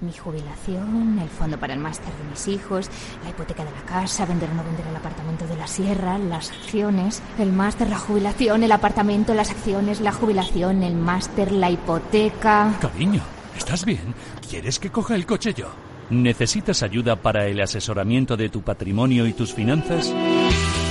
Mi 0.00 0.12
jubilación, 0.12 1.18
el 1.20 1.28
fondo 1.28 1.56
para 1.58 1.74
el 1.74 1.80
máster 1.80 2.12
de 2.12 2.30
mis 2.30 2.48
hijos, 2.48 2.90
la 3.22 3.30
hipoteca 3.30 3.64
de 3.64 3.70
la 3.70 3.82
casa, 3.82 4.26
vender 4.26 4.50
o 4.50 4.54
no 4.54 4.64
vender 4.64 4.86
el 4.88 4.96
apartamento 4.96 5.46
de 5.46 5.56
la 5.56 5.68
sierra, 5.68 6.18
las 6.18 6.50
acciones, 6.50 7.22
el 7.38 7.52
máster, 7.52 7.88
la 7.88 7.98
jubilación, 7.98 8.64
el 8.64 8.72
apartamento, 8.72 9.32
las 9.32 9.50
acciones, 9.50 10.00
la 10.00 10.12
jubilación, 10.12 10.82
el 10.82 10.94
máster, 10.94 11.52
la 11.52 11.70
hipoteca. 11.70 12.76
Cariño, 12.80 13.22
¿estás 13.56 13.84
bien? 13.84 14.14
¿Quieres 14.48 14.80
que 14.80 14.90
coja 14.90 15.14
el 15.14 15.26
coche 15.26 15.54
yo? 15.54 15.68
¿Necesitas 16.10 16.82
ayuda 16.82 17.16
para 17.16 17.46
el 17.46 17.60
asesoramiento 17.60 18.36
de 18.36 18.48
tu 18.48 18.62
patrimonio 18.62 19.26
y 19.26 19.32
tus 19.32 19.52
finanzas? 19.52 20.12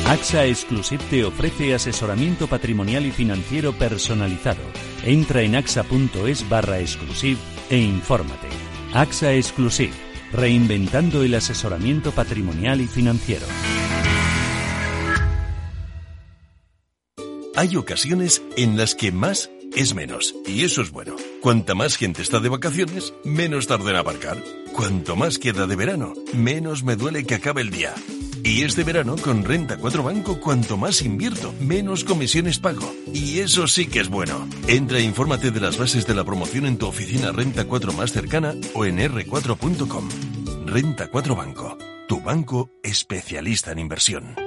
AXA 0.08 0.46
Exclusive 0.46 1.04
te 1.10 1.26
ofrece 1.26 1.74
asesoramiento 1.74 2.48
patrimonial 2.48 3.06
y 3.06 3.12
financiero 3.12 3.74
personalizado. 3.74 4.62
Entra 5.04 5.41
en 5.41 5.56
axa.es 5.56 6.48
barra 6.48 6.80
exclusive 6.80 7.38
e 7.70 7.78
infórmate. 7.78 8.48
AXA 8.93 9.34
Exclusive, 9.34 9.91
reinventando 10.32 11.24
el 11.24 11.36
asesoramiento 11.36 12.13
patrimonial 12.13 12.80
y 12.80 12.88
financiero. 12.88 13.46
Hay 17.58 17.76
ocasiones 17.76 18.41
en 18.56 18.78
las 18.78 18.96
que 18.96 19.12
más 19.12 19.50
es 19.76 19.93
menos. 19.93 20.36
Y 20.46 20.63
eso 20.63 20.82
es 20.82 20.91
bueno. 20.91 21.17
Cuanta 21.41 21.76
más 21.76 21.98
gente 21.98 22.22
está 22.22 22.39
de 22.39 22.48
vacaciones, 22.48 23.13
menos 23.26 23.67
tarda 23.67 23.89
en 23.89 23.98
aparcar. 23.98 24.41
Cuanto 24.72 25.17
más 25.17 25.38
queda 25.38 25.67
de 25.67 25.76
verano, 25.76 26.13
menos 26.34 26.84
me 26.84 26.96
duele 26.96 27.26
que 27.26 27.36
acabe 27.36 27.62
el 27.62 27.72
día. 27.72 27.93
Y 28.47 28.63
este 28.63 28.86
verano, 28.86 29.17
con 29.21 29.43
Renta 29.43 29.75
4 29.75 30.03
Banco, 30.03 30.39
cuanto 30.39 30.77
más 30.77 31.01
invierto, 31.01 31.53
menos 31.60 32.05
comisiones 32.05 32.60
pago. 32.60 32.95
Y 33.13 33.39
eso 33.39 33.67
sí 33.67 33.88
que 33.88 33.99
es 33.99 34.07
bueno. 34.07 34.47
Entra 34.69 34.99
e 34.99 35.03
infórmate 35.03 35.51
de 35.51 35.60
las 35.60 35.77
bases 35.77 36.07
de 36.07 36.15
la 36.15 36.23
promoción 36.23 36.65
en 36.65 36.77
tu 36.77 36.88
oficina 36.88 37.33
Renta 37.33 37.65
4 37.65 37.91
más 37.91 38.13
cercana 38.13 38.53
o 38.73 38.86
en 38.86 38.99
r4.com. 38.99 40.10
Renta 40.65 41.07
4 41.07 41.36
Banco, 41.36 41.77
tu 42.07 42.21
banco 42.21 42.71
especialista 42.83 43.73
en 43.73 43.79
inversión. 43.79 44.46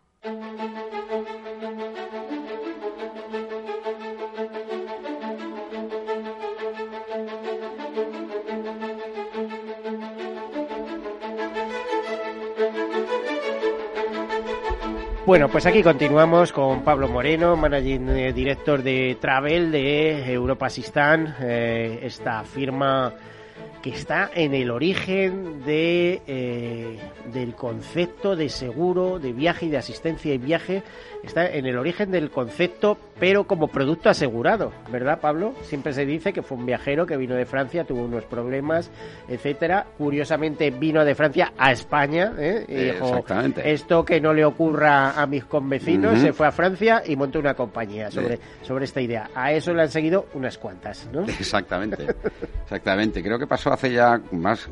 Bueno, 15.23 15.49
pues 15.49 15.67
aquí 15.67 15.83
continuamos 15.83 16.51
con 16.51 16.83
Pablo 16.83 17.07
Moreno, 17.07 17.55
managing 17.55 18.33
director 18.33 18.81
de 18.81 19.17
Travel 19.21 19.71
de 19.71 20.33
Europa 20.33 20.65
Assistant, 20.65 21.35
eh, 21.39 21.99
esta 22.01 22.43
firma 22.43 23.13
que 23.81 23.89
está 23.89 24.29
en 24.33 24.53
el 24.53 24.69
origen 24.69 25.63
de, 25.65 26.21
eh, 26.27 26.99
del 27.33 27.55
concepto 27.55 28.35
de 28.35 28.49
seguro 28.49 29.19
de 29.19 29.33
viaje 29.33 29.65
y 29.65 29.69
de 29.69 29.77
asistencia 29.77 30.33
y 30.33 30.37
viaje, 30.37 30.83
está 31.23 31.47
en 31.47 31.65
el 31.65 31.77
origen 31.77 32.11
del 32.11 32.29
concepto, 32.29 32.97
pero 33.19 33.45
como 33.45 33.67
producto 33.67 34.09
asegurado, 34.09 34.71
¿verdad, 34.91 35.19
Pablo? 35.19 35.53
Siempre 35.63 35.93
se 35.93 36.05
dice 36.05 36.33
que 36.33 36.41
fue 36.41 36.57
un 36.57 36.65
viajero 36.65 37.05
que 37.05 37.17
vino 37.17 37.35
de 37.35 37.45
Francia, 37.45 37.83
tuvo 37.83 38.03
unos 38.03 38.25
problemas, 38.25 38.91
etcétera. 39.27 39.85
Curiosamente 39.97 40.69
vino 40.71 41.03
de 41.03 41.15
Francia 41.15 41.53
a 41.57 41.71
España, 41.71 42.33
¿eh? 42.37 42.65
Y 42.67 42.75
dijo, 42.75 43.07
Exactamente. 43.07 43.71
esto 43.71 44.05
que 44.05 44.19
no 44.21 44.33
le 44.33 44.45
ocurra 44.45 45.19
a 45.19 45.25
mis 45.25 45.45
convecinos, 45.45 46.19
se 46.19 46.33
fue 46.33 46.47
a 46.47 46.51
Francia 46.51 47.03
y 47.05 47.15
montó 47.15 47.39
una 47.39 47.53
compañía 47.53 48.11
sobre, 48.11 48.39
sobre 48.61 48.85
esta 48.85 49.01
idea. 49.01 49.29
A 49.35 49.51
eso 49.51 49.73
le 49.73 49.83
han 49.83 49.89
seguido 49.89 50.27
unas 50.33 50.57
cuantas, 50.57 51.07
¿no? 51.11 51.23
Exactamente, 51.23 52.07
exactamente. 52.63 53.23
Creo 53.23 53.39
que 53.39 53.47
pasó 53.51 53.73
hace 53.73 53.91
ya 53.91 54.21
más, 54.31 54.69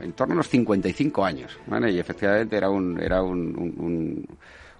en 0.00 0.12
torno 0.14 0.32
a 0.32 0.36
los 0.38 0.48
55 0.48 1.22
años, 1.22 1.58
¿vale? 1.66 1.92
Y 1.92 1.98
efectivamente 1.98 2.56
era 2.56 2.70
un, 2.70 2.98
era 2.98 3.22
un, 3.22 3.38
un- 3.54 3.74
un- 3.76 4.26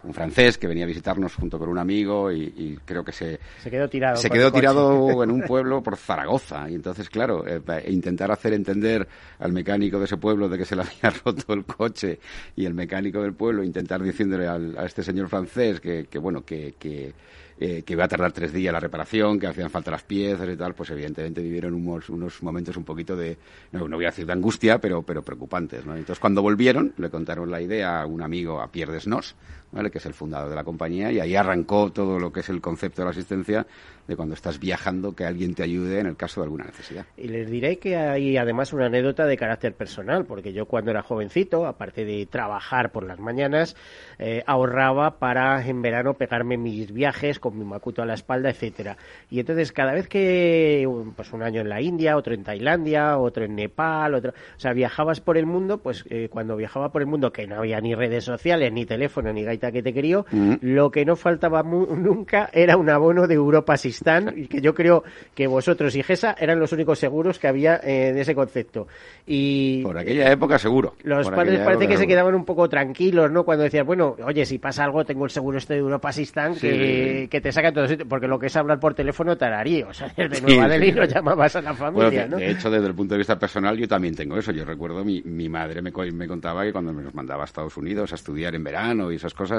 un 0.03 0.13
francés 0.15 0.57
que 0.59 0.67
venía 0.67 0.85
a 0.85 0.87
visitarnos 0.87 1.35
junto 1.35 1.59
con 1.59 1.69
un 1.69 1.79
amigo 1.79 2.33
y, 2.33 2.43
y 2.57 2.79
creo 2.87 3.05
que 3.05 3.13
se, 3.13 3.39
Se 3.63 3.71
quedó 3.71 3.87
tirado. 3.89 4.17
se 4.17 4.29
quedó 4.31 4.51
tirado 4.51 5.23
en 5.25 5.31
un 5.31 5.43
pueblo 5.43 5.83
por 5.83 5.97
Zaragoza. 5.99 6.69
Y 6.71 6.75
entonces, 6.75 7.09
claro, 7.11 7.47
eh, 7.47 7.61
pa- 7.61 7.81
intentar 7.87 8.31
hacer 8.31 8.55
entender 8.55 9.07
al 9.39 9.53
mecánico 9.53 9.99
de 9.99 10.07
ese 10.07 10.17
pueblo 10.17 10.49
de 10.49 10.57
que 10.59 10.65
se 10.65 10.75
le 10.77 10.83
había 10.83 11.11
roto 11.25 11.53
el 11.53 11.65
coche 11.67 12.19
y 12.57 12.65
el 12.65 12.73
mecánico 12.75 13.21
del 13.23 13.35
pueblo 13.35 13.63
intentar 13.63 14.03
diciéndole 14.03 14.47
al- 14.47 14.77
a 14.79 14.85
este 14.87 15.03
señor 15.03 15.29
francés 15.29 15.81
que, 15.81 16.07
que 16.07 16.19
bueno, 16.19 16.45
que, 16.45 16.75
que, 16.79 17.13
eh, 17.59 17.83
que 17.83 17.93
iba 17.93 18.05
a 18.05 18.09
tardar 18.09 18.33
tres 18.33 18.53
días 18.53 18.73
la 18.73 18.81
reparación, 18.81 19.39
que 19.39 19.47
hacían 19.47 19.71
falta 19.71 19.91
las 19.91 20.03
piezas 20.03 20.49
y 20.49 20.57
tal, 20.57 20.75
pues 20.75 20.91
evidentemente 20.91 21.41
vivieron 21.41 21.75
unos, 21.75 22.09
unos 22.09 22.43
momentos 22.43 22.77
un 22.77 22.85
poquito 22.85 23.17
de, 23.17 23.39
no, 23.73 23.89
voy 23.89 24.05
a 24.05 24.09
decir 24.09 24.27
de 24.27 24.33
angustia, 24.33 24.79
pero, 24.79 25.03
pero 25.03 25.23
preocupantes. 25.23 25.87
¿no? 25.87 25.93
Entonces, 25.93 26.19
cuando 26.19 26.43
volvieron, 26.43 26.93
le 26.99 27.11
contaron 27.11 27.51
la 27.51 27.61
idea 27.61 28.03
a 28.03 28.07
un 28.07 28.23
amigo, 28.23 28.61
a 28.61 28.71
Pierre 28.71 28.93
Desnos, 28.93 29.37
¿vale? 29.75 29.91
que 29.91 29.99
es 29.99 30.07
el 30.07 30.15
fundador 30.15 30.49
de 30.49 30.57
la 30.57 30.65
compañía, 30.65 31.11
y 31.11 31.21
ahí 31.21 31.35
arrancó 31.35 31.91
todo 31.91 32.19
lo 32.19 32.33
que 32.33 32.41
es 32.41 32.49
el 32.49 32.61
concepto 32.61 33.03
de 33.03 33.07
la 33.07 33.11
asistencia 33.11 33.67
de 34.07 34.17
cuando 34.17 34.35
estás 34.35 34.61
viajando, 34.61 35.15
que 35.15 35.25
alguien 35.25 35.55
te 35.55 35.63
ayude 35.63 35.99
en 35.99 36.07
el 36.07 36.17
caso 36.17 36.41
de 36.41 36.45
alguna 36.45 36.65
necesidad. 36.65 37.07
Y 37.17 37.29
les 37.29 37.51
diré 37.51 37.79
que 37.79 37.97
hay 37.97 38.37
además 38.37 38.73
una 38.73 38.87
anécdota 38.87 39.27
de 39.27 39.37
carácter 39.37 39.75
personal, 39.75 40.27
porque 40.27 40.53
yo 40.53 40.67
cuando 40.67 40.91
era 40.91 41.03
jovencito, 41.03 41.67
aparte 41.67 42.05
de 42.05 42.27
trabajar 42.27 42.93
por 42.93 43.05
las 43.05 43.19
mañanas, 43.19 43.77
eh, 44.19 44.43
ahorraba 44.47 45.19
para 45.19 45.67
en 45.67 45.83
verano 45.83 46.15
pegarme 46.15 46.57
mis 46.59 46.93
viajes 46.93 47.41
con 47.41 47.59
mi 47.59 47.65
macuto 47.65 48.03
a 48.03 48.07
la 48.07 48.15
espalda, 48.15 48.51
etcétera. 48.51 48.97
Y 49.31 49.41
entonces 49.41 49.73
cada 49.73 49.93
vez 49.93 50.07
que, 50.07 50.87
pues 51.17 51.33
un 51.33 51.43
año 51.43 51.63
en 51.63 51.69
la 51.69 51.81
India, 51.81 52.17
otro 52.17 52.35
en 52.35 52.45
Tailandia, 52.45 53.19
otro 53.19 53.45
en 53.45 53.57
Nepal, 53.57 54.15
otro, 54.15 54.33
o 54.33 54.61
sea, 54.61 54.73
viajabas 54.73 55.21
por 55.21 55.39
el 55.39 55.47
mundo, 55.47 55.79
pues 55.79 56.05
eh, 56.11 56.29
cuando 56.31 56.57
viajaba 56.57 56.91
por 56.93 57.01
el 57.01 57.09
mundo, 57.09 57.33
que 57.33 57.47
no 57.47 57.57
había 57.57 57.81
ni 57.81 57.95
redes 57.95 58.25
sociales, 58.25 58.73
ni 58.73 58.85
teléfono, 58.85 59.33
ni 59.33 59.43
gaita 59.45 59.64
que 59.73 59.83
te 59.83 59.93
quería, 59.93 60.05
Mm. 60.31 60.55
lo 60.61 60.91
que 60.91 61.05
no 61.05 61.17
faltaba 61.17 61.63
nunca 61.63 62.51
era 62.53 62.77
un 62.77 62.91
abono 62.91 63.27
de 63.27 63.35
Europa 63.35 63.73
Assistant, 63.75 64.37
y 64.37 64.47
que 64.49 64.61
yo 64.61 64.75
creo 64.75 65.03
que 65.35 65.47
vosotros 65.47 65.97
y 65.97 66.03
GESA 66.03 66.37
eran 66.39 66.61
los 66.61 66.73
únicos 66.73 66.99
seguros 66.99 67.39
que 67.39 67.49
había 67.49 67.81
eh, 67.83 68.13
de 68.13 68.21
ese 68.21 68.35
concepto. 68.35 68.87
Y 69.27 69.83
Por 69.83 69.97
aquella 69.97 70.31
época, 70.31 70.59
seguro. 70.59 70.95
los 71.03 71.27
Por 71.27 71.37
padres 71.37 71.61
parece 71.61 71.89
que 71.89 71.97
se 71.97 72.07
quedaban 72.07 72.35
un 72.35 72.45
poco 72.45 72.69
tranquilos, 72.69 73.31
¿no? 73.31 73.45
Cuando 73.45 73.65
decías, 73.65 73.87
bueno, 73.87 74.17
oye, 74.25 74.45
si 74.45 74.59
pasa 74.59 74.85
algo, 74.85 75.05
tengo 75.05 75.25
el 75.25 75.31
seguro 75.31 75.57
este 75.59 75.75
de 75.75 75.81
Europa 75.81 76.13
Sí, 76.13 76.25
que, 76.61 77.21
sí. 77.23 77.29
que 77.29 77.41
te 77.41 77.51
saca 77.53 77.69
en 77.69 77.75
todos 77.75 77.97
porque 78.09 78.27
lo 78.29 78.39
que 78.39 78.47
es 78.47 78.57
hablar 78.57 78.79
por 78.79 78.95
teléfono 78.95 79.37
tararío, 79.37 79.89
o 79.89 79.95
sea, 79.95 80.13
desde 80.17 80.41
Nueva 80.43 80.69
Delhi 80.69 80.91
sí. 80.91 80.93
no 80.93 81.05
llamabas 81.05 81.57
a 81.57 81.63
la 81.63 81.73
Bueno, 81.73 81.93
familia, 81.97 82.23
de, 82.25 82.29
¿no? 82.29 82.37
de 82.37 82.51
hecho, 82.51 82.71
desde 82.71 82.87
el 82.87 82.95
punto 82.95 83.15
de 83.15 83.19
vista 83.19 83.39
personal, 83.39 83.77
yo 83.79 83.89
también 83.89 84.15
tengo 84.15 84.37
eso. 84.37 84.53
Yo 84.53 84.65
recuerdo, 84.65 85.05
mi, 85.05 85.23
mi 85.23 85.49
madre 85.49 85.81
me, 85.81 85.91
me 86.13 86.29
contaba 86.29 86.65
que 86.65 86.73
cuando 86.73 86.93
me 86.93 87.03
nos 87.03 87.15
mandaba 87.15 87.43
a 87.43 87.47
Estados 87.47 87.77
Unidos 87.77 88.13
a 88.13 88.15
estudiar 88.17 88.55
en 88.55 88.65
verano 88.65 89.11
y 89.11 89.17
esas 89.17 89.33
cosas, 89.35 89.54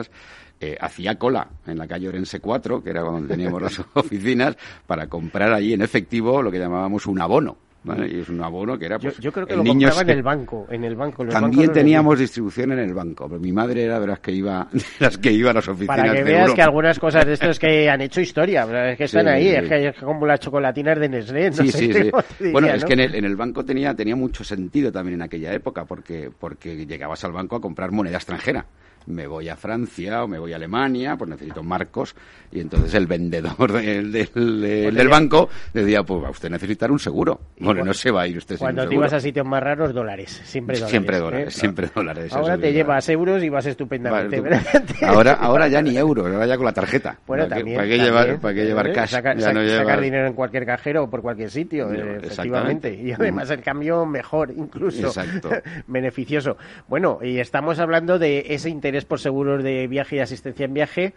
eh, 0.59 0.77
hacía 0.79 1.15
cola 1.15 1.47
en 1.67 1.77
la 1.77 1.87
calle 1.87 2.07
Orense 2.07 2.39
4, 2.39 2.81
que 2.83 2.89
era 2.89 3.01
donde 3.01 3.27
teníamos 3.27 3.61
las 3.61 3.79
oficinas, 3.93 4.55
para 4.87 5.07
comprar 5.07 5.51
allí 5.53 5.73
en 5.73 5.81
efectivo 5.81 6.41
lo 6.41 6.51
que 6.51 6.59
llamábamos 6.59 7.05
un 7.07 7.21
abono. 7.21 7.57
¿vale? 7.83 8.07
Y 8.11 8.21
es 8.21 8.29
un 8.29 8.41
abono 8.43 8.79
que 8.79 8.87
era 8.87 8.97
yo, 8.97 9.09
pues, 9.11 9.19
yo 9.19 9.31
creo 9.31 9.45
que 9.45 9.55
lo 9.55 9.61
niños 9.61 9.91
compraba 9.91 10.11
en 10.11 10.17
el 10.17 10.23
banco, 10.23 10.65
en 10.71 10.83
el 10.85 10.95
banco. 10.95 11.23
los 11.23 11.31
También 11.35 11.71
teníamos 11.71 12.17
distribución 12.17 12.71
en 12.71 12.79
el 12.79 12.95
banco, 12.95 13.27
pero 13.29 13.39
mi 13.39 13.51
madre 13.51 13.83
era 13.83 13.99
de 13.99 14.07
las 14.07 14.19
que 14.21 14.31
iba, 14.31 14.67
de 14.71 14.81
las 14.99 15.17
que 15.19 15.31
iba 15.31 15.51
a 15.51 15.53
las 15.53 15.67
oficinas 15.67 15.95
Para 15.97 16.11
que 16.13 16.17
de 16.17 16.23
veas 16.23 16.39
Europa. 16.41 16.55
que 16.55 16.61
algunas 16.63 16.99
cosas 16.99 17.25
de 17.27 17.33
estos 17.33 17.59
que 17.59 17.87
han 17.87 18.01
hecho 18.01 18.21
historia, 18.21 18.63
es 18.89 18.97
que 18.97 19.03
están 19.03 19.25
Sí, 19.25 19.29
ahí, 19.29 19.43
sí. 19.49 19.55
es 19.57 19.69
que 19.69 19.87
es 19.89 19.95
como 19.97 20.25
las 20.25 20.39
chocolatinas 20.39 20.99
de 20.99 21.09
Nestlé, 21.09 21.49
no 21.51 21.55
Sí, 21.57 21.69
sé 21.71 22.11
Bueno, 22.51 22.69
es 22.69 22.83
que 22.85 22.93
en 22.93 22.99
el, 23.01 23.13
en 23.15 23.25
el 23.25 23.35
banco 23.35 23.63
tenía, 23.63 23.93
tenía 23.93 24.15
mucho 24.15 24.43
sentido 24.43 24.91
también 24.91 25.15
en 25.15 25.21
aquella 25.21 25.53
época, 25.53 25.85
porque, 25.85 26.31
porque 26.39 26.87
llegabas 26.87 27.23
al 27.23 27.33
banco 27.33 27.55
a 27.57 27.61
comprar 27.61 27.91
moneda 27.91 28.15
extranjera. 28.17 28.65
Me 29.07 29.27
voy 29.27 29.49
a 29.49 29.55
Francia 29.55 30.23
o 30.23 30.27
me 30.27 30.39
voy 30.39 30.53
a 30.53 30.55
Alemania, 30.55 31.15
pues 31.17 31.29
necesito 31.29 31.61
marcos, 31.63 32.15
y 32.51 32.59
entonces 32.59 32.93
el 32.95 33.07
vendedor 33.07 33.71
del, 33.73 34.11
del, 34.11 34.27
del 34.61 34.95
tenía- 34.95 35.09
banco 35.09 35.49
decía, 35.73 36.03
pues 36.03 36.23
va 36.23 36.29
usted 36.29 36.47
a 36.47 36.51
necesitar 36.51 36.91
un 36.91 36.99
seguro. 36.99 37.39
Bueno, 37.59 37.83
no 37.83 37.93
se 37.93 38.11
va 38.11 38.21
a 38.23 38.27
ir 38.27 38.37
usted 38.37 38.55
sin 38.55 38.65
Cuando 38.65 38.81
un 38.83 38.87
te 38.87 38.91
seguro. 38.93 39.07
ibas 39.07 39.13
a 39.13 39.19
sitios 39.19 39.45
más 39.45 39.61
raros, 39.63 39.93
dólares, 39.93 40.41
siempre 40.45 40.75
dólares. 40.75 40.89
Siempre 40.91 41.17
¿eh? 41.17 41.19
dólares, 41.19 41.53
siempre 41.53 41.89
dólares. 41.93 42.33
Ahora 42.33 42.57
te 42.57 42.73
llevas 42.73 43.07
euros 43.09 43.43
y 43.43 43.49
vas 43.49 43.65
estupendamente. 43.65 44.39
Vale, 44.41 44.55
¿verdad? 44.57 44.83
tú- 44.99 45.05
ahora, 45.05 45.33
ahora 45.33 45.67
ya 45.67 45.81
ni 45.81 45.97
euros, 45.97 46.25
ahora 46.31 46.45
ya 46.47 46.55
con 46.57 46.65
la 46.65 46.73
tarjeta. 46.73 47.19
Bueno, 47.27 47.43
¿Para 47.43 47.55
qué- 47.55 47.59
también. 47.61 47.77
¿Para 47.77 47.87
qué 47.87 47.97
también, 47.97 48.05
llevar, 48.15 48.39
para 48.39 48.53
qué 48.53 48.61
¿eh? 48.61 48.65
llevar 48.65 48.93
cash? 48.93 49.09
Saca- 49.11 49.35
Ya 49.35 49.51
sac- 49.51 49.53
no 49.53 49.67
sacar 49.69 50.01
dinero 50.01 50.27
en 50.27 50.33
cualquier 50.33 50.65
cajero 50.65 51.03
o 51.03 51.09
por 51.09 51.21
cualquier 51.21 51.51
sitio, 51.51 51.87
No, 51.87 51.93
eh, 51.93 52.17
efectivamente. 52.23 52.93
Y 52.93 53.11
además 53.11 53.49
el 53.51 53.61
cambio 53.61 54.05
mejor, 54.05 54.51
incluso. 54.55 55.07
Exacto. 55.07 55.49
Beneficioso. 55.87 56.57
Bueno, 56.87 57.19
y 57.21 57.39
estamos 57.39 57.79
hablando 57.79 58.17
de 58.19 58.45
ese 58.49 58.69
interés 58.69 58.94
por 59.03 59.19
seguros 59.19 59.61
de 59.61 59.87
viaje 59.87 60.15
y 60.15 60.19
asistencia 60.19 60.63
en 60.65 60.73
viaje, 60.73 61.13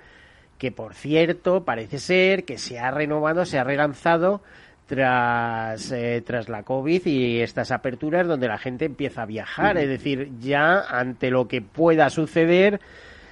que 0.58 0.72
por 0.72 0.94
cierto, 0.94 1.64
parece 1.64 1.98
ser 1.98 2.44
que 2.44 2.58
se 2.58 2.80
ha 2.80 2.90
renovado, 2.90 3.44
se 3.44 3.60
ha 3.60 3.64
relanzado 3.64 4.42
tras, 4.88 5.92
eh, 5.92 6.22
tras 6.26 6.48
la 6.48 6.62
COVID 6.64 7.06
y 7.06 7.40
estas 7.40 7.70
aperturas 7.70 8.26
donde 8.26 8.48
la 8.48 8.58
gente 8.58 8.86
empieza 8.86 9.22
a 9.22 9.26
viajar. 9.26 9.76
Es 9.78 9.88
decir, 9.88 10.30
ya 10.40 10.80
ante 10.80 11.30
lo 11.30 11.46
que 11.46 11.60
pueda 11.60 12.10
suceder, 12.10 12.80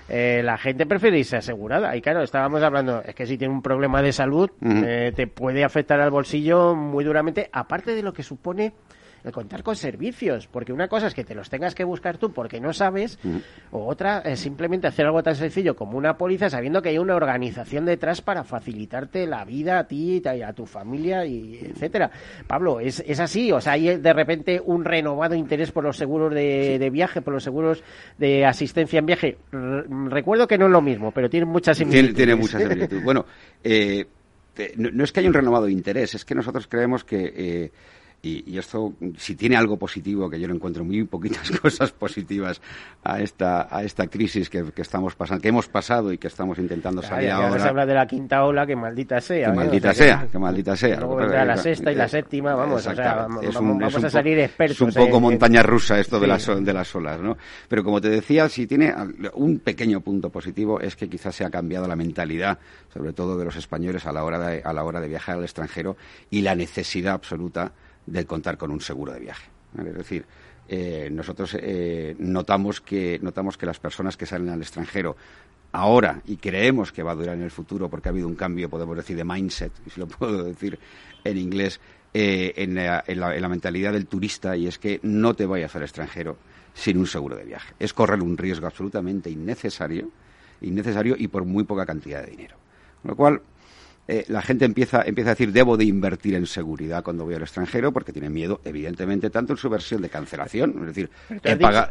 eh, 0.09 0.43
la 0.45 0.59
gente 0.59 0.87
prefiere 0.87 1.19
irse 1.19 1.37
asegurada. 1.37 1.97
Y 1.97 2.03
claro, 2.03 2.23
estábamos 2.23 2.63
hablando, 2.63 3.03
es 3.03 3.15
que 3.15 3.27
si 3.27 3.39
tiene 3.39 3.55
un 3.55 3.63
problema 3.63 4.03
de 4.03 4.13
salud, 4.13 4.51
eh, 4.63 5.13
te 5.17 5.27
puede 5.27 5.65
afectar 5.65 5.99
al 6.01 6.11
bolsillo 6.11 6.75
muy 6.75 7.05
duramente, 7.05 7.49
aparte 7.53 7.95
de 7.95 8.03
lo 8.03 8.13
que 8.13 8.23
supone 8.23 8.73
el 9.27 9.33
contar 9.33 9.62
con 9.62 9.77
servicios, 9.77 10.47
porque 10.47 10.73
una 10.73 10.89
cosa 10.89 11.09
es 11.09 11.15
que 11.15 11.25
te 11.25 11.35
los 11.35 11.51
tengas 11.51 11.75
que 11.75 11.85
buscar 11.85 12.19
tú 12.19 12.33
porque 12.33 12.61
no 12.61 12.73
sabes, 12.73 13.19
o 13.71 13.87
otra 13.87 14.21
es 14.21 14.41
simplemente 14.41 14.87
hacer 14.87 15.07
algo 15.07 15.23
tan 15.23 15.35
sencillo 15.35 15.75
como 15.77 15.99
una 15.99 16.17
póliza 16.17 16.49
sabiendo 16.49 16.81
que 16.81 16.91
hay 16.91 16.99
una 16.99 17.17
organización 17.17 17.85
detrás 17.85 18.21
para 18.21 18.45
facilitarte 18.45 19.27
la 19.27 19.45
vida 19.45 19.79
a 19.79 19.87
ti 19.87 20.23
y 20.25 20.43
a 20.43 20.53
tu 20.53 20.67
familia 20.67 21.27
y 21.27 21.59
etcétera. 21.62 22.11
Pablo, 22.47 22.81
¿es, 22.81 23.03
es 23.07 23.21
así? 23.21 23.53
O 23.53 23.61
sea, 23.61 23.73
hay 23.73 23.97
de 23.97 24.12
repente 24.12 24.61
un 24.65 24.85
renovado 24.85 25.35
interés 25.35 25.73
por 25.73 25.85
los 25.85 25.97
seguros 25.97 26.33
de, 26.33 26.89
viaje, 26.93 27.21
por 27.21 27.35
los 27.35 27.43
seguros 27.43 27.83
de 28.19 28.45
asistencia 28.45 28.99
en 28.99 29.07
viaje. 29.07 29.39
recuerdo 30.09 30.47
que 30.47 30.59
no 30.59 30.67
es 30.67 30.73
lo 30.73 30.83
mismo, 30.83 31.11
pero 31.12 31.29
tiene 31.29 31.47
muchas 31.47 31.79
similitudes. 31.79 32.15
Tiene, 32.15 32.35
muchas 32.35 32.62
similitudes. 32.62 33.05
bueno, 33.05 33.27
eh, 33.62 34.07
no, 34.77 35.05
es 35.05 35.12
que 35.12 35.21
haya 35.21 35.29
un 35.29 35.35
renovado 35.35 35.69
interés, 35.69 36.15
es 36.15 36.25
que 36.25 36.35
nosotros 36.35 36.67
creemos 36.67 37.05
que 37.05 37.33
eh, 37.37 37.73
y, 38.23 38.59
esto, 38.59 38.95
si 39.17 39.37
tiene 39.37 39.57
algo 39.57 39.77
positivo, 39.77 40.29
que 40.29 40.41
yo 40.41 40.49
lo 40.49 40.55
encuentro 40.55 40.85
muy 40.85 41.05
poquitas 41.05 41.51
cosas 41.63 41.93
positivas 41.93 42.61
a 43.05 43.21
esta, 43.21 43.69
a 43.71 43.85
esta 43.85 44.09
crisis 44.09 44.51
que, 44.51 44.65
estamos 44.77 45.15
pasando, 45.15 45.41
que 45.41 45.49
hemos 45.49 45.69
pasado 45.69 46.13
y 46.13 46.19
que 46.19 46.27
estamos 46.27 46.59
intentando 46.59 47.03
salir 47.03 47.31
ahora. 47.31 47.61
se 47.61 47.69
habla 47.69 47.87
de 47.87 47.95
la 47.95 48.07
quinta 48.07 48.45
ola, 48.45 48.67
que 48.67 48.75
maldita 48.75 49.21
sea. 49.21 49.51
Que 49.51 49.57
maldita 49.57 49.95
sea, 49.95 50.27
que, 50.31 50.39
maldita 50.39 50.77
sea. 50.77 50.99
Luego 50.99 51.17
vendrá 51.17 51.45
la 51.45 51.57
sexta 51.57 51.93
y 51.93 51.95
la 51.95 52.09
séptima, 52.09 52.55
vamos, 52.55 52.87
o 52.87 52.95
sea, 52.95 53.27
vamos, 53.29 54.05
a 54.05 54.11
salir 54.11 54.39
expertos. 54.41 54.77
Es 54.77 54.81
un 54.81 54.93
poco 54.93 55.21
montaña 55.21 55.63
rusa 55.63 55.99
esto 56.01 56.19
de, 56.19 56.27
las, 56.27 56.47
de 56.47 56.73
las 56.73 56.95
olas, 56.97 57.21
¿no? 57.21 57.37
Pero 57.69 57.85
como 57.85 58.01
te 58.01 58.09
decía, 58.09 58.49
si 58.49 58.67
tiene 58.67 58.93
un 59.35 59.61
pequeño 59.61 60.01
punto 60.01 60.31
positivo 60.31 60.81
es 60.81 60.97
que 60.97 61.09
quizás 61.09 61.35
se 61.35 61.45
ha 61.45 61.51
cambiado 61.51 61.87
la 61.87 61.97
mentalidad, 61.97 62.59
sobre 62.93 63.13
todo 63.13 63.39
de 63.39 63.45
los 63.45 63.57
españoles 63.57 64.05
a 64.07 64.13
la 64.13 64.25
hora 64.25 64.39
de, 64.39 64.63
a 64.65 64.73
la 64.73 64.83
hora 64.83 65.01
de 65.01 65.09
viajar 65.09 65.37
al 65.37 65.45
extranjero 65.45 65.97
y 66.31 66.43
la 66.43 66.55
necesidad 66.55 67.15
absoluta 67.15 67.73
de 68.07 68.25
contar 68.25 68.57
con 68.57 68.71
un 68.71 68.81
seguro 68.81 69.12
de 69.12 69.21
viaje. 69.21 69.49
Es 69.79 69.95
decir, 69.95 70.25
eh, 70.69 71.09
nosotros 71.12 71.57
eh, 71.61 72.16
notamos, 72.19 72.81
que, 72.81 73.19
notamos 73.23 73.57
que 73.57 73.66
las 73.66 73.79
personas 73.79 74.16
que 74.16 74.27
salen 74.27 74.49
al 74.49 74.62
extranjero 74.62 75.16
ahora 75.73 76.23
y 76.27 76.37
creemos 76.37 76.92
que 76.92 77.03
va 77.03 77.12
a 77.12 77.14
durar 77.14 77.37
en 77.37 77.42
el 77.42 77.51
futuro 77.51 77.88
porque 77.88 78.09
ha 78.09 78.12
habido 78.12 78.27
un 78.27 78.35
cambio, 78.35 78.71
podemos 78.71 78.97
decir, 78.97 79.16
de 79.16 79.25
mindset, 79.25 79.73
si 79.92 80.01
lo 80.01 80.07
puedo 80.09 80.45
decir 80.45 80.79
en 81.25 81.38
inglés, 81.38 81.81
eh, 82.14 82.55
en, 82.57 82.75
la, 82.75 83.05
en, 83.07 83.21
la, 83.21 83.49
mentalidad 83.49 83.92
del 83.92 84.07
turista 84.07 84.57
y 84.57 84.66
es 84.66 84.79
que 84.79 85.01
no 85.03 85.35
te 85.35 85.45
vayas 85.45 85.77
al 85.77 85.83
extranjero 85.83 86.38
sin 86.73 86.99
un 86.99 87.07
seguro 87.07 87.37
de 87.37 87.45
viaje. 87.45 87.75
Es 87.79 87.92
correr 87.92 88.23
un 88.23 88.38
riesgo 88.38 88.66
absolutamente 88.66 89.29
innecesario, 89.29 90.11
innecesario 90.62 91.14
y 91.19 91.29
por 91.29 91.45
muy 91.45 91.64
poca 91.64 91.85
cantidad 91.85 92.23
de 92.23 92.31
dinero. 92.31 92.57
Con 93.03 93.11
lo 93.11 93.16
cual, 93.16 93.42
eh, 94.09 94.25
la 94.29 94.40
gente 94.40 94.64
empieza, 94.64 95.03
empieza 95.03 95.31
a 95.31 95.35
decir 95.35 95.53
debo 95.53 95.77
de 95.77 95.85
invertir 95.85 96.35
en 96.35 96.47
seguridad 96.47 97.03
cuando 97.03 97.25
voy 97.25 97.35
al 97.35 97.42
extranjero 97.42 97.92
porque 97.92 98.12
tiene 98.12 98.31
miedo, 98.31 98.61
evidentemente, 98.64 99.31
tanto 99.31 99.55
en 99.55 99.57
su 99.57 99.69
versión 99.69 100.01
de 100.01 100.09
cancelación, 100.09 100.75
es 100.81 100.87
decir, 100.87 101.11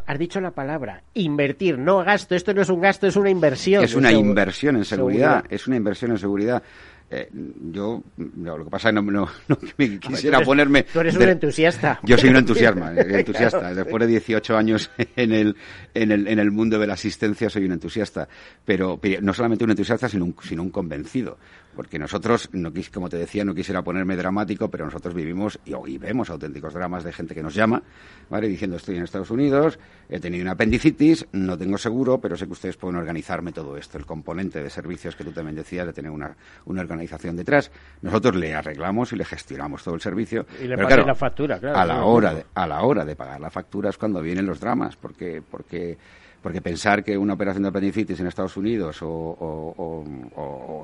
has, 0.05 0.19
dicho, 0.19 0.39
la 0.39 0.51
palabra 0.51 1.03
invertir, 1.13 1.77
no 1.77 2.03
gasto. 2.03 2.35
Esto 2.35 2.53
no 2.53 2.61
es 2.61 2.69
un 2.69 2.79
gasto, 2.79 3.07
es 3.07 3.15
una 3.15 3.29
inversión. 3.29 3.83
Es 3.83 3.95
una 3.95 4.11
inversión 4.11 4.77
en 4.77 4.85
seguridad, 4.85 5.43
es 5.49 5.67
una 5.67 5.75
inversión 5.75 6.11
en 6.11 6.17
seguridad. 6.17 6.63
Eh, 7.07 7.29
yo, 7.71 8.01
lo 8.17 8.63
que 8.63 8.69
pasa 8.71 8.89
es 8.89 8.95
que 8.95 9.01
no, 9.01 9.29
me 9.77 9.99
quisiera 9.99 10.41
ponerme... 10.41 10.83
Tú 10.83 11.01
eres 11.01 11.15
un 11.15 11.29
entusiasta. 11.29 11.99
Yo 12.03 12.17
soy 12.17 12.31
un 12.31 12.37
entusiasma, 12.37 12.93
entusiasta. 12.93 13.73
Después 13.75 14.01
de 14.01 14.07
18 14.07 14.57
años 14.57 14.89
en 15.15 15.31
el, 15.31 15.55
en, 15.93 16.11
el, 16.11 16.27
en 16.27 16.39
el 16.39 16.49
mundo 16.49 16.79
de 16.79 16.87
la 16.87 16.93
asistencia 16.93 17.49
soy 17.49 17.65
un 17.65 17.73
entusiasta. 17.73 18.27
Pero, 18.65 18.99
no 19.21 19.33
solamente 19.33 19.63
un 19.63 19.71
entusiasta, 19.71 20.09
sino 20.09 20.25
un, 20.25 20.35
sino 20.41 20.63
un 20.63 20.71
convencido 20.71 21.37
porque 21.75 21.99
nosotros, 21.99 22.49
no, 22.53 22.71
como 22.93 23.09
te 23.09 23.17
decía, 23.17 23.43
no 23.43 23.53
quisiera 23.53 23.83
ponerme 23.83 24.15
dramático, 24.15 24.69
pero 24.69 24.85
nosotros 24.85 25.13
vivimos 25.13 25.59
y, 25.65 25.97
vemos 25.97 26.29
auténticos 26.29 26.73
dramas 26.73 27.03
de 27.03 27.11
gente 27.11 27.35
que 27.35 27.43
nos 27.43 27.53
llama, 27.53 27.83
¿vale? 28.29 28.47
Diciendo, 28.47 28.77
estoy 28.77 28.97
en 28.97 29.03
Estados 29.03 29.29
Unidos, 29.29 29.79
he 30.09 30.19
tenido 30.19 30.43
una 30.43 30.53
apendicitis, 30.53 31.27
no 31.33 31.57
tengo 31.57 31.77
seguro, 31.77 32.19
pero 32.19 32.37
sé 32.37 32.45
que 32.45 32.53
ustedes 32.53 32.77
pueden 32.77 32.97
organizarme 32.97 33.51
todo 33.51 33.77
esto, 33.77 33.97
el 33.97 34.05
componente 34.05 34.63
de 34.63 34.69
servicios 34.69 35.15
que 35.15 35.23
tú 35.23 35.31
también 35.31 35.55
decías, 35.55 35.85
de 35.85 35.93
tener 35.93 36.11
una, 36.11 36.35
una 36.65 36.81
organización 36.81 37.35
detrás. 37.35 37.71
Nosotros 38.01 38.35
le 38.35 38.53
arreglamos 38.53 39.11
y 39.13 39.17
le 39.17 39.25
gestionamos 39.25 39.83
todo 39.83 39.95
el 39.95 40.01
servicio. 40.01 40.45
Y 40.61 40.67
le 40.67 40.77
pero 40.77 41.05
la 41.05 41.15
factura, 41.15 41.59
claro. 41.59 41.77
A 41.77 41.85
la, 41.85 42.03
hora 42.05 42.33
de, 42.33 42.45
a 42.53 42.67
la 42.67 42.81
hora 42.81 43.05
de 43.05 43.15
pagar 43.15 43.39
la 43.39 43.49
factura 43.49 43.89
es 43.89 43.97
cuando 43.97 44.21
vienen 44.21 44.45
los 44.45 44.59
dramas, 44.59 44.95
porque... 44.95 45.41
porque 45.49 45.97
porque 46.45 46.61
pensar 46.61 47.03
que 47.03 47.17
una 47.17 47.33
operación 47.33 47.63
de 47.63 47.69
apendicitis 47.69 48.19
en 48.19 48.27
Estados 48.27 48.55
Unidos 48.55 48.99
o, 49.01 50.03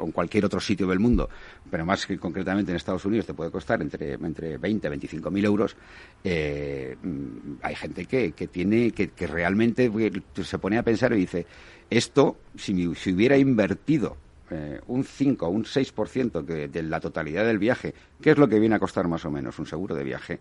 en 0.04 0.12
cualquier 0.12 0.44
otro 0.44 0.60
sitio 0.60 0.88
del 0.88 0.98
mundo, 0.98 1.30
pero 1.70 1.86
más 1.86 2.08
que 2.08 2.18
concretamente 2.18 2.72
en 2.72 2.78
Estados 2.78 3.06
Unidos, 3.06 3.28
te 3.28 3.36
puede 3.36 3.52
costar 3.52 3.80
entre, 3.80 4.14
entre 4.14 4.58
20 4.58 4.88
y 4.88 4.90
25 4.90 5.30
mil 5.30 5.46
euros, 5.46 5.76
eh, 6.24 6.98
mm, 7.04 7.60
hay 7.62 7.76
gente 7.76 8.06
que, 8.06 8.32
tiene, 8.52 8.90
que, 8.90 9.28
realmente 9.28 9.92
se 10.44 10.58
pone 10.58 10.80
a 10.80 10.84
pensar 10.84 11.14
y 11.14 11.18
dice, 11.18 11.46
esto, 11.92 12.38
si, 12.58 12.96
si 12.96 13.14
hubiera 13.14 13.38
invertido 13.38 14.18
eh, 14.50 14.82
un 14.88 15.04
5 15.04 15.46
o 15.46 15.50
un 15.52 15.66
6% 15.66 16.42
de, 16.42 16.70
de 16.70 16.82
la 16.82 17.00
totalidad 17.00 17.46
del 17.46 17.60
viaje, 17.60 17.94
¿qué 18.20 18.32
es 18.32 18.38
lo 18.40 18.48
que 18.48 18.60
viene 18.60 18.78
a 18.78 18.80
costar 18.80 19.08
más 19.08 19.26
o 19.26 19.30
menos 19.30 19.60
un 19.60 19.68
seguro 19.68 19.94
de 19.94 20.04
viaje? 20.04 20.40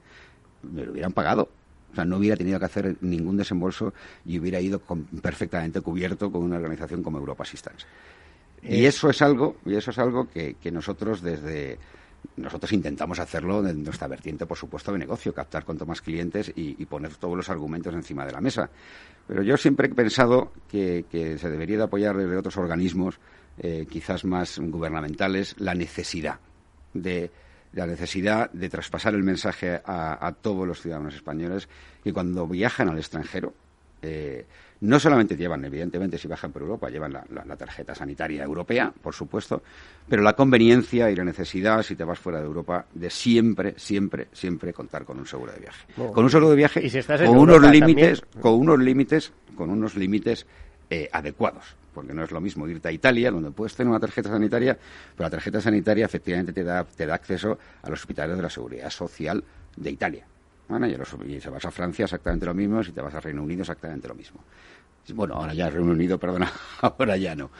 Me 0.62 0.86
lo 0.86 0.92
hubieran 0.92 1.12
pagado 1.12 1.59
o 1.92 1.94
sea, 1.94 2.04
no 2.04 2.18
hubiera 2.18 2.36
tenido 2.36 2.58
que 2.58 2.64
hacer 2.64 2.96
ningún 3.00 3.36
desembolso 3.36 3.92
y 4.24 4.38
hubiera 4.38 4.60
ido 4.60 4.80
perfectamente 5.22 5.80
cubierto 5.80 6.30
con 6.30 6.42
una 6.42 6.56
organización 6.56 7.02
como 7.02 7.18
Europa 7.18 7.42
Assistance. 7.42 7.86
Y 8.62 8.84
eso 8.84 9.08
es 9.08 9.22
algo, 9.22 9.56
y 9.64 9.74
eso 9.74 9.90
es 9.90 9.98
algo 9.98 10.28
que, 10.28 10.56
nosotros 10.70 11.22
desde 11.22 11.78
nosotros 12.36 12.72
intentamos 12.72 13.18
hacerlo 13.18 13.66
en 13.66 13.82
nuestra 13.82 14.06
vertiente, 14.06 14.44
por 14.44 14.58
supuesto, 14.58 14.92
de 14.92 14.98
negocio, 14.98 15.32
captar 15.32 15.64
cuanto 15.64 15.86
más 15.86 16.02
clientes 16.02 16.52
y, 16.54 16.84
poner 16.84 17.14
todos 17.16 17.34
los 17.34 17.48
argumentos 17.48 17.94
encima 17.94 18.26
de 18.26 18.32
la 18.32 18.42
mesa. 18.42 18.68
Pero 19.26 19.42
yo 19.42 19.56
siempre 19.56 19.86
he 19.86 19.94
pensado 19.94 20.52
que, 20.68 21.04
se 21.10 21.48
debería 21.48 21.78
de 21.78 21.84
apoyar 21.84 22.16
desde 22.16 22.36
otros 22.36 22.58
organismos, 22.58 23.18
eh, 23.58 23.86
quizás 23.88 24.24
más 24.26 24.58
gubernamentales, 24.58 25.54
la 25.58 25.74
necesidad 25.74 26.38
de 26.92 27.30
la 27.72 27.86
necesidad 27.86 28.50
de 28.50 28.68
traspasar 28.68 29.14
el 29.14 29.22
mensaje 29.22 29.80
a, 29.84 30.34
todos 30.40 30.66
los 30.66 30.80
ciudadanos 30.80 31.14
españoles 31.14 31.68
que 32.02 32.12
cuando 32.12 32.46
viajan 32.46 32.88
al 32.88 32.98
extranjero, 32.98 33.54
eh, 34.02 34.46
no 34.80 34.98
solamente 34.98 35.36
llevan, 35.36 35.64
evidentemente, 35.64 36.16
si 36.16 36.26
viajan 36.26 36.52
por 36.52 36.62
Europa, 36.62 36.88
llevan 36.88 37.12
la, 37.12 37.56
tarjeta 37.56 37.94
sanitaria 37.94 38.42
europea, 38.44 38.92
por 39.02 39.14
supuesto, 39.14 39.62
pero 40.08 40.22
la 40.22 40.32
conveniencia 40.32 41.10
y 41.10 41.16
la 41.16 41.24
necesidad, 41.24 41.82
si 41.82 41.96
te 41.96 42.04
vas 42.04 42.18
fuera 42.18 42.40
de 42.40 42.46
Europa, 42.46 42.86
de 42.94 43.10
siempre, 43.10 43.74
siempre, 43.76 44.28
siempre 44.32 44.72
contar 44.72 45.04
con 45.04 45.18
un 45.18 45.26
seguro 45.26 45.52
de 45.52 45.60
viaje. 45.60 45.84
con 45.94 46.24
un 46.24 46.30
seguro 46.30 46.50
de 46.50 46.56
viaje, 46.56 46.82
con, 47.26 47.36
unos 47.36 47.70
límites, 47.70 48.22
con 48.40 48.54
unos 48.54 48.78
límites, 48.78 49.32
con 49.54 49.68
unos 49.68 49.96
límites 49.96 50.46
eh, 50.90 51.08
adecuados 51.12 51.76
porque 51.94 52.14
no 52.14 52.22
es 52.22 52.30
lo 52.30 52.40
mismo 52.40 52.68
irte 52.68 52.88
a 52.88 52.92
Italia, 52.92 53.30
donde 53.30 53.50
puedes 53.50 53.74
tener 53.74 53.90
una 53.90 54.00
tarjeta 54.00 54.28
sanitaria, 54.28 54.78
pero 55.16 55.26
la 55.26 55.30
tarjeta 55.30 55.60
sanitaria 55.60 56.04
efectivamente 56.04 56.52
te 56.52 56.64
da, 56.64 56.84
te 56.84 57.04
da 57.04 57.14
acceso 57.14 57.58
a 57.82 57.90
los 57.90 58.00
hospitales 58.00 58.36
de 58.36 58.42
la 58.42 58.50
seguridad 58.50 58.90
social 58.90 59.42
de 59.76 59.90
Italia. 59.90 60.24
Bueno, 60.68 60.86
y, 60.86 61.40
si 61.40 61.48
vas 61.48 61.64
a 61.64 61.70
Francia 61.72 62.04
exactamente 62.04 62.46
lo 62.46 62.54
mismo, 62.54 62.82
si 62.84 62.92
te 62.92 63.00
vas 63.00 63.12
a 63.14 63.20
Reino 63.20 63.42
Unido 63.42 63.62
exactamente 63.62 64.06
lo 64.06 64.14
mismo. 64.14 64.40
Bueno, 65.14 65.34
ahora 65.34 65.54
ya 65.54 65.70
Reino 65.70 65.90
Unido, 65.92 66.18
perdona, 66.18 66.50
ahora 66.80 67.16
ya 67.16 67.34
no. 67.34 67.50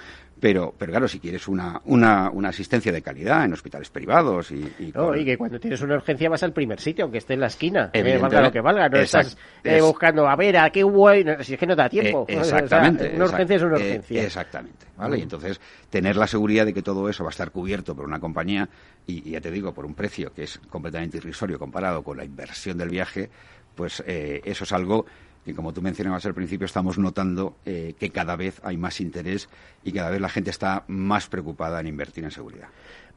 Pero, 0.40 0.74
pero 0.76 0.90
claro, 0.90 1.06
si 1.06 1.20
quieres 1.20 1.46
una, 1.48 1.80
una, 1.84 2.30
una 2.30 2.48
asistencia 2.48 2.90
de 2.90 3.02
calidad 3.02 3.44
en 3.44 3.52
hospitales 3.52 3.90
privados 3.90 4.50
y... 4.50 4.72
Y, 4.78 4.92
y, 5.18 5.24
que 5.24 5.36
cuando 5.36 5.60
tienes 5.60 5.82
una 5.82 5.96
urgencia 5.96 6.30
vas 6.30 6.42
al 6.42 6.54
primer 6.54 6.80
sitio, 6.80 7.04
aunque 7.04 7.18
esté 7.18 7.34
en 7.34 7.40
la 7.40 7.48
esquina, 7.48 7.90
eh, 7.92 8.16
valga 8.16 8.40
lo 8.40 8.50
que 8.50 8.60
valga, 8.62 8.88
no 8.88 8.98
estás 8.98 9.36
eh, 9.62 9.82
buscando, 9.82 10.26
a 10.26 10.34
ver, 10.36 10.56
a 10.56 10.70
qué 10.70 10.82
hubo, 10.82 11.12
si 11.42 11.54
es 11.54 11.60
que 11.60 11.66
no 11.66 11.76
da 11.76 11.88
tiempo. 11.88 12.26
Eh, 12.30 12.38
exactamente. 12.38 13.12
una 13.16 13.24
urgencia 13.24 13.56
es 13.56 13.62
una 13.62 13.74
urgencia. 13.74 14.22
exactamente, 14.22 14.86
¿vale? 14.96 15.18
Y 15.18 15.22
entonces, 15.22 15.60
tener 15.90 16.16
la 16.16 16.26
seguridad 16.26 16.64
de 16.64 16.72
que 16.72 16.82
todo 16.82 17.08
eso 17.08 17.24
va 17.24 17.30
a 17.30 17.32
estar 17.32 17.50
cubierto 17.50 17.94
por 17.94 18.06
una 18.06 18.20
compañía, 18.20 18.68
y, 19.06 19.30
ya 19.30 19.40
te 19.40 19.50
digo, 19.50 19.74
por 19.74 19.84
un 19.84 19.94
precio 19.94 20.32
que 20.32 20.44
es 20.44 20.58
completamente 20.70 21.16
irrisorio 21.16 21.58
comparado 21.58 22.02
con 22.02 22.16
la 22.16 22.24
inversión 22.24 22.78
del 22.78 22.88
viaje, 22.88 23.28
pues 23.74 24.02
eso 24.06 24.64
es 24.64 24.72
algo 24.72 25.06
y 25.46 25.54
como 25.54 25.72
tú 25.72 25.82
mencionabas 25.82 26.24
al 26.26 26.34
principio, 26.34 26.66
estamos 26.66 26.98
notando 26.98 27.56
eh, 27.64 27.94
que 27.98 28.10
cada 28.10 28.36
vez 28.36 28.60
hay 28.62 28.76
más 28.76 29.00
interés 29.00 29.48
y 29.82 29.92
cada 29.92 30.10
vez 30.10 30.20
la 30.20 30.28
gente 30.28 30.50
está 30.50 30.84
más 30.88 31.28
preocupada 31.28 31.80
en 31.80 31.86
invertir 31.86 32.24
en 32.24 32.30
seguridad. 32.30 32.68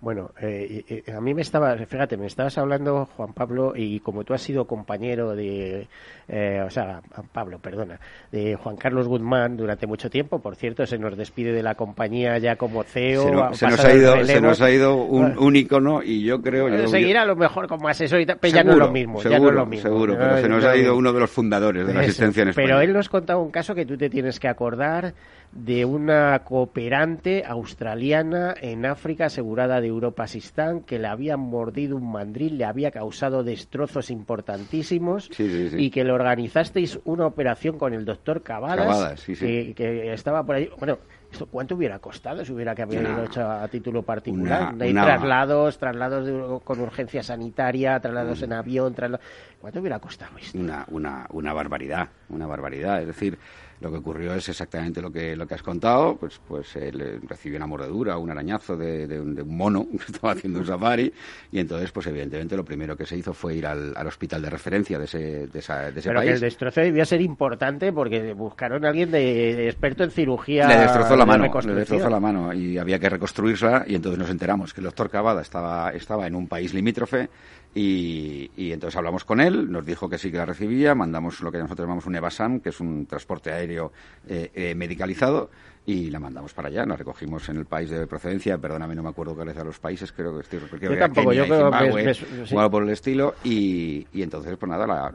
Bueno, 0.03 0.31
eh, 0.41 1.01
a 1.15 1.21
mí 1.21 1.33
me 1.33 1.43
estaba, 1.43 1.77
fíjate, 1.77 2.17
me 2.17 2.25
estabas 2.25 2.57
hablando, 2.57 3.05
Juan 3.15 3.31
Pablo, 3.31 3.71
y 3.73 4.01
como 4.01 4.25
tú 4.25 4.33
has 4.33 4.41
sido 4.41 4.65
compañero 4.65 5.33
de, 5.33 5.87
eh, 6.27 6.61
o 6.61 6.69
sea, 6.69 6.99
Pablo, 7.31 7.59
perdona, 7.59 8.01
de 8.29 8.55
Juan 8.55 8.75
Carlos 8.75 9.07
Guzmán 9.07 9.55
durante 9.55 9.87
mucho 9.87 10.09
tiempo, 10.09 10.39
por 10.39 10.57
cierto, 10.57 10.85
se 10.85 10.97
nos 10.97 11.15
despide 11.15 11.53
de 11.53 11.63
la 11.63 11.75
compañía 11.75 12.37
ya 12.37 12.57
como 12.57 12.83
CEO. 12.83 13.53
Se, 13.53 13.65
nos, 13.65 13.79
ha 13.85 13.93
ido, 13.93 14.25
se 14.25 14.41
nos 14.41 14.61
ha 14.61 14.69
ido 14.69 14.97
un, 14.97 15.37
un 15.37 15.55
icono 15.55 16.03
y 16.03 16.21
yo 16.21 16.41
creo... 16.41 16.67
Yo, 16.67 16.85
seguirá 16.89 17.21
a 17.21 17.25
lo 17.25 17.37
mejor 17.37 17.69
como 17.69 17.87
asesor 17.87 18.19
y 18.19 18.25
pero 18.25 18.53
ya 18.53 18.61
no 18.61 18.73
es 18.73 18.79
lo 18.79 18.91
mismo. 18.91 19.21
Seguro, 19.21 19.37
ya 19.37 19.39
no 19.39 19.49
es 19.51 19.55
lo 19.55 19.65
mismo. 19.65 19.89
seguro, 19.89 20.17
pero 20.17 20.37
se 20.37 20.49
nos 20.49 20.65
ha 20.65 20.75
ido 20.75 20.97
uno 20.97 21.13
de 21.13 21.19
los 21.21 21.31
fundadores 21.31 21.87
de 21.87 21.93
la 21.93 22.01
asistencia 22.01 22.43
en 22.43 22.49
España. 22.49 22.67
Pero 22.67 22.81
él 22.81 22.91
nos 22.91 23.07
contaba 23.07 23.41
un 23.41 23.51
caso 23.51 23.73
que 23.73 23.85
tú 23.85 23.95
te 23.95 24.09
tienes 24.09 24.37
que 24.37 24.49
acordar 24.49 25.13
de 25.53 25.85
una 25.85 26.39
cooperante 26.39 27.43
australiana 27.45 28.55
en 28.59 28.85
África 28.85 29.25
asegurada 29.25 29.79
de 29.81 29.92
Europa 29.93 30.27
Sistán 30.27 30.81
que 30.81 30.99
le 30.99 31.07
había 31.07 31.37
mordido 31.37 31.95
un 31.95 32.11
mandril, 32.11 32.57
le 32.57 32.65
había 32.65 32.91
causado 32.91 33.43
destrozos 33.43 34.09
importantísimos 34.09 35.29
y 35.39 35.89
que 35.89 36.03
le 36.03 36.11
organizasteis 36.11 36.99
una 37.05 37.25
operación 37.25 37.77
con 37.77 37.93
el 37.93 38.05
doctor 38.05 38.43
Cavadas, 38.43 39.23
que, 39.25 40.13
estaba 40.13 40.43
por 40.43 40.55
ahí. 40.55 40.69
Bueno, 40.77 40.99
¿esto 41.31 41.47
cuánto 41.47 41.75
hubiera 41.75 41.99
costado 41.99 42.43
si 42.43 42.51
hubiera 42.51 42.75
que 42.75 42.83
haberlo 42.83 43.23
hecho 43.23 43.41
a 43.41 43.67
título 43.67 44.03
particular? 44.03 44.73
Hay 44.79 44.93
traslados, 44.93 45.77
traslados 45.77 46.61
con 46.63 46.79
urgencia 46.79 47.23
sanitaria, 47.23 47.99
traslados 47.99 48.41
en 48.41 48.53
avión, 48.53 48.93
traslados... 48.93 49.25
¿Cuánto 49.59 49.79
hubiera 49.79 49.99
costado 49.99 50.37
esto? 50.37 50.57
Una, 50.57 50.85
una, 50.89 51.25
una 51.31 51.53
barbaridad, 51.53 52.09
una 52.29 52.45
barbaridad. 52.47 52.99
Es 53.01 53.07
decir, 53.07 53.37
lo 53.83 53.91
que 53.91 53.97
ocurrió 53.97 54.33
es 54.33 54.47
exactamente 54.47 55.01
lo 55.01 55.11
que, 55.11 55.35
lo 55.35 55.45
que 55.45 55.55
has 55.55 55.61
contado, 55.61 56.15
pues, 56.15 56.39
pues 56.47 56.75
él 56.77 57.19
recibió 57.27 57.57
una 57.57 57.67
mordedura, 57.67 58.17
un 58.17 58.31
arañazo 58.31 58.77
de, 58.77 59.19
un, 59.19 59.43
mono 59.45 59.85
que 59.91 60.11
estaba 60.11 60.33
haciendo 60.33 60.59
un 60.59 60.65
safari 60.65 61.13
y 61.51 61.59
entonces, 61.59 61.91
pues 61.91 62.07
evidentemente 62.07 62.55
lo 62.55 62.63
primero 62.63 62.95
que 62.95 63.05
se 63.05 63.17
hizo 63.17 63.33
fue 63.33 63.55
ir 63.55 63.67
al, 63.67 63.93
hospital 64.07 64.41
de 64.41 64.49
referencia 64.49 64.97
de 64.97 65.05
ese, 65.05 65.47
de 65.47 65.59
esa, 65.59 65.91
de 65.91 65.99
ese 65.99 66.09
Pero 66.09 66.19
país. 66.19 66.29
que 66.29 66.33
el 66.35 66.39
destrozo 66.39 66.81
debía 66.81 67.05
ser 67.05 67.21
importante 67.21 67.91
porque 67.91 68.33
buscaron 68.33 68.85
a 68.85 68.89
alguien 68.89 69.11
de, 69.11 69.67
experto 69.67 70.03
en 70.03 70.11
cirugía. 70.11 70.67
Le 70.67 70.77
destrozó 70.77 71.15
la 71.17 71.25
mano, 71.25 71.51
le 71.61 71.73
destrozó 71.73 72.09
la 72.09 72.19
mano 72.19 72.53
y 72.53 72.77
había 72.77 72.99
que 72.99 73.09
reconstruirla 73.09 73.83
y 73.85 73.95
entonces 73.95 74.17
nos 74.17 74.29
enteramos 74.29 74.73
que 74.73 74.79
el 74.79 74.85
doctor 74.85 75.09
Cavada 75.09 75.41
estaba, 75.41 75.91
estaba 75.91 76.25
en 76.25 76.35
un 76.35 76.47
país 76.47 76.73
limítrofe 76.73 77.29
y, 77.75 78.71
entonces 78.71 78.95
hablamos 78.97 79.25
con 79.25 79.41
él, 79.41 79.71
nos 79.71 79.85
dijo 79.85 80.09
que 80.09 80.17
sí 80.17 80.31
que 80.31 80.37
la 80.37 80.45
recibía, 80.45 80.93
mandamos 80.93 81.41
lo 81.41 81.51
que 81.51 81.57
nosotros 81.57 81.85
llamamos 81.85 82.05
un 82.05 82.15
EVASAM, 82.15 82.59
que 82.59 82.69
es 82.69 82.79
un 82.79 83.05
transporte 83.05 83.51
aéreo 83.51 83.91
eh, 84.27 84.51
eh, 84.53 84.75
medicalizado, 84.75 85.49
y 85.85 86.09
la 86.09 86.19
mandamos 86.19 86.53
para 86.53 86.69
allá. 86.69 86.85
Nos 86.85 86.97
recogimos 86.97 87.47
en 87.49 87.57
el 87.57 87.65
país 87.65 87.89
de 87.89 88.07
procedencia, 88.07 88.57
perdóname, 88.57 88.95
no 88.95 89.03
me 89.03 89.09
acuerdo 89.09 89.35
cuáles 89.35 89.55
eran 89.55 89.67
los 89.67 89.79
países, 89.79 90.11
creo 90.11 90.33
que 90.35 90.41
estoy 90.41 90.59
yo 90.79 90.97
tampoco, 90.97 91.33
yo 91.33 91.45
creo 91.45 91.71
que 91.71 92.69
por 92.69 92.83
el 92.83 92.89
estilo, 92.89 93.35
y, 93.43 94.05
entonces, 94.13 94.55
pues 94.57 94.69
nada, 94.69 94.87
la, 94.87 95.13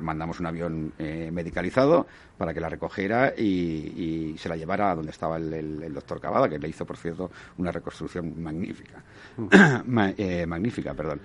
mandamos 0.00 0.38
un 0.38 0.46
avión 0.46 0.92
eh, 0.98 1.30
medicalizado 1.32 2.06
para 2.38 2.54
que 2.54 2.60
la 2.60 2.68
recogiera 2.68 3.32
y, 3.36 4.36
se 4.38 4.48
la 4.48 4.56
llevara 4.56 4.90
a 4.90 4.94
donde 4.94 5.10
estaba 5.10 5.38
el, 5.38 5.92
doctor 5.94 6.20
Cavada, 6.20 6.48
que 6.48 6.58
le 6.58 6.68
hizo, 6.68 6.84
por 6.84 6.98
cierto, 6.98 7.30
una 7.56 7.72
reconstrucción 7.72 8.40
magnífica. 8.40 9.02
Mm. 9.36 10.46
magnífica, 10.46 10.94
perdón. 10.94 11.20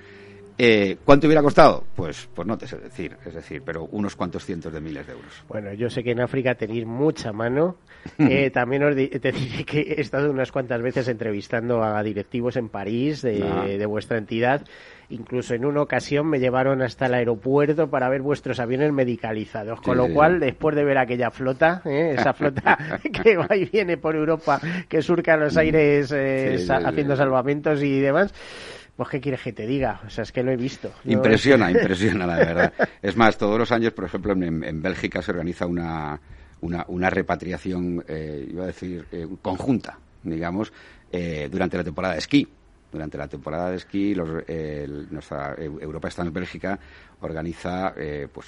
Eh, 0.64 0.97
¿Cuánto 1.03 1.26
hubiera 1.26 1.41
costado? 1.41 1.84
Pues, 1.95 2.30
pues 2.36 2.47
no 2.47 2.55
te 2.55 2.68
sé 2.68 2.78
decir, 2.78 3.18
es 3.26 3.34
decir, 3.34 3.64
pero 3.66 3.86
unos 3.86 4.16
cuantos 4.16 4.45
cientos 4.45 4.72
de 4.72 4.80
miles 4.80 5.07
de 5.07 5.14
euros. 5.14 5.43
Bueno, 5.47 5.74
yo 5.74 5.89
sé 5.89 6.03
que 6.03 6.12
en 6.12 6.22
África 6.22 6.53
tenéis 6.53 6.86
mucha 6.86 7.32
mano. 7.32 7.78
Eh, 8.18 8.49
también 8.49 8.84
os 8.84 8.95
te 8.95 9.32
diré 9.32 9.64
que 9.64 9.82
he 9.82 10.01
estado 10.01 10.32
unas 10.32 10.51
cuantas 10.51 10.82
veces 10.82 11.07
entrevistando 11.07 11.84
a 11.84 12.01
directivos 12.01 12.55
en 12.55 12.68
París 12.68 13.22
de, 13.22 13.43
ah. 13.43 13.88
vuestra 13.88 14.18
entidad. 14.18 14.64
Incluso 15.09 15.53
en 15.53 15.66
una 15.66 15.84
ocasión 15.84 16.28
me 16.28 16.39
llevaron 16.39 16.82
hasta 16.82 17.05
el 17.05 17.14
aeropuerto 17.14 17.89
para 17.91 18.09
ver 18.09 18.22
vuestros 18.22 18.59
aviones 18.59 18.91
medicalizados. 18.91 19.82
Con 19.82 19.97
lo 19.97 20.12
cual, 20.12 20.39
después 20.39 20.76
de 20.76 20.84
ver 20.84 20.97
aquella 20.97 21.30
flota, 21.30 21.84
¿eh? 21.86 22.16
esa 22.18 22.34
flota 22.36 22.78
que 23.24 23.38
va 23.38 23.55
y 23.55 23.66
viene 23.66 23.97
por 23.97 24.16
Europa, 24.16 24.59
que 24.88 25.01
surca 25.03 25.38
los 25.38 25.55
aires 25.57 26.12
haciendo 26.12 27.16
salvamentos 27.16 27.84
y 27.84 27.99
demás, 27.99 28.34
pues, 29.01 29.13
¿qué 29.13 29.21
quieres 29.21 29.41
que 29.41 29.51
te 29.51 29.65
diga? 29.65 29.99
O 30.05 30.11
sea, 30.11 30.21
es 30.21 30.31
que 30.31 30.43
lo 30.43 30.51
he 30.51 30.55
visto. 30.55 30.91
Impresiona, 31.05 31.71
impresiona, 31.71 32.27
la 32.27 32.35
verdad. 32.35 32.73
Es 33.01 33.17
más, 33.17 33.35
todos 33.35 33.57
los 33.57 33.71
años, 33.71 33.93
por 33.93 34.05
ejemplo, 34.05 34.33
en, 34.33 34.79
Bélgica 34.79 35.23
se 35.23 35.31
organiza 35.31 35.65
una, 35.65 36.21
una, 36.61 37.09
repatriación, 37.09 38.05
eh, 38.07 38.47
iba 38.47 38.65
a 38.65 38.67
decir, 38.67 39.07
eh, 39.11 39.27
conjunta, 39.41 39.97
digamos, 40.21 40.71
eh, 41.11 41.49
durante 41.51 41.77
la 41.77 41.83
temporada 41.83 42.13
de 42.13 42.19
esquí 42.19 42.47
durante 42.91 43.17
la 43.17 43.27
temporada 43.27 43.69
de 43.71 43.77
esquí, 43.77 44.13
los, 44.13 44.27
nuestra 45.09 45.55
Europa 45.57 46.09
está 46.09 46.23
en 46.23 46.33
Bélgica 46.33 46.77
organiza 47.22 47.93
eh, 47.97 48.28
pues 48.32 48.47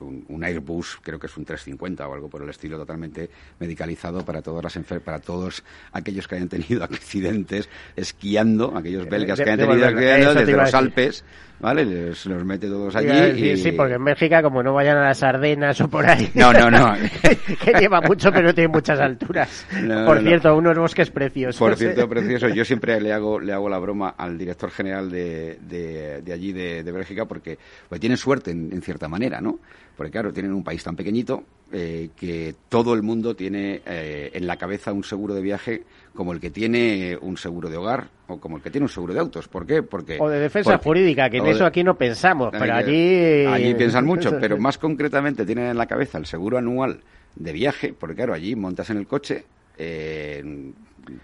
un, 0.00 0.44
Airbus, 0.44 0.98
creo 1.02 1.18
que 1.18 1.26
es 1.26 1.36
un 1.36 1.44
350 1.44 2.06
o 2.06 2.14
algo 2.14 2.28
por 2.28 2.42
el 2.42 2.50
estilo, 2.50 2.76
totalmente 2.76 3.30
medicalizado 3.58 4.24
para 4.24 4.42
todas 4.42 4.62
las 4.62 5.00
para 5.00 5.18
todos 5.18 5.64
aquellos 5.92 6.28
que 6.28 6.36
hayan 6.36 6.48
tenido 6.48 6.84
accidentes 6.84 7.68
esquiando, 7.96 8.76
aquellos 8.76 9.08
belgas 9.08 9.38
que 9.40 9.50
hayan 9.50 9.68
tenido 9.68 9.86
accidentes 9.86 10.34
desde 10.34 10.52
los 10.52 10.74
Alpes, 10.74 11.24
¿vale? 11.60 11.84
Les, 11.84 12.26
los 12.26 12.44
mete 12.44 12.68
todos 12.68 12.94
allí. 12.96 13.50
y... 13.50 13.56
Sí, 13.56 13.72
porque 13.72 13.94
en 13.94 14.04
Bélgica, 14.04 14.42
como 14.42 14.62
no 14.62 14.74
vayan 14.74 14.98
a 14.98 15.04
las 15.04 15.22
Ardenas 15.22 15.80
o 15.80 15.88
por 15.88 16.08
ahí. 16.08 16.30
No, 16.34 16.52
no, 16.52 16.70
no. 16.70 16.92
que 17.64 17.72
lleva 17.72 18.00
mucho, 18.00 18.30
pero 18.30 18.48
no 18.48 18.54
tiene 18.54 18.68
muchas 18.68 19.00
alturas. 19.00 19.66
por 20.06 20.20
cierto, 20.20 20.56
unos 20.56 20.76
bosques 20.76 21.10
preciosos. 21.10 21.58
Por 21.58 21.76
cierto, 21.76 22.08
precioso. 22.08 22.48
Yo 22.48 22.64
siempre 22.64 23.00
le 23.00 23.12
hago, 23.12 23.40
le 23.40 23.52
hago 23.52 23.68
la 23.68 23.78
broma 23.78 24.14
al 24.16 24.36
director 24.36 24.70
general 24.70 25.10
de, 25.10 25.58
de, 25.62 26.32
allí, 26.32 26.52
de, 26.52 26.82
de 26.82 26.92
Bélgica, 26.92 27.24
porque 27.24 27.58
pues 27.94 28.00
tienen 28.00 28.18
suerte 28.18 28.50
en, 28.50 28.82
cierta 28.82 29.06
manera, 29.06 29.40
¿no? 29.40 29.60
Porque 29.96 30.10
claro, 30.10 30.32
tienen 30.32 30.52
un 30.52 30.64
país 30.64 30.82
tan 30.82 30.96
pequeñito 30.96 31.44
eh, 31.70 32.08
que 32.16 32.52
todo 32.68 32.92
el 32.92 33.04
mundo 33.04 33.36
tiene 33.36 33.82
eh, 33.86 34.32
en 34.34 34.48
la 34.48 34.56
cabeza 34.56 34.92
un 34.92 35.04
seguro 35.04 35.32
de 35.32 35.40
viaje 35.40 35.84
como 36.12 36.32
el 36.32 36.40
que 36.40 36.50
tiene 36.50 37.16
un 37.20 37.36
seguro 37.36 37.70
de 37.70 37.76
hogar 37.76 38.08
o 38.26 38.40
como 38.40 38.56
el 38.56 38.64
que 38.64 38.72
tiene 38.72 38.86
un 38.86 38.88
seguro 38.88 39.14
de 39.14 39.20
autos. 39.20 39.46
¿Por 39.46 39.64
qué? 39.64 39.84
Porque 39.84 40.18
o 40.18 40.28
de 40.28 40.40
defensa 40.40 40.76
jurídica, 40.78 41.30
que 41.30 41.36
en 41.36 41.46
eso 41.46 41.64
aquí 41.64 41.84
no 41.84 41.96
pensamos, 41.96 42.48
pero 42.50 42.74
allí 42.74 43.46
allí 43.46 43.74
piensan 43.74 44.04
mucho, 44.04 44.36
pero 44.40 44.58
más 44.58 44.76
concretamente 44.76 45.46
tienen 45.46 45.66
en 45.66 45.78
la 45.78 45.86
cabeza 45.86 46.18
el 46.18 46.26
seguro 46.26 46.58
anual 46.58 46.98
de 47.36 47.52
viaje, 47.52 47.94
porque 47.96 48.16
claro, 48.16 48.34
allí 48.34 48.56
montas 48.56 48.90
en 48.90 48.96
el 48.96 49.06
coche 49.06 49.44
eh, 49.78 50.42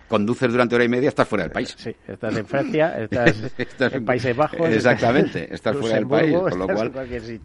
conduces 0.09 0.51
durante 0.51 0.75
hora 0.75 0.85
y 0.85 0.89
media, 0.89 1.09
estás 1.09 1.29
fuera 1.29 1.45
del 1.45 1.53
país. 1.53 1.75
Sí, 1.77 1.95
estás 2.07 2.37
en 2.37 2.47
Francia, 2.47 2.97
estás, 3.59 3.93
en 3.93 4.05
Países 4.05 4.37
Bajos. 4.37 4.61
Exactamente, 4.71 5.53
estás 5.53 5.77
fuera 5.77 5.97
del 5.97 6.07
país, 6.07 6.37
con 6.37 6.59
lo 6.59 6.67
cual, 6.67 6.93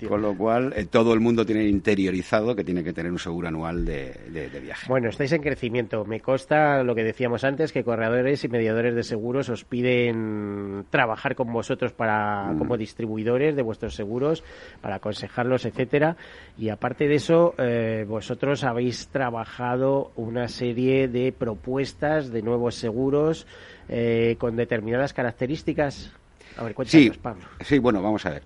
con 0.08 0.22
lo 0.22 0.38
cual 0.38 0.74
eh, 0.76 0.86
todo 0.86 1.14
el 1.14 1.20
mundo 1.20 1.46
tiene 1.46 1.66
interiorizado 1.66 2.56
que 2.56 2.64
tiene 2.64 2.84
que 2.84 2.94
tener 2.94 3.12
un 3.12 3.20
seguro 3.20 3.48
anual 3.48 3.86
de, 3.86 4.14
viaje. 4.62 4.86
Bueno, 4.88 5.10
estáis 5.10 5.32
en 5.32 5.42
crecimiento. 5.42 6.06
Me 6.06 6.20
consta 6.20 6.84
lo 6.84 6.96
que 6.96 7.04
decíamos 7.04 7.44
antes, 7.44 7.72
que 7.72 7.84
corredores 7.84 8.44
y 8.44 8.48
mediadores 8.48 8.96
de 8.96 9.04
seguros 9.04 9.50
os 9.50 9.64
piden 9.64 10.86
trabajar 10.90 11.36
con 11.36 11.52
vosotros 11.52 11.94
para 11.94 12.52
mm. 12.52 12.58
como 12.58 12.78
distribuidores 12.78 13.56
de 13.56 13.62
vuestros 13.62 13.96
seguros, 13.96 14.44
para 14.82 14.96
aconsejarlos, 14.96 15.66
etcétera. 15.66 16.18
Y 16.58 16.70
aparte 16.70 17.08
de 17.08 17.16
eso, 17.16 17.54
eh, 17.58 18.06
vosotros 18.08 18.64
habéis 18.64 19.08
trabajado 19.08 20.12
una 20.16 20.48
serie 20.48 21.08
de 21.08 21.32
propuestas 21.32 22.25
de 22.32 22.42
nuevos 22.42 22.76
seguros 22.76 23.46
eh, 23.90 24.36
con 24.40 24.56
determinadas 24.56 25.14
características. 25.14 26.12
A 26.58 26.64
ver, 26.64 26.76
sí, 26.86 27.12
Pablo. 27.22 27.46
Sí, 27.62 27.80
bueno, 27.80 28.02
vamos 28.02 28.26
a 28.26 28.32
ver. 28.32 28.44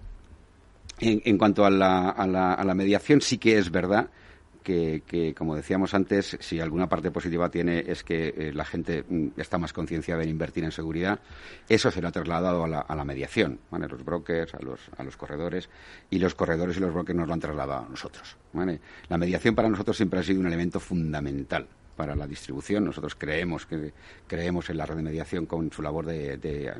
En, 1.01 1.37
cuanto 1.37 1.65
a 1.65 1.69
la, 1.69 2.09
a, 2.09 2.27
la, 2.27 2.53
a 2.53 2.63
la, 2.65 2.73
mediación, 2.73 3.21
sí 3.21 3.37
que 3.37 3.57
es 3.57 3.71
verdad 3.71 4.09
que, 4.63 5.01
que, 5.07 5.33
como 5.33 5.55
decíamos 5.55 5.93
antes, 5.93 6.37
si 6.41 6.59
alguna 6.59 6.89
parte 6.89 7.09
positiva 7.09 7.49
tiene 7.49 7.85
es 7.87 8.03
que 8.03 8.33
eh, 8.35 8.51
la 8.53 8.65
gente 8.65 9.05
mm, 9.07 9.27
está 9.37 9.57
más 9.57 9.71
concienciada 9.71 10.23
en 10.23 10.29
invertir 10.29 10.65
en 10.65 10.71
seguridad. 10.71 11.19
Eso 11.69 11.89
se 11.89 12.01
lo 12.01 12.09
ha 12.09 12.11
trasladado 12.11 12.65
a 12.65 12.67
la, 12.67 12.79
a 12.81 12.95
la 12.97 13.05
mediación, 13.05 13.59
¿vale? 13.71 13.87
los 13.87 14.03
brokers, 14.03 14.53
a 14.55 14.59
los, 14.61 14.81
a 14.97 15.03
los 15.03 15.15
corredores, 15.15 15.69
y 16.09 16.19
los 16.19 16.35
corredores 16.35 16.75
y 16.75 16.81
los 16.81 16.93
brokers 16.93 17.17
nos 17.17 17.27
lo 17.27 17.33
han 17.33 17.39
trasladado 17.39 17.85
a 17.85 17.89
nosotros. 17.89 18.35
¿vale? 18.51 18.81
La 19.07 19.17
mediación 19.17 19.55
para 19.55 19.69
nosotros 19.69 19.95
siempre 19.95 20.19
ha 20.19 20.23
sido 20.23 20.41
un 20.41 20.47
elemento 20.47 20.81
fundamental 20.81 21.65
para 21.99 22.15
la 22.15 22.27
distribución. 22.27 22.85
Nosotros 22.85 23.13
creemos 23.13 23.65
que 23.65 23.91
creemos 24.25 24.69
en 24.69 24.77
la 24.77 24.85
red 24.85 24.95
de 24.95 25.03
mediación 25.03 25.45
con 25.45 25.69
su 25.69 25.81
labor 25.81 26.05
de, 26.05 26.71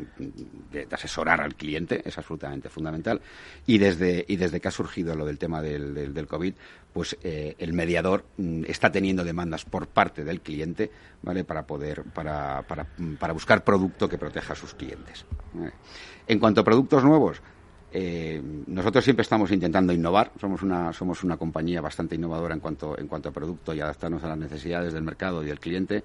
asesorar 0.89 1.41
al 1.41 1.55
cliente, 1.55 2.01
es 2.05 2.17
absolutamente 2.17 2.70
fundamental. 2.70 3.20
Y 3.65 3.80
desde, 3.80 4.24
y 4.30 4.38
desde 4.38 4.61
que 4.61 4.70
ha 4.70 4.72
surgido 4.72 5.15
lo 5.15 5.26
del 5.26 5.38
tema 5.38 5.61
del, 5.61 6.13
del, 6.13 6.26
COVID, 6.26 6.53
pues 6.93 7.17
eh, 7.22 7.53
el 7.59 7.74
mediador 7.74 8.24
mm, 8.38 8.63
está 8.70 8.93
teniendo 8.93 9.26
demandas 9.26 9.65
por 9.65 9.88
parte 9.88 10.24
del 10.24 10.39
cliente, 10.39 10.89
¿vale? 11.22 11.43
Para 11.43 11.67
poder, 11.67 12.03
para, 12.13 12.61
para, 12.61 12.88
para 13.20 13.34
buscar 13.34 13.65
producto 13.65 14.07
que 14.07 14.17
proteja 14.17 14.53
a 14.53 14.55
sus 14.55 14.74
clientes. 14.74 15.26
En 16.28 16.39
cuanto 16.39 16.61
a 16.61 16.63
productos 16.63 17.03
nuevos, 17.03 17.41
eh, 17.91 18.41
nosotros 18.67 19.03
siempre 19.03 19.23
estamos 19.23 19.51
intentando 19.51 19.91
innovar, 19.93 20.31
somos 20.39 20.61
una, 20.61 20.93
somos 20.93 21.23
una 21.23 21.37
compañía 21.37 21.81
bastante 21.81 22.15
innovadora 22.15 22.53
en 22.53 22.59
cuanto, 22.59 22.97
en 22.97 23.07
cuanto 23.07 23.29
a 23.29 23.31
producto 23.31 23.73
y 23.73 23.81
adaptarnos 23.81 24.23
a 24.23 24.27
las 24.27 24.37
necesidades 24.37 24.93
del 24.93 25.03
mercado 25.03 25.43
y 25.43 25.47
del 25.47 25.59
cliente. 25.59 26.03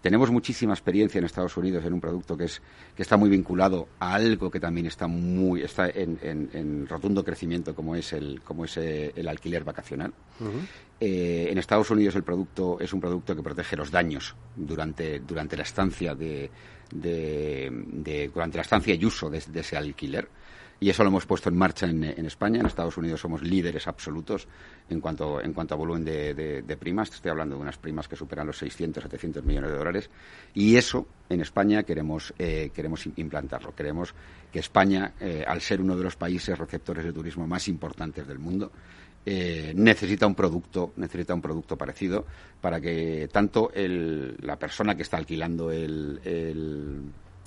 Tenemos 0.00 0.30
muchísima 0.30 0.72
experiencia 0.72 1.18
en 1.18 1.24
Estados 1.24 1.56
Unidos 1.56 1.84
en 1.84 1.92
un 1.92 2.00
producto 2.00 2.36
que, 2.36 2.44
es, 2.44 2.62
que 2.94 3.02
está 3.02 3.16
muy 3.16 3.28
vinculado 3.28 3.88
a 3.98 4.14
algo 4.14 4.50
que 4.50 4.60
también 4.60 4.86
está, 4.86 5.08
muy, 5.08 5.62
está 5.62 5.88
en, 5.88 6.86
rotundo 6.86 7.24
crecimiento, 7.24 7.74
como 7.74 7.96
es 7.96 8.12
el, 8.12 8.40
como 8.42 8.66
es 8.66 8.76
eh, 8.76 9.12
el 9.16 9.26
alquiler 9.26 9.64
vacacional. 9.64 10.12
Eh, 11.00 11.48
en 11.50 11.58
Estados 11.58 11.90
Unidos 11.90 12.14
el 12.14 12.22
producto 12.22 12.78
es 12.78 12.92
un 12.92 13.00
producto 13.00 13.34
que 13.34 13.42
protege 13.42 13.76
los 13.76 13.90
daños 13.90 14.36
durante, 14.54 15.18
durante 15.20 15.56
la 15.56 15.64
estancia 15.64 16.14
de, 16.14 16.50
durante 18.32 18.58
la 18.58 18.62
estancia 18.62 18.94
y 18.94 19.04
uso 19.04 19.28
de 19.28 19.38
ese 19.38 19.76
alquiler 19.76 20.28
y 20.78 20.90
eso 20.90 21.02
lo 21.02 21.08
hemos 21.08 21.24
puesto 21.24 21.48
en 21.48 21.56
marcha 21.56 21.86
en, 21.86 22.04
España. 22.26 22.60
En 22.60 22.66
Estados 22.66 22.98
Unidos 22.98 23.20
somos 23.20 23.42
líderes 23.42 23.86
absolutos 23.86 24.46
en 24.90 25.00
cuanto, 25.00 25.40
en 25.40 25.54
cuanto 25.54 25.74
a 25.74 25.78
volumen 25.78 26.04
de, 26.04 26.76
primas. 26.78 27.10
Estoy 27.10 27.30
hablando 27.30 27.56
de 27.56 27.62
unas 27.62 27.78
primas 27.78 28.06
que 28.08 28.16
superan 28.16 28.46
los 28.46 28.58
600, 28.58 29.02
700 29.04 29.44
millones 29.44 29.70
de 29.70 29.76
dólares. 29.76 30.10
Y 30.52 30.76
eso 30.76 31.06
en 31.30 31.40
España 31.40 31.82
queremos, 31.84 32.34
eh, 32.38 32.70
queremos 32.74 33.06
implantarlo. 33.16 33.74
Queremos 33.74 34.14
que 34.52 34.58
España, 34.58 35.14
eh, 35.18 35.44
al 35.46 35.62
ser 35.62 35.80
uno 35.80 35.96
de 35.96 36.04
los 36.04 36.16
países 36.16 36.58
receptores 36.58 37.04
de 37.04 37.12
turismo 37.12 37.46
más 37.46 37.68
importantes 37.68 38.26
del 38.26 38.38
mundo, 38.38 38.70
eh, 39.24 39.72
necesita 39.74 40.24
un 40.24 40.36
producto 40.36 40.92
necesita 40.94 41.34
un 41.34 41.42
producto 41.42 41.76
parecido 41.76 42.26
para 42.60 42.80
que 42.80 43.28
tanto 43.32 43.72
el, 43.74 44.36
la 44.40 44.56
persona 44.56 44.94
que 44.94 45.02
está 45.02 45.16
alquilando 45.16 45.72
el 45.72 46.20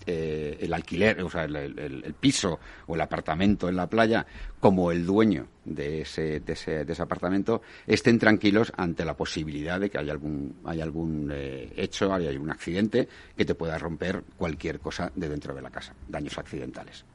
eh, 0.06 0.58
el 0.62 0.74
alquiler, 0.74 1.22
o 1.22 1.30
sea, 1.30 1.44
el, 1.44 2.16
piso 2.20 2.60
o 2.88 2.96
el 2.96 3.02
apartamento 3.02 3.70
en 3.70 3.76
la 3.76 3.88
playa, 3.88 4.26
como 4.60 4.92
el 4.92 5.06
dueño 5.06 5.48
de 5.66 6.02
ese, 6.02 6.40
de 6.40 6.54
ese, 6.54 6.86
de 6.86 6.94
ese 6.94 7.02
apartamento, 7.02 7.62
estén 7.86 8.20
tranquilos 8.20 8.72
ante 8.76 9.06
la 9.06 9.16
posibilidad 9.16 9.80
de 9.80 9.90
que 9.90 9.98
haya 9.98 10.12
algún, 10.12 10.56
hay 10.66 10.82
algún 10.82 11.32
eh, 11.34 11.72
hecho, 11.76 12.14
haya 12.14 12.30
algún 12.30 12.52
accidente 12.52 13.08
que 13.36 13.46
te 13.46 13.56
pueda 13.56 13.78
romper 13.78 14.24
cualquier 14.38 14.80
cosa 14.80 15.12
de 15.16 15.30
dentro 15.30 15.54
de 15.54 15.62
la 15.62 15.70
casa, 15.70 15.94
daños 16.08 16.38
accidentales. 16.38 17.06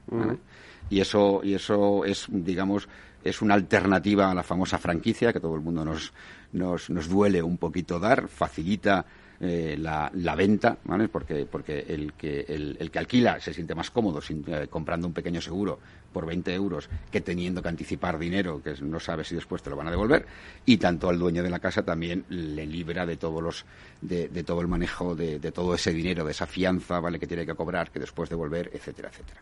Y 0.90 1.00
eso, 1.00 1.40
y 1.42 1.54
eso 1.54 2.04
es, 2.04 2.26
digamos, 2.28 2.88
es 3.24 3.40
una 3.40 3.54
alternativa 3.54 4.30
a 4.30 4.34
la 4.34 4.42
famosa 4.42 4.78
franquicia 4.78 5.32
que 5.32 5.40
todo 5.40 5.54
el 5.54 5.62
mundo 5.62 5.84
nos, 5.84 6.12
nos, 6.52 6.90
nos 6.90 7.08
duele 7.08 7.42
un 7.42 7.56
poquito 7.56 7.98
dar, 7.98 8.28
facilita 8.28 9.06
eh, 9.40 9.76
la, 9.78 10.10
la, 10.14 10.34
venta, 10.34 10.78
¿vale? 10.84 11.08
Porque, 11.08 11.46
porque 11.46 11.84
el, 11.88 12.12
que, 12.12 12.40
el, 12.48 12.90
que 12.90 12.98
alquila 12.98 13.40
se 13.40 13.52
siente 13.52 13.74
más 13.74 13.90
cómodo 13.90 14.20
eh, 14.28 14.66
comprando 14.68 15.06
un 15.06 15.12
pequeño 15.12 15.40
seguro 15.40 15.78
por 16.14 16.24
20 16.24 16.54
euros 16.54 16.88
que 17.10 17.20
teniendo 17.20 17.60
que 17.60 17.68
anticipar 17.68 18.18
dinero 18.18 18.62
que 18.62 18.74
no 18.80 19.00
sabe 19.00 19.24
si 19.24 19.34
después 19.34 19.62
te 19.62 19.68
lo 19.68 19.76
van 19.76 19.88
a 19.88 19.90
devolver 19.90 20.24
y 20.64 20.78
tanto 20.78 21.10
al 21.10 21.18
dueño 21.18 21.42
de 21.42 21.50
la 21.50 21.58
casa 21.58 21.82
también 21.82 22.24
le 22.30 22.64
libra 22.64 23.04
de 23.04 23.18
todos 23.18 23.42
los 23.42 23.66
de, 24.00 24.28
todo 24.44 24.60
el 24.60 24.68
manejo 24.68 25.14
de, 25.14 25.38
todo 25.52 25.74
ese 25.74 25.92
dinero 25.92 26.24
de 26.24 26.30
esa 26.30 26.46
fianza 26.46 27.00
vale 27.00 27.18
que 27.18 27.26
tiene 27.26 27.44
que 27.44 27.54
cobrar 27.54 27.90
que 27.90 27.98
después 27.98 28.30
devolver 28.30 28.70
etcétera 28.72 29.10
etcétera. 29.10 29.40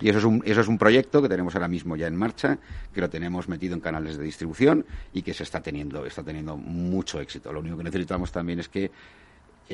Y 0.00 0.08
eso 0.08 0.18
es 0.18 0.24
un 0.24 0.42
eso 0.46 0.60
es 0.60 0.68
un 0.68 0.78
proyecto 0.78 1.20
que 1.20 1.28
tenemos 1.28 1.54
ahora 1.54 1.68
mismo 1.68 1.96
ya 1.96 2.06
en 2.06 2.16
marcha 2.16 2.58
que 2.94 3.00
lo 3.00 3.10
tenemos 3.10 3.48
metido 3.48 3.74
en 3.74 3.80
canales 3.80 4.16
de 4.16 4.24
distribución 4.24 4.86
y 5.12 5.22
que 5.22 5.34
se 5.34 5.42
está 5.42 5.60
teniendo 5.60 6.06
está 6.06 6.22
teniendo 6.22 6.56
mucho 6.56 7.20
éxito. 7.20 7.52
Lo 7.52 7.60
único 7.60 7.76
que 7.76 7.84
necesitamos 7.84 8.30
también 8.30 8.60
es 8.60 8.68
que 8.68 8.90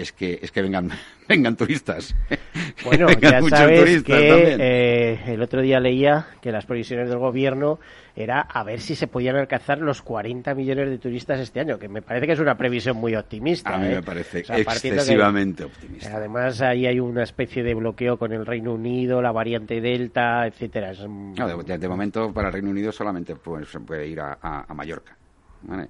es 0.00 0.12
que 0.12 0.38
es 0.42 0.52
que 0.52 0.62
vengan 0.62 0.90
vengan 1.28 1.56
turistas. 1.56 2.14
Bueno, 2.84 3.08
ya 3.20 3.40
sabes 3.42 4.02
que 4.02 4.56
eh, 4.58 5.20
el 5.26 5.42
otro 5.42 5.60
día 5.60 5.80
leía 5.80 6.28
que 6.40 6.52
las 6.52 6.64
previsiones 6.64 7.08
del 7.08 7.18
gobierno 7.18 7.78
era 8.14 8.40
a 8.40 8.62
ver 8.62 8.80
si 8.80 8.94
se 8.94 9.06
podían 9.08 9.36
alcanzar 9.36 9.78
los 9.78 10.00
40 10.02 10.54
millones 10.54 10.88
de 10.88 10.98
turistas 10.98 11.40
este 11.40 11.60
año, 11.60 11.78
que 11.78 11.88
me 11.88 12.02
parece 12.02 12.26
que 12.26 12.32
es 12.32 12.40
una 12.40 12.56
previsión 12.56 12.96
muy 12.96 13.14
optimista. 13.14 13.74
A 13.74 13.78
mí 13.78 13.88
me 13.88 13.96
¿eh? 13.96 14.02
parece 14.02 14.40
excesivamente 14.40 15.64
optimista. 15.64 16.16
Además 16.16 16.60
ahí 16.62 16.86
hay 16.86 17.00
una 17.00 17.24
especie 17.24 17.62
de 17.62 17.74
bloqueo 17.74 18.16
con 18.16 18.32
el 18.32 18.46
Reino 18.46 18.74
Unido, 18.74 19.20
la 19.20 19.32
variante 19.32 19.80
Delta, 19.80 20.46
etcétera. 20.46 20.92
de, 20.92 21.88
momento 21.88 22.32
para 22.32 22.48
el 22.48 22.54
Reino 22.54 22.70
Unido 22.70 22.92
solamente 22.92 23.34
se 23.70 23.80
puede 23.80 24.06
ir 24.06 24.20
a, 24.20 24.38
a 24.40 24.74
Mallorca. 24.74 25.16
¿vale? 25.62 25.88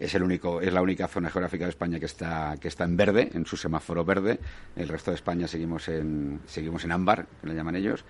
Es 0.00 0.14
el 0.14 0.22
único 0.22 0.60
es 0.60 0.72
la 0.72 0.80
única 0.80 1.06
zona 1.06 1.30
geográfica 1.30 1.64
de 1.64 1.70
España 1.70 2.00
que 2.00 2.06
está 2.06 2.56
que 2.58 2.68
está 2.68 2.84
en 2.84 2.96
verde 2.96 3.30
en 3.34 3.44
su 3.44 3.56
semáforo 3.56 4.04
verde. 4.04 4.40
El 4.74 4.88
resto 4.88 5.10
de 5.10 5.16
España 5.16 5.46
seguimos 5.46 5.88
en 5.88 6.40
seguimos 6.46 6.84
en 6.84 6.92
ámbar 6.92 7.26
que 7.40 7.46
le 7.46 7.54
llaman 7.54 7.76
ellos 7.76 8.04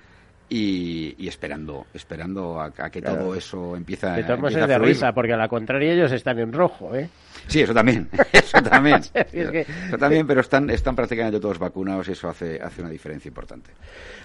y, 0.49 1.29
esperando 1.29 1.87
esperando 1.93 2.61
a, 2.61 2.71
que 2.91 3.03
todo 3.03 3.35
eso 3.35 3.77
empiece 3.77 4.07
a 4.07 4.15
de 4.15 4.25
todos 4.25 4.41
modos 4.41 4.57
es 4.57 4.67
de 4.67 4.79
risa 4.79 5.13
porque 5.13 5.33
a 5.33 5.37
la 5.37 5.49
contraria 5.49 5.93
ellos 5.93 6.13
están 6.13 6.39
en 6.39 6.53
rojo 6.53 6.95
eh 6.95 7.09
sí 7.51 7.61
eso 7.61 7.75
también 7.75 8.09
eso 8.33 8.63
también. 8.63 9.01
Eso 9.13 9.99
también 9.99 10.27
pero 10.27 10.41
están 10.41 10.71
están 10.71 10.97
prácticamente 10.97 11.39
todos 11.41 11.59
vacunados 11.59 12.09
y 12.09 12.13
eso 12.13 12.29
hace 12.29 12.61
hace 12.61 12.81
una 12.81 12.91
diferencia 12.91 13.29
importante. 13.29 13.71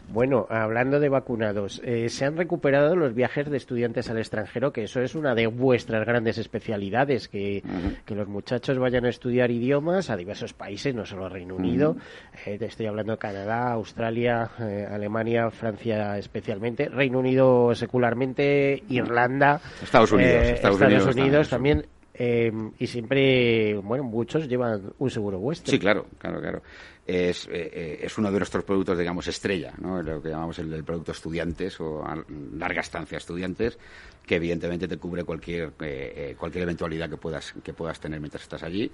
Bueno, 0.08 0.46
hablando 0.50 1.00
de 1.00 1.10
vacunados, 1.10 1.82
eh, 1.84 2.10
se 2.10 2.26
han 2.26 2.38
recuperado 2.38 2.96
los 2.96 3.14
viajes 3.14 3.50
de 3.50 3.58
estudiantes 3.58 4.10
al 4.10 4.18
extranjero, 4.18 4.72
que 4.72 4.84
eso 4.84 5.02
es 5.02 5.16
una 5.16 5.34
de 5.34 5.48
vuestras 5.48 6.06
grandes 6.06 6.38
especialidades, 6.38 7.28
que, 7.28 7.64
los 8.08 8.28
muchachos 8.30 8.80
vayan 8.80 9.06
a 9.06 9.10
estudiar 9.10 9.52
idiomas 9.52 10.10
a 10.10 10.16
diversos 10.16 10.54
países, 10.54 10.96
no 10.96 11.06
solo 11.06 11.28
Reino 11.28 11.56
Unido, 11.56 11.98
eh, 12.46 12.58
te 12.58 12.66
estoy 12.66 12.86
hablando 12.86 13.14
de 13.14 13.18
Canadá, 13.18 13.74
Australia, 13.74 14.50
eh, 14.60 14.88
Alemania, 14.90 15.50
Francia 15.52 16.18
especialmente, 16.18 16.88
Reino 16.88 17.20
Unido 17.20 17.76
secularmente, 17.76 18.82
Irlanda, 18.88 19.60
Estados 19.84 20.14
Unidos, 20.14 20.44
Estados, 20.44 21.16
Unidos, 21.16 21.50
también. 21.50 21.86
Y 22.18 22.88
siempre, 22.88 23.76
bueno, 23.76 24.04
muchos 24.04 24.48
llevan 24.48 24.94
un 25.00 25.10
seguro 25.10 25.40
vuestro. 25.40 25.72
Sí, 25.72 25.80
claro, 25.80 26.06
claro, 26.18 26.40
claro 26.40 26.62
es, 27.06 27.46
eh, 27.48 27.70
eh, 27.72 28.00
es 28.02 28.18
uno 28.18 28.32
de 28.32 28.40
nuestros 28.40 28.64
productos, 28.64 28.98
digamos, 28.98 29.28
estrella, 29.28 29.74
¿no? 29.78 30.02
lo 30.02 30.22
que 30.22 30.30
llamamos 30.30 30.58
el, 30.60 30.84
producto 30.84 31.12
estudiantes 31.12 31.80
o 31.80 32.04
larga 32.58 32.82
estancia 32.82 33.18
estudiantes, 33.18 33.78
que 34.26 34.38
evidentemente 34.38 34.88
te 34.88 34.98
cubre 34.98 35.24
cualquier, 35.24 35.74
eh, 35.82 36.36
cualquier 36.38 36.64
eventualidad 36.64 37.10
que 37.10 37.18
puedas, 37.18 37.54
que 37.64 37.74
puedas 37.74 38.00
tener 38.00 38.20
mientras 38.20 38.44
estás 38.44 38.64
allí. 38.64 38.92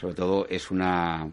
Sobre 0.00 0.14
todo 0.14 0.46
es 0.48 0.70
una, 0.70 1.28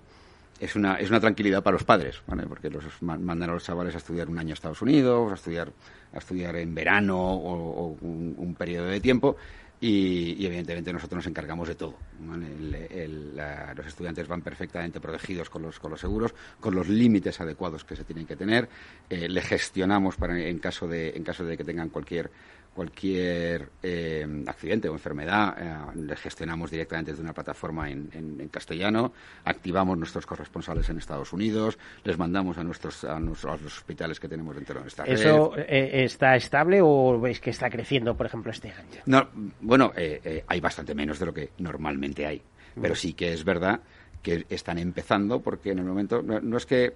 es 0.59 0.75
una, 0.75 0.95
es 0.95 1.09
una 1.09 1.21
tranquilidad 1.21 1.63
para 1.63 1.75
los 1.75 1.85
padres, 1.85 2.21
¿vale? 2.27 2.43
porque 2.45 2.69
los 2.69 2.83
mandan 3.01 3.49
a 3.49 3.53
los 3.53 3.63
chavales 3.63 3.95
a 3.95 3.99
estudiar 3.99 4.27
un 4.27 4.38
año 4.38 4.51
a 4.51 4.53
Estados 4.55 4.81
Unidos, 4.81 5.31
a 5.31 5.35
estudiar, 5.35 5.71
a 6.11 6.17
estudiar 6.17 6.57
en 6.57 6.75
verano 6.75 7.17
o, 7.17 7.97
un, 8.01 8.35
un 8.38 8.55
periodo 8.55 8.88
de 8.88 8.99
tiempo 8.99 9.38
y, 9.80 10.45
evidentemente 10.45 10.91
nosotros 10.91 11.17
nos 11.17 11.28
encargamos 11.28 11.67
de 11.67 11.75
todo. 11.75 11.95
los 12.19 13.86
estudiantes 13.86 14.28
van 14.28 14.41
perfectamente 14.41 14.99
protegidos 14.99 15.49
con 15.49 15.61
los, 15.61 15.80
con 15.80 15.91
los 15.91 15.99
seguros, 15.99 16.34
con 16.59 16.73
los 16.73 16.88
límites 16.88 17.39
adecuados 17.39 17.84
que 17.84 17.95
se 17.95 18.03
tienen 18.03 18.25
que 18.25 18.36
tener. 18.36 18.67
Eh, 19.09 19.30
le 19.30 19.41
gestionamos 19.41 20.15
para, 20.15 20.39
en, 20.39 20.59
caso 20.59 20.88
de, 20.88 21.09
en 21.09 21.23
caso 21.23 21.45
de 21.45 21.57
que 21.57 21.63
tengan 21.63 21.89
cualquier 21.89 22.32
cualquier 22.78 23.71
eh, 23.82 24.23
accidente 24.45 24.88
o 24.88 24.93
enfermedad, 24.93 25.57
eh, 25.57 25.99
le 25.99 26.15
gestionamos 26.15 26.69
directamente 26.69 27.09
desde 27.09 27.23
una 27.23 27.34
plataforma 27.34 27.89
en, 27.89 28.49
castellano, 28.51 29.13
activamos 29.45 29.97
nuestros 29.97 30.28
corresponsales 30.28 30.88
en 30.89 30.99
Estados 30.99 31.34
Unidos, 31.34 31.80
les 32.03 32.19
mandamos 32.19 32.55
a 32.59 32.63
nuestros 32.63 33.03
a, 33.03 33.19
los 33.19 33.43
hospitales 33.45 34.19
que 34.19 34.28
tenemos 34.28 34.55
dentro 34.55 34.75
de 34.75 34.82
nuestra 34.82 35.05
red. 35.05 35.13
¿Eso 35.13 35.57
eh, 35.57 36.03
está 36.03 36.36
estable 36.36 36.80
o 36.84 37.19
veis 37.19 37.39
que 37.39 37.49
está 37.49 37.67
creciendo, 37.67 38.15
por 38.15 38.28
ejemplo, 38.28 38.51
este 38.51 38.69
año? 38.69 39.01
No, 39.07 39.28
bueno, 39.61 39.91
hay 40.47 40.59
bastante 40.59 40.93
menos 40.93 41.17
de 41.17 41.25
lo 41.25 41.34
que 41.34 41.49
normalmente 41.57 42.28
hay, 42.28 42.39
pero 42.80 42.93
mm. 42.93 42.97
sí 42.97 43.13
que 43.13 43.34
es 43.34 43.43
verdad 43.43 43.82
que 44.21 44.45
están 44.49 44.78
empezando 44.78 45.41
porque 45.41 45.71
en 45.71 45.80
el 45.80 45.86
momento 45.86 46.21
no 46.21 46.57
es 46.57 46.65
que 46.67 46.93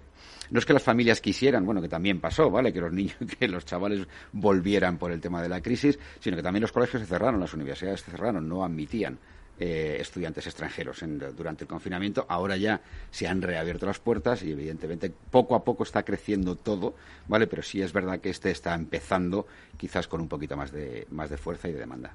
no 0.51 0.59
es 0.59 0.65
que 0.65 0.73
las 0.73 0.83
familias 0.83 1.21
quisieran, 1.21 1.65
bueno, 1.65 1.81
que 1.81 1.87
también 1.87 2.19
pasó, 2.19 2.51
¿vale? 2.51 2.71
Que 2.71 2.81
los 2.81 2.91
niños, 2.91 3.15
que 3.39 3.47
los 3.47 3.65
chavales 3.65 4.05
volvieran 4.33 4.97
por 4.97 5.11
el 5.11 5.19
tema 5.19 5.41
de 5.41 5.49
la 5.49 5.61
crisis, 5.61 5.97
sino 6.19 6.37
que 6.37 6.43
también 6.43 6.61
los 6.61 6.71
colegios 6.71 7.01
se 7.01 7.07
cerraron, 7.07 7.39
las 7.39 7.53
universidades 7.53 8.01
se 8.01 8.11
cerraron, 8.11 8.47
no 8.47 8.63
admitían 8.63 9.17
eh, 9.59 9.97
estudiantes 9.99 10.47
extranjeros 10.47 11.03
durante 11.37 11.63
el 11.63 11.67
confinamiento. 11.67 12.25
Ahora 12.27 12.57
ya 12.57 12.81
se 13.11 13.27
han 13.27 13.41
reabierto 13.41 13.85
las 13.85 13.99
puertas 13.99 14.43
y 14.43 14.51
evidentemente 14.51 15.11
poco 15.29 15.55
a 15.55 15.63
poco 15.63 15.83
está 15.83 16.03
creciendo 16.03 16.55
todo, 16.55 16.95
¿vale? 17.27 17.47
Pero 17.47 17.61
sí 17.61 17.81
es 17.81 17.93
verdad 17.93 18.19
que 18.19 18.31
este 18.31 18.51
está 18.51 18.73
empezando 18.73 19.45
quizás 19.77 20.07
con 20.07 20.19
un 20.19 20.27
poquito 20.27 20.57
más 20.57 20.71
de, 20.71 21.07
más 21.11 21.29
de 21.29 21.37
fuerza 21.37 21.69
y 21.69 21.73
de 21.73 21.79
demanda. 21.79 22.13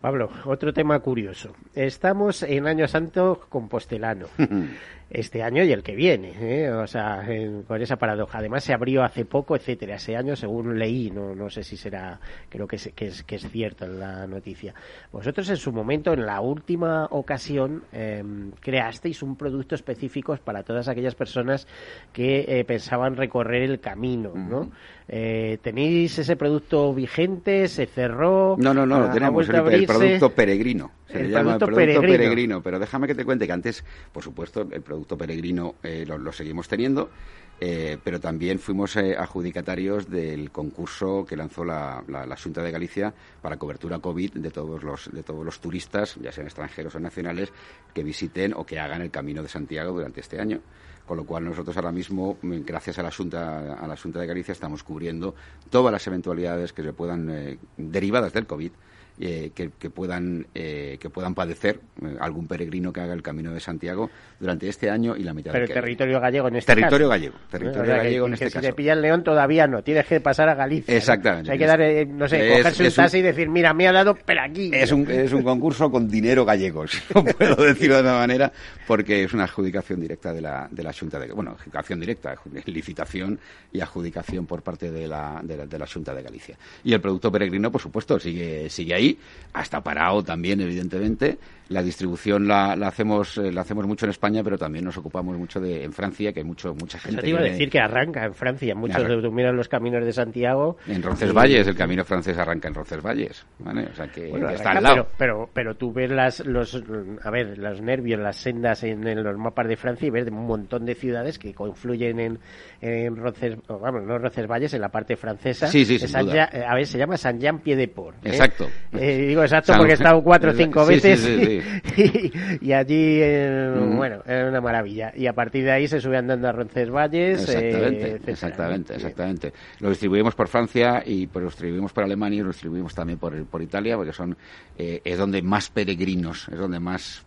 Pablo, 0.00 0.30
otro 0.44 0.72
tema 0.72 1.00
curioso. 1.00 1.56
Estamos 1.74 2.42
en 2.42 2.66
Año 2.66 2.86
Santo 2.86 3.46
compostelano. 3.48 4.28
este 5.08 5.42
año 5.42 5.62
y 5.62 5.72
el 5.72 5.82
que 5.82 5.94
viene, 5.94 6.32
¿eh? 6.40 6.70
o 6.70 6.86
sea, 6.86 7.24
con 7.66 7.80
esa 7.80 7.96
paradoja. 7.96 8.38
Además 8.38 8.64
se 8.64 8.72
abrió 8.72 9.04
hace 9.04 9.24
poco, 9.24 9.54
etcétera, 9.54 9.96
ese 9.96 10.16
año 10.16 10.34
según 10.34 10.78
leí, 10.78 11.10
no, 11.10 11.34
no 11.34 11.48
sé 11.48 11.62
si 11.62 11.76
será, 11.76 12.18
creo 12.48 12.66
que 12.66 12.76
es, 12.76 12.90
que 12.94 13.06
es, 13.06 13.22
que 13.22 13.36
es 13.36 13.48
cierto 13.48 13.84
en 13.84 14.00
la 14.00 14.26
noticia. 14.26 14.74
Vosotros 15.12 15.48
en 15.48 15.56
su 15.56 15.72
momento, 15.72 16.12
en 16.12 16.26
la 16.26 16.40
última 16.40 17.06
ocasión 17.10 17.84
em, 17.92 18.50
creasteis 18.60 19.22
un 19.22 19.36
producto 19.36 19.74
específico 19.74 20.36
para 20.44 20.64
todas 20.64 20.88
aquellas 20.88 21.14
personas 21.14 21.68
que 22.12 22.44
eh, 22.48 22.64
pensaban 22.64 23.16
recorrer 23.16 23.62
el 23.62 23.80
camino, 23.80 24.32
¿no? 24.34 24.70
Eh, 25.08 25.58
¿Tenéis 25.62 26.18
ese 26.18 26.34
producto 26.34 26.92
vigente? 26.92 27.68
¿Se 27.68 27.86
cerró? 27.86 28.56
No, 28.58 28.74
no, 28.74 28.84
no, 28.84 29.08
tenemos 29.12 29.48
el, 29.48 29.86
producto 29.86 30.30
peregrino. 30.30 30.90
Se 31.06 31.22
le 31.22 31.30
llama 31.30 31.58
producto 31.58 32.00
peregrino. 32.00 32.60
Pero 32.60 32.80
déjame 32.80 33.06
que 33.06 33.14
te 33.14 33.24
cuente 33.24 33.46
que 33.46 33.52
antes, 33.52 33.84
por 34.12 34.24
supuesto, 34.24 34.62
el 34.62 34.82
producto 34.82 34.95
peregrino 35.04 35.76
eh, 35.82 36.04
lo, 36.06 36.32
seguimos 36.32 36.68
teniendo. 36.68 37.10
Eh, 37.58 37.96
pero 38.04 38.20
también 38.20 38.58
fuimos 38.58 38.98
adjudicatarios 38.98 40.10
del 40.10 40.50
concurso 40.50 41.24
que 41.24 41.36
lanzó 41.36 41.64
la, 41.64 42.04
la, 42.06 42.36
Junta 42.36 42.62
de 42.62 42.70
Galicia 42.70 43.14
para 43.40 43.56
cobertura 43.56 43.98
COVID 43.98 44.34
de 44.34 44.50
todos 44.50 44.82
los 44.82 45.10
de 45.10 45.22
todos 45.22 45.42
los 45.42 45.58
turistas, 45.58 46.16
ya 46.16 46.32
sean 46.32 46.48
extranjeros 46.48 46.94
o 46.96 47.00
nacionales, 47.00 47.50
que 47.94 48.04
visiten 48.04 48.52
o 48.52 48.66
que 48.66 48.78
hagan 48.78 49.00
el 49.00 49.10
Camino 49.10 49.42
de 49.42 49.48
Santiago 49.48 49.94
durante 49.94 50.20
este 50.20 50.38
año 50.38 50.60
con 51.06 51.16
lo 51.16 51.24
cual 51.24 51.44
nosotros 51.44 51.76
ahora 51.76 51.92
mismo, 51.92 52.36
gracias 52.42 52.98
a 52.98 53.02
la 53.02 53.12
Junta, 53.12 53.74
a 53.74 53.86
la 53.86 53.96
Junta 53.96 54.18
de 54.18 54.26
Galicia, 54.26 54.52
estamos 54.52 54.82
cubriendo 54.82 55.34
todas 55.70 55.92
las 55.92 56.06
eventualidades 56.06 56.72
que 56.72 56.82
se 56.82 56.92
puedan, 56.92 57.30
eh, 57.30 57.58
derivadas 57.76 58.32
del 58.32 58.46
COVID, 58.46 58.72
eh, 59.18 59.50
que, 59.54 59.90
puedan, 59.90 60.46
eh, 60.54 60.98
que 61.00 61.08
puedan 61.08 61.34
padecer 61.34 61.80
eh, 62.02 62.16
algún 62.20 62.46
peregrino 62.46 62.92
que 62.92 63.00
haga 63.00 63.14
el 63.14 63.22
Camino 63.22 63.52
de 63.52 63.60
Santiago 63.60 64.10
durante 64.38 64.68
este 64.68 64.90
año 64.90 65.16
y 65.16 65.22
la 65.22 65.32
mitad 65.32 65.52
Pero 65.52 65.64
el 65.64 65.72
territorio 65.72 66.20
gallego 66.20 66.48
en 66.48 66.56
este 66.56 66.74
territorio 66.74 67.08
caso. 67.08 67.18
Gallego, 67.18 67.34
territorio 67.50 67.94
gallego 67.94 68.26
en 68.26 68.32
este 68.34 68.46
si 68.48 68.52
caso. 68.52 68.66
te 68.66 68.72
pilla 68.74 68.92
el 68.92 69.00
león 69.00 69.24
todavía 69.24 69.66
no, 69.66 69.82
tienes 69.82 70.06
que 70.06 70.20
pasar 70.20 70.48
a 70.50 70.54
Galicia. 70.54 70.94
Exactamente. 70.94 71.50
hay 71.50 71.58
que 71.58 71.66
dar, 71.66 71.80
no 72.08 72.28
sé, 72.28 72.56
cogerse 72.56 72.84
un 72.84 72.92
taxi 72.92 73.18
y 73.18 73.22
decir, 73.22 73.48
mira, 73.48 73.72
me 73.72 73.88
ha 73.88 73.92
dado 73.92 74.16
pero 74.24 74.42
aquí. 74.42 74.70
Es 74.74 74.92
un, 74.92 75.10
es 75.10 75.32
un 75.32 75.42
concurso 75.42 75.90
con 75.90 76.08
dinero 76.08 76.44
gallego, 76.44 76.86
si 76.86 76.98
no 77.14 77.24
puedo 77.24 77.56
decirlo 77.64 77.96
de 77.96 78.02
una 78.02 78.18
manera, 78.18 78.52
porque 78.86 79.24
es 79.24 79.32
una 79.32 79.44
adjudicación 79.44 80.00
directa 80.00 80.32
de 80.32 80.40
la, 80.40 80.68
de 80.70 80.82
la 80.82 80.92
Junta 80.92 81.18
de... 81.18 81.32
Bueno, 81.32 81.52
adjudicación 81.52 82.00
directa, 82.00 82.34
licitación 82.66 83.38
y 83.72 83.80
adjudicación 83.80 84.46
por 84.46 84.62
parte 84.62 84.90
de 84.90 85.06
la, 85.08 85.40
de 85.42 85.56
la, 85.56 85.66
de 85.66 85.78
la 85.78 85.86
Junta 85.86 86.14
de 86.14 86.22
Galicia. 86.22 86.56
Y 86.84 86.92
el 86.92 87.00
producto 87.00 87.30
peregrino, 87.30 87.70
por 87.70 87.80
supuesto, 87.80 88.18
sigue, 88.18 88.68
sigue 88.68 88.94
ahí, 88.94 89.05
hasta 89.52 89.82
parado 89.82 90.22
también, 90.22 90.60
evidentemente. 90.60 91.38
La 91.68 91.82
distribución 91.82 92.46
la, 92.46 92.72
hacemos 92.72 93.38
eh, 93.38 93.52
la 93.52 93.62
hacemos 93.62 93.86
mucho 93.86 94.06
en 94.06 94.10
España, 94.10 94.42
pero 94.44 94.56
también 94.56 94.84
nos 94.84 94.96
ocupamos 94.96 95.36
mucho 95.36 95.60
de 95.60 95.84
en 95.84 95.92
Francia, 95.92 96.32
que 96.32 96.40
hay 96.40 96.46
mucho, 96.46 96.74
mucha 96.74 96.98
gente. 96.98 97.16
Eso 97.16 97.22
te 97.22 97.30
iba 97.30 97.40
a 97.40 97.42
decir 97.42 97.68
que 97.68 97.80
arranca 97.80 98.24
en 98.24 98.34
Francia. 98.34 98.74
Muchos 98.74 99.06
de 99.06 99.30
miran 99.30 99.56
los 99.56 99.68
caminos 99.68 100.04
de 100.04 100.12
Santiago. 100.12 100.76
En 100.86 101.02
Roncesvalles, 101.02 101.66
el 101.66 101.74
camino 101.74 102.04
francés 102.04 102.38
arranca 102.38 102.68
en 102.68 102.74
Roncesvalles. 102.74 103.44
¿vale? 103.58 103.88
O 103.90 103.94
sea 103.94 104.06
que 104.08 104.30
está 104.52 104.70
al 104.70 104.82
lado. 104.82 105.08
Pero, 105.18 105.50
pero, 105.52 105.74
tú 105.74 105.92
ves 105.92 106.10
las, 106.10 106.44
los, 106.46 106.82
a 107.22 107.30
ver, 107.30 107.58
los 107.58 107.80
nervios, 107.80 108.20
las 108.20 108.36
sendas 108.36 108.84
en, 108.84 109.22
los 109.22 109.36
mapas 109.36 109.68
de 109.68 109.76
Francia 109.76 110.06
y 110.06 110.10
ves 110.10 110.28
un 110.28 110.46
montón 110.46 110.84
de 110.84 110.94
ciudades 110.94 111.38
que 111.38 111.52
confluyen 111.52 112.20
en, 112.20 112.38
en 112.80 113.16
Ronces, 113.16 113.56
vamos, 113.68 114.02
no 114.04 114.18
Roncesvalles, 114.18 114.72
en 114.74 114.80
la 114.80 114.88
parte 114.88 115.16
francesa. 115.16 115.66
Sí, 115.66 115.84
sí, 115.84 115.98
A 116.14 116.74
ver, 116.74 116.86
se 116.86 116.98
llama 116.98 117.16
Saint 117.16 117.40
Jean 117.40 117.58
Pied 117.58 117.76
de 117.76 117.88
Port. 117.88 118.24
¿eh? 118.24 118.30
Exacto. 118.30 118.68
Eh, 118.92 119.26
digo 119.28 119.42
exacto 119.42 119.74
porque 119.76 119.92
he 119.92 119.94
estado 119.94 120.22
cuatro 120.22 120.50
o 120.50 120.54
cinco 120.54 120.86
veces 120.86 121.26
y, 122.60 122.72
allí, 122.72 123.18
eh, 123.22 123.72
bueno, 123.94 124.22
es 124.26 124.48
una 124.48 124.60
maravilla. 124.60 125.12
Y 125.16 125.26
a 125.26 125.32
partir 125.32 125.64
de 125.64 125.72
ahí 125.72 125.88
se 125.88 126.00
sube 126.00 126.16
andando 126.16 126.48
a 126.48 126.52
Roncesvalles. 126.52 127.48
Exactamente, 127.48 128.30
exactamente, 128.30 128.94
exactamente. 128.94 129.52
Lo 129.80 129.90
distribuimos 129.90 130.34
por 130.34 130.48
Francia 130.48 131.02
y 131.04 131.26
pues, 131.26 131.42
lo 131.42 131.50
distribuimos 131.50 131.92
por 131.92 132.04
Alemania 132.04 132.40
y 132.40 132.42
lo 132.42 132.48
distribuimos 132.48 132.94
también 132.94 133.18
por, 133.18 133.44
por 133.46 133.62
Italia 133.62 133.96
porque 133.96 134.12
son 134.12 134.36
es 134.76 135.18
donde 135.18 135.42
más 135.42 135.70
peregrinos, 135.70 136.48
es 136.48 136.58
donde 136.58 136.80
más 136.80 137.24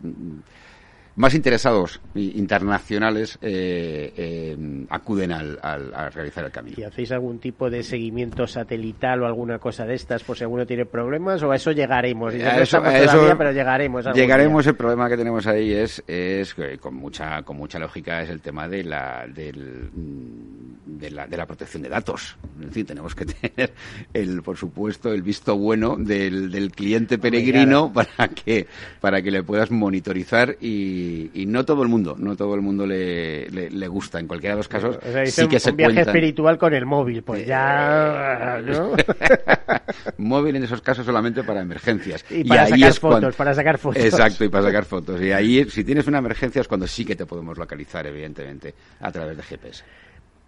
más 1.19 1.35
interesados 1.35 1.99
internacionales 2.15 3.37
eh, 3.41 4.13
eh, 4.15 4.85
acuden 4.89 5.33
al, 5.33 5.59
a 5.61 6.09
realizar 6.09 6.45
el 6.45 6.51
camino. 6.51 6.77
¿Y 6.79 6.83
hacéis 6.83 7.11
algún 7.11 7.39
tipo 7.39 7.69
de 7.69 7.83
seguimiento 7.83 8.47
satelital 8.47 9.23
o 9.23 9.25
alguna 9.25 9.59
cosa 9.59 9.85
de 9.85 9.95
estas 9.95 10.23
por 10.23 10.37
si 10.37 10.45
alguno 10.45 10.65
tiene 10.65 10.85
problemas 10.85 11.43
o 11.43 11.51
a 11.51 11.57
eso 11.57 11.73
llegaremos? 11.73 12.33
A 12.35 12.61
eso, 12.61 12.81
pero 13.37 13.51
llegaremos. 13.51 14.05
Llegaremos. 14.15 14.65
El 14.65 14.75
problema 14.75 15.09
que 15.09 15.17
tenemos 15.17 15.45
ahí 15.45 15.73
es, 15.73 16.01
es 16.07 16.55
con 16.79 16.95
mucha 16.95 17.43
con 17.43 17.57
mucha 17.57 17.79
lógica 17.79 18.21
es 18.21 18.29
el 18.29 18.39
tema 18.39 18.69
de 18.69 18.85
la 18.85 19.27
del, 19.27 19.89
de 20.85 21.11
la, 21.11 21.27
de 21.27 21.35
la 21.35 21.45
protección 21.45 21.83
de 21.83 21.89
datos. 21.89 22.37
Es 22.61 22.67
decir, 22.67 22.85
tenemos 22.85 23.13
que 23.13 23.25
tener 23.25 23.73
el 24.13 24.41
por 24.41 24.55
supuesto 24.55 25.11
el 25.11 25.21
visto 25.21 25.57
bueno 25.57 25.97
del, 25.97 26.49
del 26.49 26.71
cliente 26.71 27.17
peregrino 27.17 27.91
para 27.91 28.29
que 28.29 28.67
para 29.01 29.21
que 29.21 29.31
le 29.31 29.43
puedas 29.43 29.69
monitorizar 29.69 30.55
y 30.61 31.08
y, 31.33 31.45
no 31.45 31.65
todo 31.65 31.83
el 31.83 31.89
mundo, 31.89 32.15
no 32.17 32.35
todo 32.35 32.55
el 32.55 32.61
mundo 32.61 32.85
le, 32.85 33.49
le, 33.49 33.87
gusta. 33.87 34.19
En 34.19 34.27
cualquiera 34.27 34.55
de 34.55 34.59
los 34.59 34.67
casos, 34.67 34.99
sí 35.25 35.47
que 35.47 35.59
se 35.59 35.71
un 35.71 35.77
viaje 35.77 36.01
espiritual 36.01 36.57
con 36.57 36.73
el 36.73 36.85
móvil, 36.85 37.23
pues 37.23 37.45
ya, 37.45 38.61
¿no? 38.65 38.91
móvil 40.17 40.55
en 40.55 40.63
esos 40.63 40.81
casos 40.81 41.05
solamente 41.05 41.43
para 41.43 41.61
emergencias. 41.61 42.23
Y 42.29 42.43
para 42.43 42.67
sacar 42.67 42.93
fotos, 42.93 43.35
para 43.35 43.53
sacar 43.53 43.77
fotos. 43.77 44.03
Exacto, 44.03 44.43
y 44.43 44.49
para 44.49 44.65
sacar 44.65 44.85
fotos. 44.85 45.21
Y 45.21 45.31
ahí, 45.31 45.69
si 45.69 45.83
tienes 45.83 46.07
una 46.07 46.19
emergencia, 46.19 46.61
es 46.61 46.67
cuando 46.67 46.87
sí 46.87 47.05
que 47.05 47.15
te 47.15 47.25
podemos 47.25 47.57
localizar, 47.57 48.05
evidentemente, 48.07 48.73
a 48.99 49.11
través 49.11 49.37
de 49.37 49.43
GPS. 49.43 49.83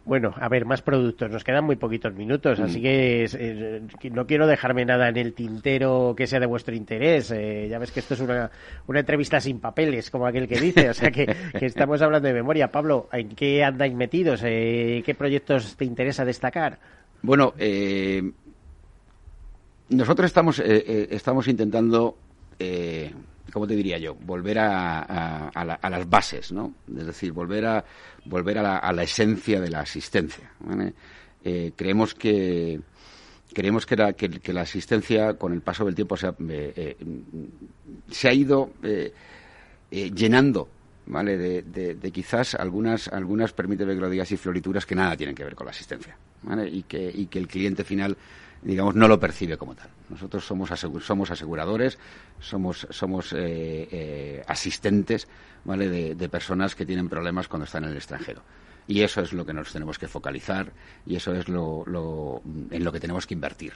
Bueno, 0.04 0.34
a 0.36 0.50
ver, 0.50 0.66
más 0.66 0.82
productos. 0.82 1.30
Nos 1.30 1.44
quedan 1.44 1.64
muy 1.64 1.76
poquitos 1.76 2.14
minutos, 2.14 2.60
así 2.60 2.80
mm. 2.80 2.82
que 2.82 3.30
eh, 3.34 3.82
no 4.12 4.26
quiero 4.26 4.48
dejarme 4.48 4.84
nada 4.84 5.10
en 5.10 5.18
el 5.18 5.34
tintero 5.34 6.16
que 6.18 6.26
sea 6.26 6.40
de 6.40 6.48
vuestro 6.48 6.76
interés. 6.76 7.30
Eh, 7.32 7.68
ya 7.70 7.78
ves 7.78 7.92
que 7.92 8.00
esto 8.00 8.16
es 8.16 8.20
una, 8.20 8.50
una 8.88 9.00
entrevista 9.02 9.40
sin 9.40 9.60
papeles, 9.60 10.10
como 10.10 10.26
aquel 10.26 10.48
que 10.48 10.60
dice. 10.60 10.90
O 10.90 10.94
sea, 10.94 11.12
que, 11.12 11.36
estamos 11.54 12.02
hablando 12.02 12.28
de 12.28 12.34
memoria. 12.34 12.72
Pablo, 12.72 13.10
¿en 13.14 13.30
qué 13.30 13.64
andáis 13.64 13.94
metidos? 13.94 14.42
Eh, 14.44 15.04
¿Qué 15.06 15.14
proyectos 15.14 15.76
te 15.78 15.86
interesa 15.86 16.26
destacar? 16.26 16.80
Bueno, 17.22 17.54
nosotros 19.90 20.26
estamos, 20.26 20.60
estamos 20.60 21.48
intentando 21.48 22.18
¿cómo 23.52 23.68
te 23.68 23.76
diría 23.76 23.98
yo? 23.98 24.16
Volver 24.16 24.60
a, 24.60 25.50
a, 25.50 25.90
las 25.90 26.10
bases, 26.10 26.52
¿no? 26.52 26.74
Es 26.98 27.06
decir, 27.06 27.32
volver 27.32 27.66
a, 27.66 27.86
volver 28.26 28.58
a, 28.60 28.92
la, 28.92 29.04
esencia 29.04 29.60
de 29.60 29.70
la 29.70 29.82
asistencia. 29.82 30.52
Eh, 31.44 31.72
creemos 31.76 32.14
que 32.14 32.80
creemos 33.54 33.86
que 33.86 33.98
la, 33.98 34.16
la 34.48 34.62
asistencia 34.62 35.34
con 35.34 35.54
el 35.54 35.62
paso 35.62 35.84
del 35.86 35.96
tiempo 35.96 36.16
se 36.16 36.28
ha, 36.28 36.36
eh, 36.48 36.74
eh, 36.76 36.98
se 38.10 38.30
ha 38.30 38.34
ido 38.34 38.72
llenando 39.92 40.70
¿vale? 41.08 41.38
De, 41.38 42.12
quizás 42.12 42.56
algunas, 42.56 43.08
algunas, 43.10 43.52
permíteme 43.52 43.96
que 43.96 44.00
lo 44.00 44.10
digas, 44.10 44.32
y 44.32 44.38
florituras 44.38 44.86
que 44.86 44.96
nada 44.96 45.18
tienen 45.18 45.36
que 45.36 45.44
ver 45.44 45.56
con 45.56 45.66
la 45.66 45.72
asistencia, 45.72 46.16
¿vale? 46.44 46.70
Y 46.70 46.84
que 46.84 47.10
el 47.34 47.48
cliente 47.48 47.84
final 47.84 48.16
digamos, 48.62 48.96
no 48.96 49.08
lo 49.08 49.20
percibe 49.20 49.58
como 49.58 49.76
tal. 49.76 49.90
Nosotros 50.10 50.46
somos, 50.46 50.70
somos 51.02 51.32
aseguradores, 51.32 51.98
somos, 52.40 52.88
somos 52.90 53.34
eh, 53.34 53.88
eh, 53.92 54.44
asistentes 54.48 55.28
¿vale? 55.64 55.90
De, 55.90 56.30
personas 56.30 56.76
que 56.76 56.86
tienen 56.86 57.10
problemas 57.10 57.48
cuando 57.48 57.66
están 57.66 57.84
en 57.84 57.92
el 57.92 57.98
extranjero. 57.98 58.42
Y 58.88 59.02
eso 59.02 59.22
es 59.22 59.34
lo 59.34 59.46
que 59.46 59.54
nos 59.54 59.72
tenemos 59.72 60.00
que 60.00 60.08
focalizar 60.08 60.72
y 61.06 61.16
eso 61.16 61.34
es 61.34 61.48
lo, 61.48 62.42
en 62.72 62.84
lo 62.84 62.92
que 62.92 63.00
tenemos 63.00 63.28
que 63.28 63.34
invertir. 63.34 63.74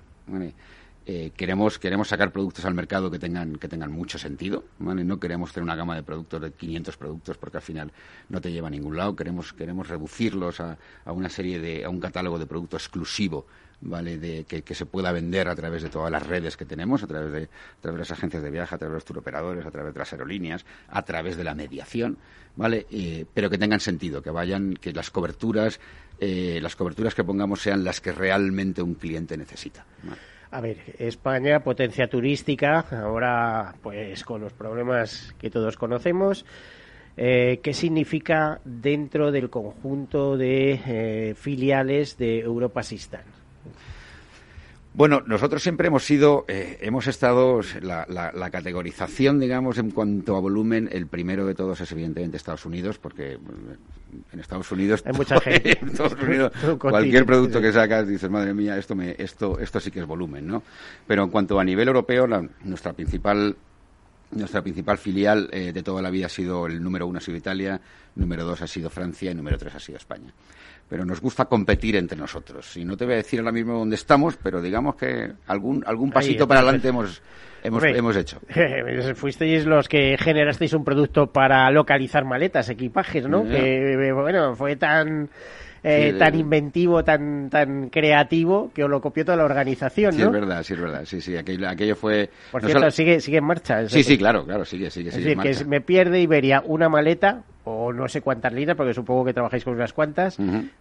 Eh, 1.07 1.31
queremos, 1.37 1.77
queremos 1.77 2.07
sacar 2.07 2.31
productos 2.31 2.65
al 2.65 2.73
mercado 2.73 3.11
que 3.11 3.19
tengan, 3.19 3.57
que 3.57 3.67
tengan 3.67 3.91
mucho 3.91 4.17
sentido. 4.17 4.63
No 4.79 5.19
queremos 5.19 5.53
tener 5.53 5.63
una 5.63 5.75
gama 5.75 5.95
de 5.95 6.03
productos 6.03 6.41
de 6.41 6.51
500 6.51 6.97
productos 6.97 7.37
porque 7.37 7.57
al 7.57 7.63
final 7.63 7.91
no 8.29 8.41
te 8.41 8.51
lleva 8.51 8.67
a 8.67 8.71
ningún 8.71 8.97
lado. 8.97 9.15
Queremos, 9.15 9.53
queremos 9.53 9.87
reducirlos 9.87 10.59
a, 10.59 10.77
a 11.05 11.11
una 11.11 11.29
serie 11.29 11.59
de, 11.59 11.85
a 11.85 11.89
un 11.89 11.99
catálogo 11.99 12.39
de 12.39 12.47
productos 12.47 12.83
exclusivo 12.83 13.45
¿vale? 13.81 14.17
De, 14.17 14.43
que, 14.45 14.75
se 14.75 14.85
pueda 14.85 15.11
vender 15.11 15.47
a 15.47 15.55
través 15.55 15.83
de 15.83 15.89
todas 15.89 16.11
las 16.11 16.25
redes 16.25 16.57
que 16.57 16.65
tenemos, 16.65 17.03
a 17.03 17.07
través, 17.07 17.31
de, 17.31 17.43
a 17.43 17.81
través 17.81 17.95
de 17.95 17.99
las 17.99 18.11
agencias 18.11 18.43
de 18.43 18.51
viaje, 18.51 18.75
a 18.75 18.77
través 18.77 18.93
de 18.93 18.97
los 18.97 19.05
turoperadores, 19.05 19.65
a 19.65 19.71
través 19.71 19.93
de 19.93 19.99
las 19.99 20.11
aerolíneas, 20.13 20.65
a 20.87 21.01
través 21.03 21.37
de 21.37 21.43
la 21.43 21.55
mediación, 21.55 22.17
¿vale? 22.55 22.85
Eh, 22.91 23.25
pero 23.33 23.49
que 23.49 23.57
tengan 23.57 23.79
sentido, 23.79 24.21
que 24.21 24.31
vayan, 24.31 24.73
que 24.75 24.91
las 24.93 25.09
coberturas, 25.09 25.79
eh, 26.19 26.59
las 26.61 26.75
coberturas 26.75 27.15
que 27.15 27.23
pongamos 27.23 27.61
sean 27.61 27.83
las 27.83 28.01
que 28.01 28.11
realmente 28.11 28.81
un 28.81 28.95
cliente 28.95 29.37
necesita. 29.37 29.85
A 30.51 30.61
ver, 30.61 30.77
España, 30.99 31.59
potencia 31.61 32.07
turística, 32.07 32.85
ahora 32.91 33.75
pues 33.81 34.23
con 34.23 34.41
los 34.41 34.53
problemas 34.53 35.33
que 35.39 35.49
todos 35.49 35.75
conocemos, 35.77 36.45
eh, 37.17 37.61
¿Qué 37.63 37.73
significa 37.73 38.59
dentro 38.65 39.31
del 39.31 39.49
conjunto 39.49 40.35
de 40.35 41.33
filiales 41.37 42.17
de 42.17 42.39
Europa 42.41 42.83
Sistan? 42.83 43.34
Bueno, 44.95 45.21
nosotros 45.25 45.61
siempre 45.61 45.87
hemos 45.87 46.05
sido, 46.05 46.45
eh, 46.47 46.77
hemos 46.79 47.07
estado, 47.07 47.59
la, 47.81 48.05
la, 48.07 48.49
categorización, 48.49 49.41
digamos, 49.41 49.77
en 49.77 49.91
cuanto 49.91 50.37
a 50.37 50.39
volumen, 50.39 50.87
el 50.89 51.07
primero 51.07 51.45
de 51.45 51.53
todos 51.53 51.81
es 51.81 51.91
evidentemente 51.91 52.37
Estados 52.37 52.65
Unidos, 52.65 52.97
porque 52.97 53.37
en 54.31 54.39
Estados 54.39 54.71
Unidos, 54.71 55.03
Hay 55.05 55.11
mucha 55.11 55.37
gente. 55.41 55.77
cualquier 56.79 57.25
producto 57.25 57.59
que 57.59 57.73
sacas, 57.73 58.07
dices, 58.07 58.29
madre 58.29 58.53
mía, 58.53 58.77
esto, 58.77 58.95
me, 58.95 59.15
esto, 59.17 59.59
esto 59.59 59.81
sí 59.81 59.91
que 59.91 59.99
es 59.99 60.05
volumen, 60.05 60.47
¿no? 60.47 60.63
Pero 61.05 61.23
en 61.23 61.29
cuanto 61.29 61.59
a 61.59 61.65
nivel 61.65 61.89
europeo, 61.89 62.25
nuestra 62.63 62.93
principal 62.93 63.57
Nuestra 64.31 64.61
principal 64.61 64.97
filial 64.97 65.49
eh, 65.51 65.71
de 65.71 65.83
toda 65.83 66.01
la 66.01 66.09
vida 66.09 66.25
ha 66.25 66.29
sido 66.29 66.65
el 66.67 66.81
número 66.81 67.07
uno 67.07 67.19
ha 67.19 67.21
sido 67.21 67.37
Italia, 67.37 67.79
número 68.15 68.43
dos 68.43 68.61
ha 68.61 68.67
sido 68.67 68.89
Francia 68.89 69.31
y 69.31 69.35
número 69.35 69.57
tres 69.57 69.75
ha 69.75 69.79
sido 69.79 69.97
España. 69.97 70.33
Pero 70.89 71.05
nos 71.05 71.21
gusta 71.21 71.45
competir 71.45 71.95
entre 71.95 72.17
nosotros. 72.17 72.75
Y 72.77 72.85
no 72.85 72.95
te 72.95 73.05
voy 73.05 73.15
a 73.15 73.17
decir 73.17 73.39
ahora 73.39 73.51
mismo 73.51 73.73
dónde 73.73 73.95
estamos, 73.95 74.37
pero 74.37 74.61
digamos 74.61 74.95
que 74.95 75.31
algún, 75.47 75.83
algún 75.87 76.11
pasito 76.11 76.47
para 76.47 76.59
adelante 76.59 76.89
hemos, 76.89 77.21
hemos, 77.63 77.83
hemos 77.83 78.15
hecho. 78.15 78.39
Fuisteis 79.15 79.65
los 79.65 79.87
que 79.87 80.17
generasteis 80.17 80.73
un 80.73 80.83
producto 80.83 81.27
para 81.27 81.69
localizar 81.71 82.25
maletas, 82.25 82.69
equipajes, 82.69 83.27
¿no? 83.27 83.43
Que, 83.43 84.11
bueno, 84.13 84.55
fue 84.55 84.75
tan 84.75 85.29
eh, 85.83 86.15
tan 86.17 86.35
inventivo, 86.35 87.03
tan 87.03 87.49
tan 87.49 87.89
creativo, 87.89 88.71
que 88.73 88.83
os 88.83 88.89
lo 88.89 89.01
copió 89.01 89.25
toda 89.25 89.37
la 89.37 89.45
organización, 89.45 90.11
¿no? 90.11 90.17
Sí, 90.17 90.23
es 90.23 90.31
verdad, 90.31 90.63
sí, 90.63 90.73
es 90.73 90.79
verdad. 90.79 91.05
Sí, 91.05 91.21
sí, 91.21 91.37
aquello, 91.37 91.67
aquello 91.67 91.95
fue... 91.95 92.29
Por 92.51 92.63
cierto, 92.65 92.89
sigue, 92.91 93.19
sigue 93.19 93.37
en 93.37 93.45
marcha. 93.45 93.87
Sí, 93.87 94.03
sí, 94.03 94.17
claro, 94.17 94.45
claro, 94.45 94.65
sigue, 94.65 94.89
sigue, 94.89 95.09
es 95.09 95.15
decir, 95.15 95.37
que 95.37 95.65
me 95.65 95.81
pierde 95.81 96.21
Iberia 96.21 96.63
una 96.65 96.89
maleta, 96.89 97.43
o 97.65 97.91
no 97.91 98.07
sé 98.07 98.21
cuántas 98.21 98.53
líneas, 98.53 98.77
porque 98.77 98.93
supongo 98.93 99.25
que 99.25 99.33
trabajáis 99.33 99.63
con 99.63 99.73
unas 99.73 99.91
cuantas, 99.91 100.37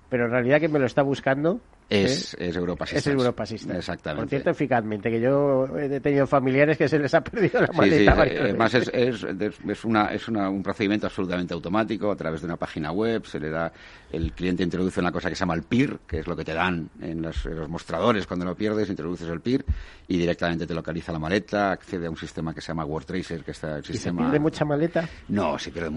pero 0.08 0.26
en 0.26 0.30
realidad 0.30 0.60
que 0.60 0.68
me 0.68 0.78
lo 0.78 0.86
está 0.86 1.02
buscando 1.02 1.60
es, 1.88 2.34
¿eh? 2.34 2.48
es 2.48 2.56
Europa 2.56 2.86
Es 2.90 3.06
Europa 3.06 3.44
Exactamente. 3.44 4.22
Por 4.22 4.28
cierto, 4.28 4.50
eficazmente, 4.50 5.10
que 5.10 5.20
yo 5.20 5.66
he 5.78 6.00
tenido 6.00 6.26
familiares 6.26 6.78
que 6.78 6.88
se 6.88 6.98
les 6.98 7.12
ha 7.14 7.20
perdido 7.22 7.60
la 7.60 7.68
maleta. 7.72 8.24
Sí, 8.24 8.30
sí. 8.30 8.36
Además, 8.40 8.74
es, 8.74 8.90
es, 8.92 9.26
es, 9.68 9.84
una, 9.84 10.06
es 10.06 10.28
una, 10.28 10.48
un 10.48 10.62
procedimiento 10.62 11.06
absolutamente 11.06 11.52
automático 11.52 12.10
a 12.10 12.16
través 12.16 12.40
de 12.40 12.46
una 12.46 12.56
página 12.56 12.90
web. 12.90 13.24
Se 13.26 13.38
le 13.38 13.50
da, 13.50 13.72
el 14.12 14.32
cliente 14.32 14.62
introduce 14.62 15.00
una 15.00 15.12
cosa 15.12 15.28
que 15.28 15.34
se 15.34 15.40
llama 15.40 15.54
el 15.54 15.62
PIR, 15.62 16.00
que 16.06 16.20
es 16.20 16.26
lo 16.26 16.34
que 16.34 16.44
te 16.44 16.54
dan 16.54 16.88
en 17.00 17.20
los, 17.20 17.44
los 17.44 17.68
mostradores 17.68 18.26
cuando 18.26 18.46
lo 18.46 18.54
pierdes, 18.54 18.88
introduces 18.88 19.28
el 19.28 19.40
PIR 19.40 19.64
y 20.08 20.16
directamente 20.16 20.66
te 20.66 20.74
localiza 20.74 21.12
la 21.12 21.18
maleta, 21.18 21.72
accede 21.72 22.06
a 22.06 22.10
un 22.10 22.16
sistema 22.16 22.54
que 22.54 22.60
se 22.60 22.68
llama 22.68 22.84
WordTracer, 22.84 23.44
que 23.44 23.50
está 23.50 23.76
el 23.76 23.84
sistema... 23.84 24.22
¿Se 24.22 24.24
pierde 24.24 24.40
mucha 24.40 24.64
maleta? 24.64 25.08
No, 25.28 25.58
se 25.58 25.70
pierde 25.70 25.90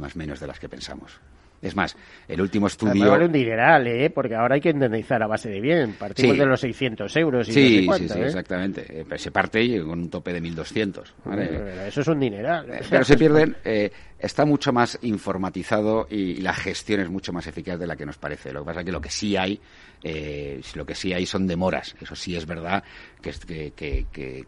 muchísimas 0.00 0.16
menos 0.16 0.40
de 0.40 0.46
las 0.46 0.58
que 0.58 0.68
pensamos. 0.68 1.20
Es 1.62 1.76
más, 1.76 1.94
el 2.26 2.40
último 2.40 2.68
estudio... 2.68 3.10
vale 3.10 3.26
un 3.26 3.32
dineral, 3.32 3.86
¿eh? 3.86 4.08
Porque 4.08 4.34
ahora 4.34 4.54
hay 4.54 4.62
que 4.62 4.70
indemnizar 4.70 5.22
a 5.22 5.26
base 5.26 5.50
de 5.50 5.60
bien. 5.60 5.92
Partimos 5.92 6.38
de 6.38 6.46
los 6.46 6.58
600 6.58 7.14
euros 7.16 7.48
y 7.50 7.52
sí, 7.52 7.86
no 7.86 7.92
sé 7.92 7.98
sí, 7.98 8.08
sí, 8.08 8.18
¿eh? 8.18 8.24
exactamente. 8.24 9.00
Eh, 9.02 9.18
se 9.18 9.30
parte 9.30 9.78
con 9.82 9.98
un 9.98 10.08
tope 10.08 10.32
de 10.32 10.40
1.200. 10.40 11.02
¿vale? 11.22 11.86
Eso 11.88 12.00
es 12.00 12.08
un 12.08 12.18
dineral. 12.18 12.66
Pero 12.88 13.04
se 13.04 13.16
pierden... 13.18 13.56
Eh, 13.62 13.90
está 14.18 14.46
mucho 14.46 14.72
más 14.72 14.98
informatizado 15.02 16.06
y, 16.08 16.36
la 16.36 16.54
gestión 16.54 17.00
es 17.00 17.10
mucho 17.10 17.30
más 17.32 17.46
eficaz 17.46 17.78
de 17.78 17.86
la 17.86 17.96
que 17.96 18.06
nos 18.06 18.16
parece. 18.16 18.54
Lo 18.54 18.60
que 18.60 18.66
pasa 18.66 18.80
es 18.80 18.86
que 18.86 18.92
lo 18.92 19.00
que 19.00 19.10
sí 19.10 19.36
hay, 19.36 19.60
eh, 20.02 20.60
lo 20.74 20.86
que 20.86 20.94
sí 20.94 21.12
hay 21.12 21.26
son 21.26 21.46
demoras. 21.46 21.94
Eso 22.00 22.14
sí 22.14 22.36
es 22.36 22.46
verdad 22.46 22.82
que, 23.20 23.72
que, 23.72 24.06
que, 24.10 24.46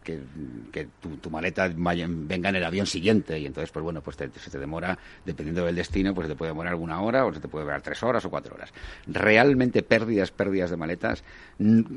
que 0.72 0.88
tu, 1.20 1.30
maleta 1.30 1.68
venga 1.68 2.48
en 2.48 2.56
el 2.56 2.64
avión 2.64 2.86
siguiente 2.86 3.38
y 3.38 3.46
entonces, 3.46 3.70
pues 3.70 3.82
bueno, 3.82 4.00
pues 4.00 4.16
se 4.16 4.50
te 4.50 4.58
demora, 4.58 4.98
dependiendo 5.24 5.64
del 5.64 5.74
destino, 5.74 6.14
pues 6.14 6.26
se 6.26 6.32
te 6.32 6.38
puede 6.38 6.50
demorar 6.50 6.74
una 6.74 7.00
hora 7.02 7.26
o 7.26 7.32
se 7.32 7.40
te 7.40 7.48
puede 7.48 7.64
demorar 7.64 7.82
tres 7.82 8.02
horas 8.02 8.24
o 8.24 8.30
cuatro 8.30 8.54
horas. 8.54 8.72
Realmente 9.06 9.82
pérdidas, 9.82 10.30
pérdidas 10.30 10.70
de 10.70 10.76
maletas, 10.76 11.24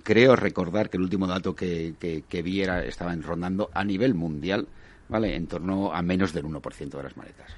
creo 0.04 0.36
recordar 0.36 0.90
que 0.90 0.98
el 0.98 1.04
último 1.04 1.28
dato 1.28 1.56
que, 1.56 1.94
que, 2.00 2.42
vi 2.42 2.62
era, 2.62 2.84
estaba 2.84 3.16
rondando 3.16 3.70
a 3.74 3.84
nivel 3.84 4.14
mundial, 4.14 4.68
¿vale? 5.08 5.36
En 5.36 5.48
torno 5.48 5.94
a 5.94 6.02
menos 6.02 6.34
del 6.34 6.46
1% 6.46 6.90
de 6.90 7.04
las 7.04 7.16
maletas. 7.18 7.56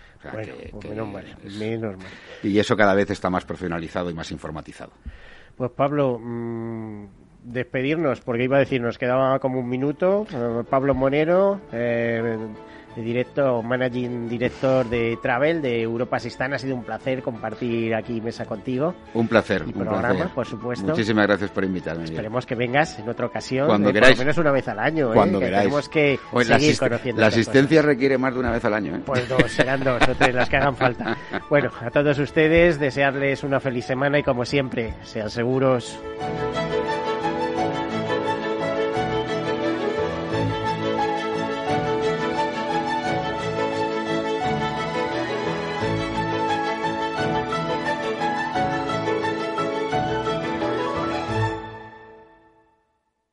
Y 2.43 2.59
eso 2.59 2.75
cada 2.75 2.93
vez 2.93 3.09
está 3.09 3.29
más 3.29 3.45
profesionalizado 3.45 4.09
y 4.09 4.13
más 4.13 4.31
informatizado. 4.31 4.91
Pues 5.57 5.71
Pablo, 5.71 6.19
mmm, 6.21 7.07
despedirnos, 7.43 8.21
porque 8.21 8.43
iba 8.43 8.57
a 8.57 8.59
decir, 8.59 8.79
nos 8.79 8.99
quedaba 8.99 9.39
como 9.39 9.59
un 9.59 9.67
minuto. 9.67 10.27
Eh, 10.31 10.63
Pablo 10.69 10.93
Monero, 10.93 11.59
eh, 11.71 12.37
director, 13.03 13.63
managing 13.63 14.27
director 14.27 14.87
de 14.89 15.17
Travel 15.21 15.61
de 15.61 15.81
Europa 15.81 16.19
Sistán. 16.19 16.53
Ha 16.53 16.59
sido 16.59 16.75
un 16.75 16.83
placer 16.83 17.21
compartir 17.21 17.95
aquí 17.95 18.21
mesa 18.21 18.45
contigo. 18.45 18.95
Un 19.13 19.27
placer, 19.27 19.63
un 19.63 19.73
programa, 19.73 20.33
por 20.33 20.45
supuesto. 20.45 20.87
Muchísimas 20.87 21.27
gracias 21.27 21.51
por 21.51 21.63
invitarme. 21.63 22.05
Esperemos 22.05 22.45
que 22.45 22.55
vengas 22.55 22.99
en 22.99 23.09
otra 23.09 23.25
ocasión. 23.25 23.67
Cuando 23.67 23.91
queráis. 23.91 24.15
Por 24.15 24.19
lo 24.19 24.25
menos 24.25 24.37
una 24.37 24.51
vez 24.51 24.67
al 24.67 24.79
año. 24.79 25.11
¿eh? 25.11 25.15
Cuando 25.15 25.39
queráis. 25.39 25.63
Tenemos 25.63 25.89
que 25.89 26.19
seguir 26.43 26.77
conociendo. 26.77 27.21
La 27.21 27.27
asistencia 27.27 27.81
requiere 27.81 28.17
más 28.17 28.33
de 28.33 28.39
una 28.39 28.51
vez 28.51 28.63
al 28.65 28.73
año. 28.73 28.95
¿eh? 28.95 29.01
Pues 29.05 29.27
dos, 29.27 29.51
serán 29.51 29.83
dos 29.83 30.01
o 30.07 30.15
tres 30.15 30.33
las 30.33 30.49
que 30.49 30.57
hagan 30.57 30.75
falta. 30.75 31.17
Bueno, 31.49 31.71
a 31.79 31.89
todos 31.89 32.19
ustedes 32.19 32.79
desearles 32.79 33.43
una 33.43 33.59
feliz 33.59 33.85
semana 33.85 34.19
y 34.19 34.23
como 34.23 34.43
siempre, 34.43 34.93
sean 35.03 35.29
seguros. 35.29 35.97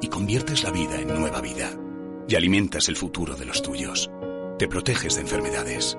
y 0.00 0.08
conviertes 0.08 0.62
la 0.62 0.70
vida 0.70 1.00
en 1.00 1.08
nueva 1.08 1.40
vida. 1.40 1.70
Y 2.28 2.34
alimentas 2.34 2.88
el 2.88 2.96
futuro 2.96 3.36
de 3.36 3.46
los 3.46 3.62
tuyos. 3.62 4.10
Te 4.58 4.68
proteges 4.68 5.14
de 5.14 5.22
enfermedades. 5.22 5.96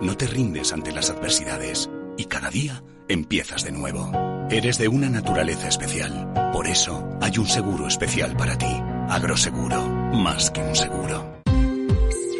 No 0.00 0.16
te 0.16 0.26
rindes 0.26 0.72
ante 0.72 0.92
las 0.92 1.10
adversidades. 1.10 1.90
Y 2.16 2.26
cada 2.26 2.50
día 2.50 2.84
empiezas 3.08 3.64
de 3.64 3.72
nuevo. 3.72 4.12
Eres 4.50 4.78
de 4.78 4.88
una 4.88 5.08
naturaleza 5.08 5.68
especial. 5.68 6.32
Por 6.52 6.66
eso 6.66 7.08
hay 7.20 7.38
un 7.38 7.46
seguro 7.46 7.88
especial 7.88 8.36
para 8.36 8.56
ti. 8.56 8.80
Agroseguro. 9.08 9.82
Más 10.12 10.50
que 10.50 10.60
un 10.60 10.76
seguro. 10.76 11.42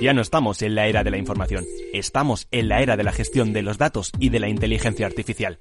Ya 0.00 0.12
no 0.12 0.20
estamos 0.20 0.60
en 0.62 0.74
la 0.74 0.86
era 0.86 1.02
de 1.02 1.10
la 1.10 1.18
información. 1.18 1.64
Estamos 1.92 2.46
en 2.50 2.68
la 2.68 2.82
era 2.82 2.96
de 2.96 3.04
la 3.04 3.12
gestión 3.12 3.52
de 3.52 3.62
los 3.62 3.78
datos 3.78 4.12
y 4.18 4.28
de 4.28 4.40
la 4.40 4.48
inteligencia 4.48 5.06
artificial. 5.06 5.60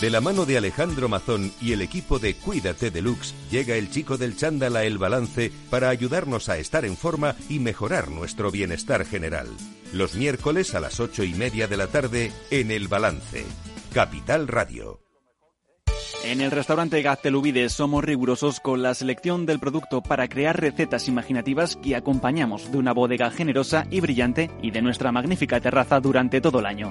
De 0.00 0.08
la 0.08 0.22
mano 0.22 0.46
de 0.46 0.56
Alejandro 0.56 1.10
Mazón 1.10 1.52
y 1.60 1.72
el 1.72 1.82
equipo 1.82 2.18
de 2.18 2.34
Cuídate 2.34 2.90
Deluxe, 2.90 3.34
llega 3.50 3.74
el 3.76 3.90
chico 3.90 4.16
del 4.16 4.34
chándal 4.34 4.76
a 4.76 4.84
El 4.84 4.96
Balance 4.96 5.52
para 5.68 5.90
ayudarnos 5.90 6.48
a 6.48 6.56
estar 6.56 6.86
en 6.86 6.96
forma 6.96 7.36
y 7.50 7.58
mejorar 7.58 8.08
nuestro 8.08 8.50
bienestar 8.50 9.04
general. 9.04 9.48
Los 9.92 10.14
miércoles 10.14 10.74
a 10.74 10.80
las 10.80 11.00
ocho 11.00 11.22
y 11.22 11.34
media 11.34 11.68
de 11.68 11.76
la 11.76 11.86
tarde 11.86 12.32
en 12.50 12.70
El 12.70 12.88
Balance. 12.88 13.44
Capital 13.92 14.48
Radio. 14.48 15.00
En 16.24 16.40
el 16.40 16.50
restaurante 16.50 17.02
Gaztelubide 17.02 17.68
somos 17.68 18.02
rigurosos 18.02 18.60
con 18.60 18.80
la 18.80 18.94
selección 18.94 19.44
del 19.44 19.60
producto 19.60 20.02
para 20.02 20.28
crear 20.28 20.58
recetas 20.58 21.08
imaginativas 21.08 21.76
que 21.76 21.94
acompañamos 21.94 22.72
de 22.72 22.78
una 22.78 22.94
bodega 22.94 23.30
generosa 23.30 23.86
y 23.90 24.00
brillante 24.00 24.50
y 24.62 24.70
de 24.70 24.80
nuestra 24.80 25.12
magnífica 25.12 25.60
terraza 25.60 26.00
durante 26.00 26.40
todo 26.40 26.60
el 26.60 26.66
año. 26.66 26.90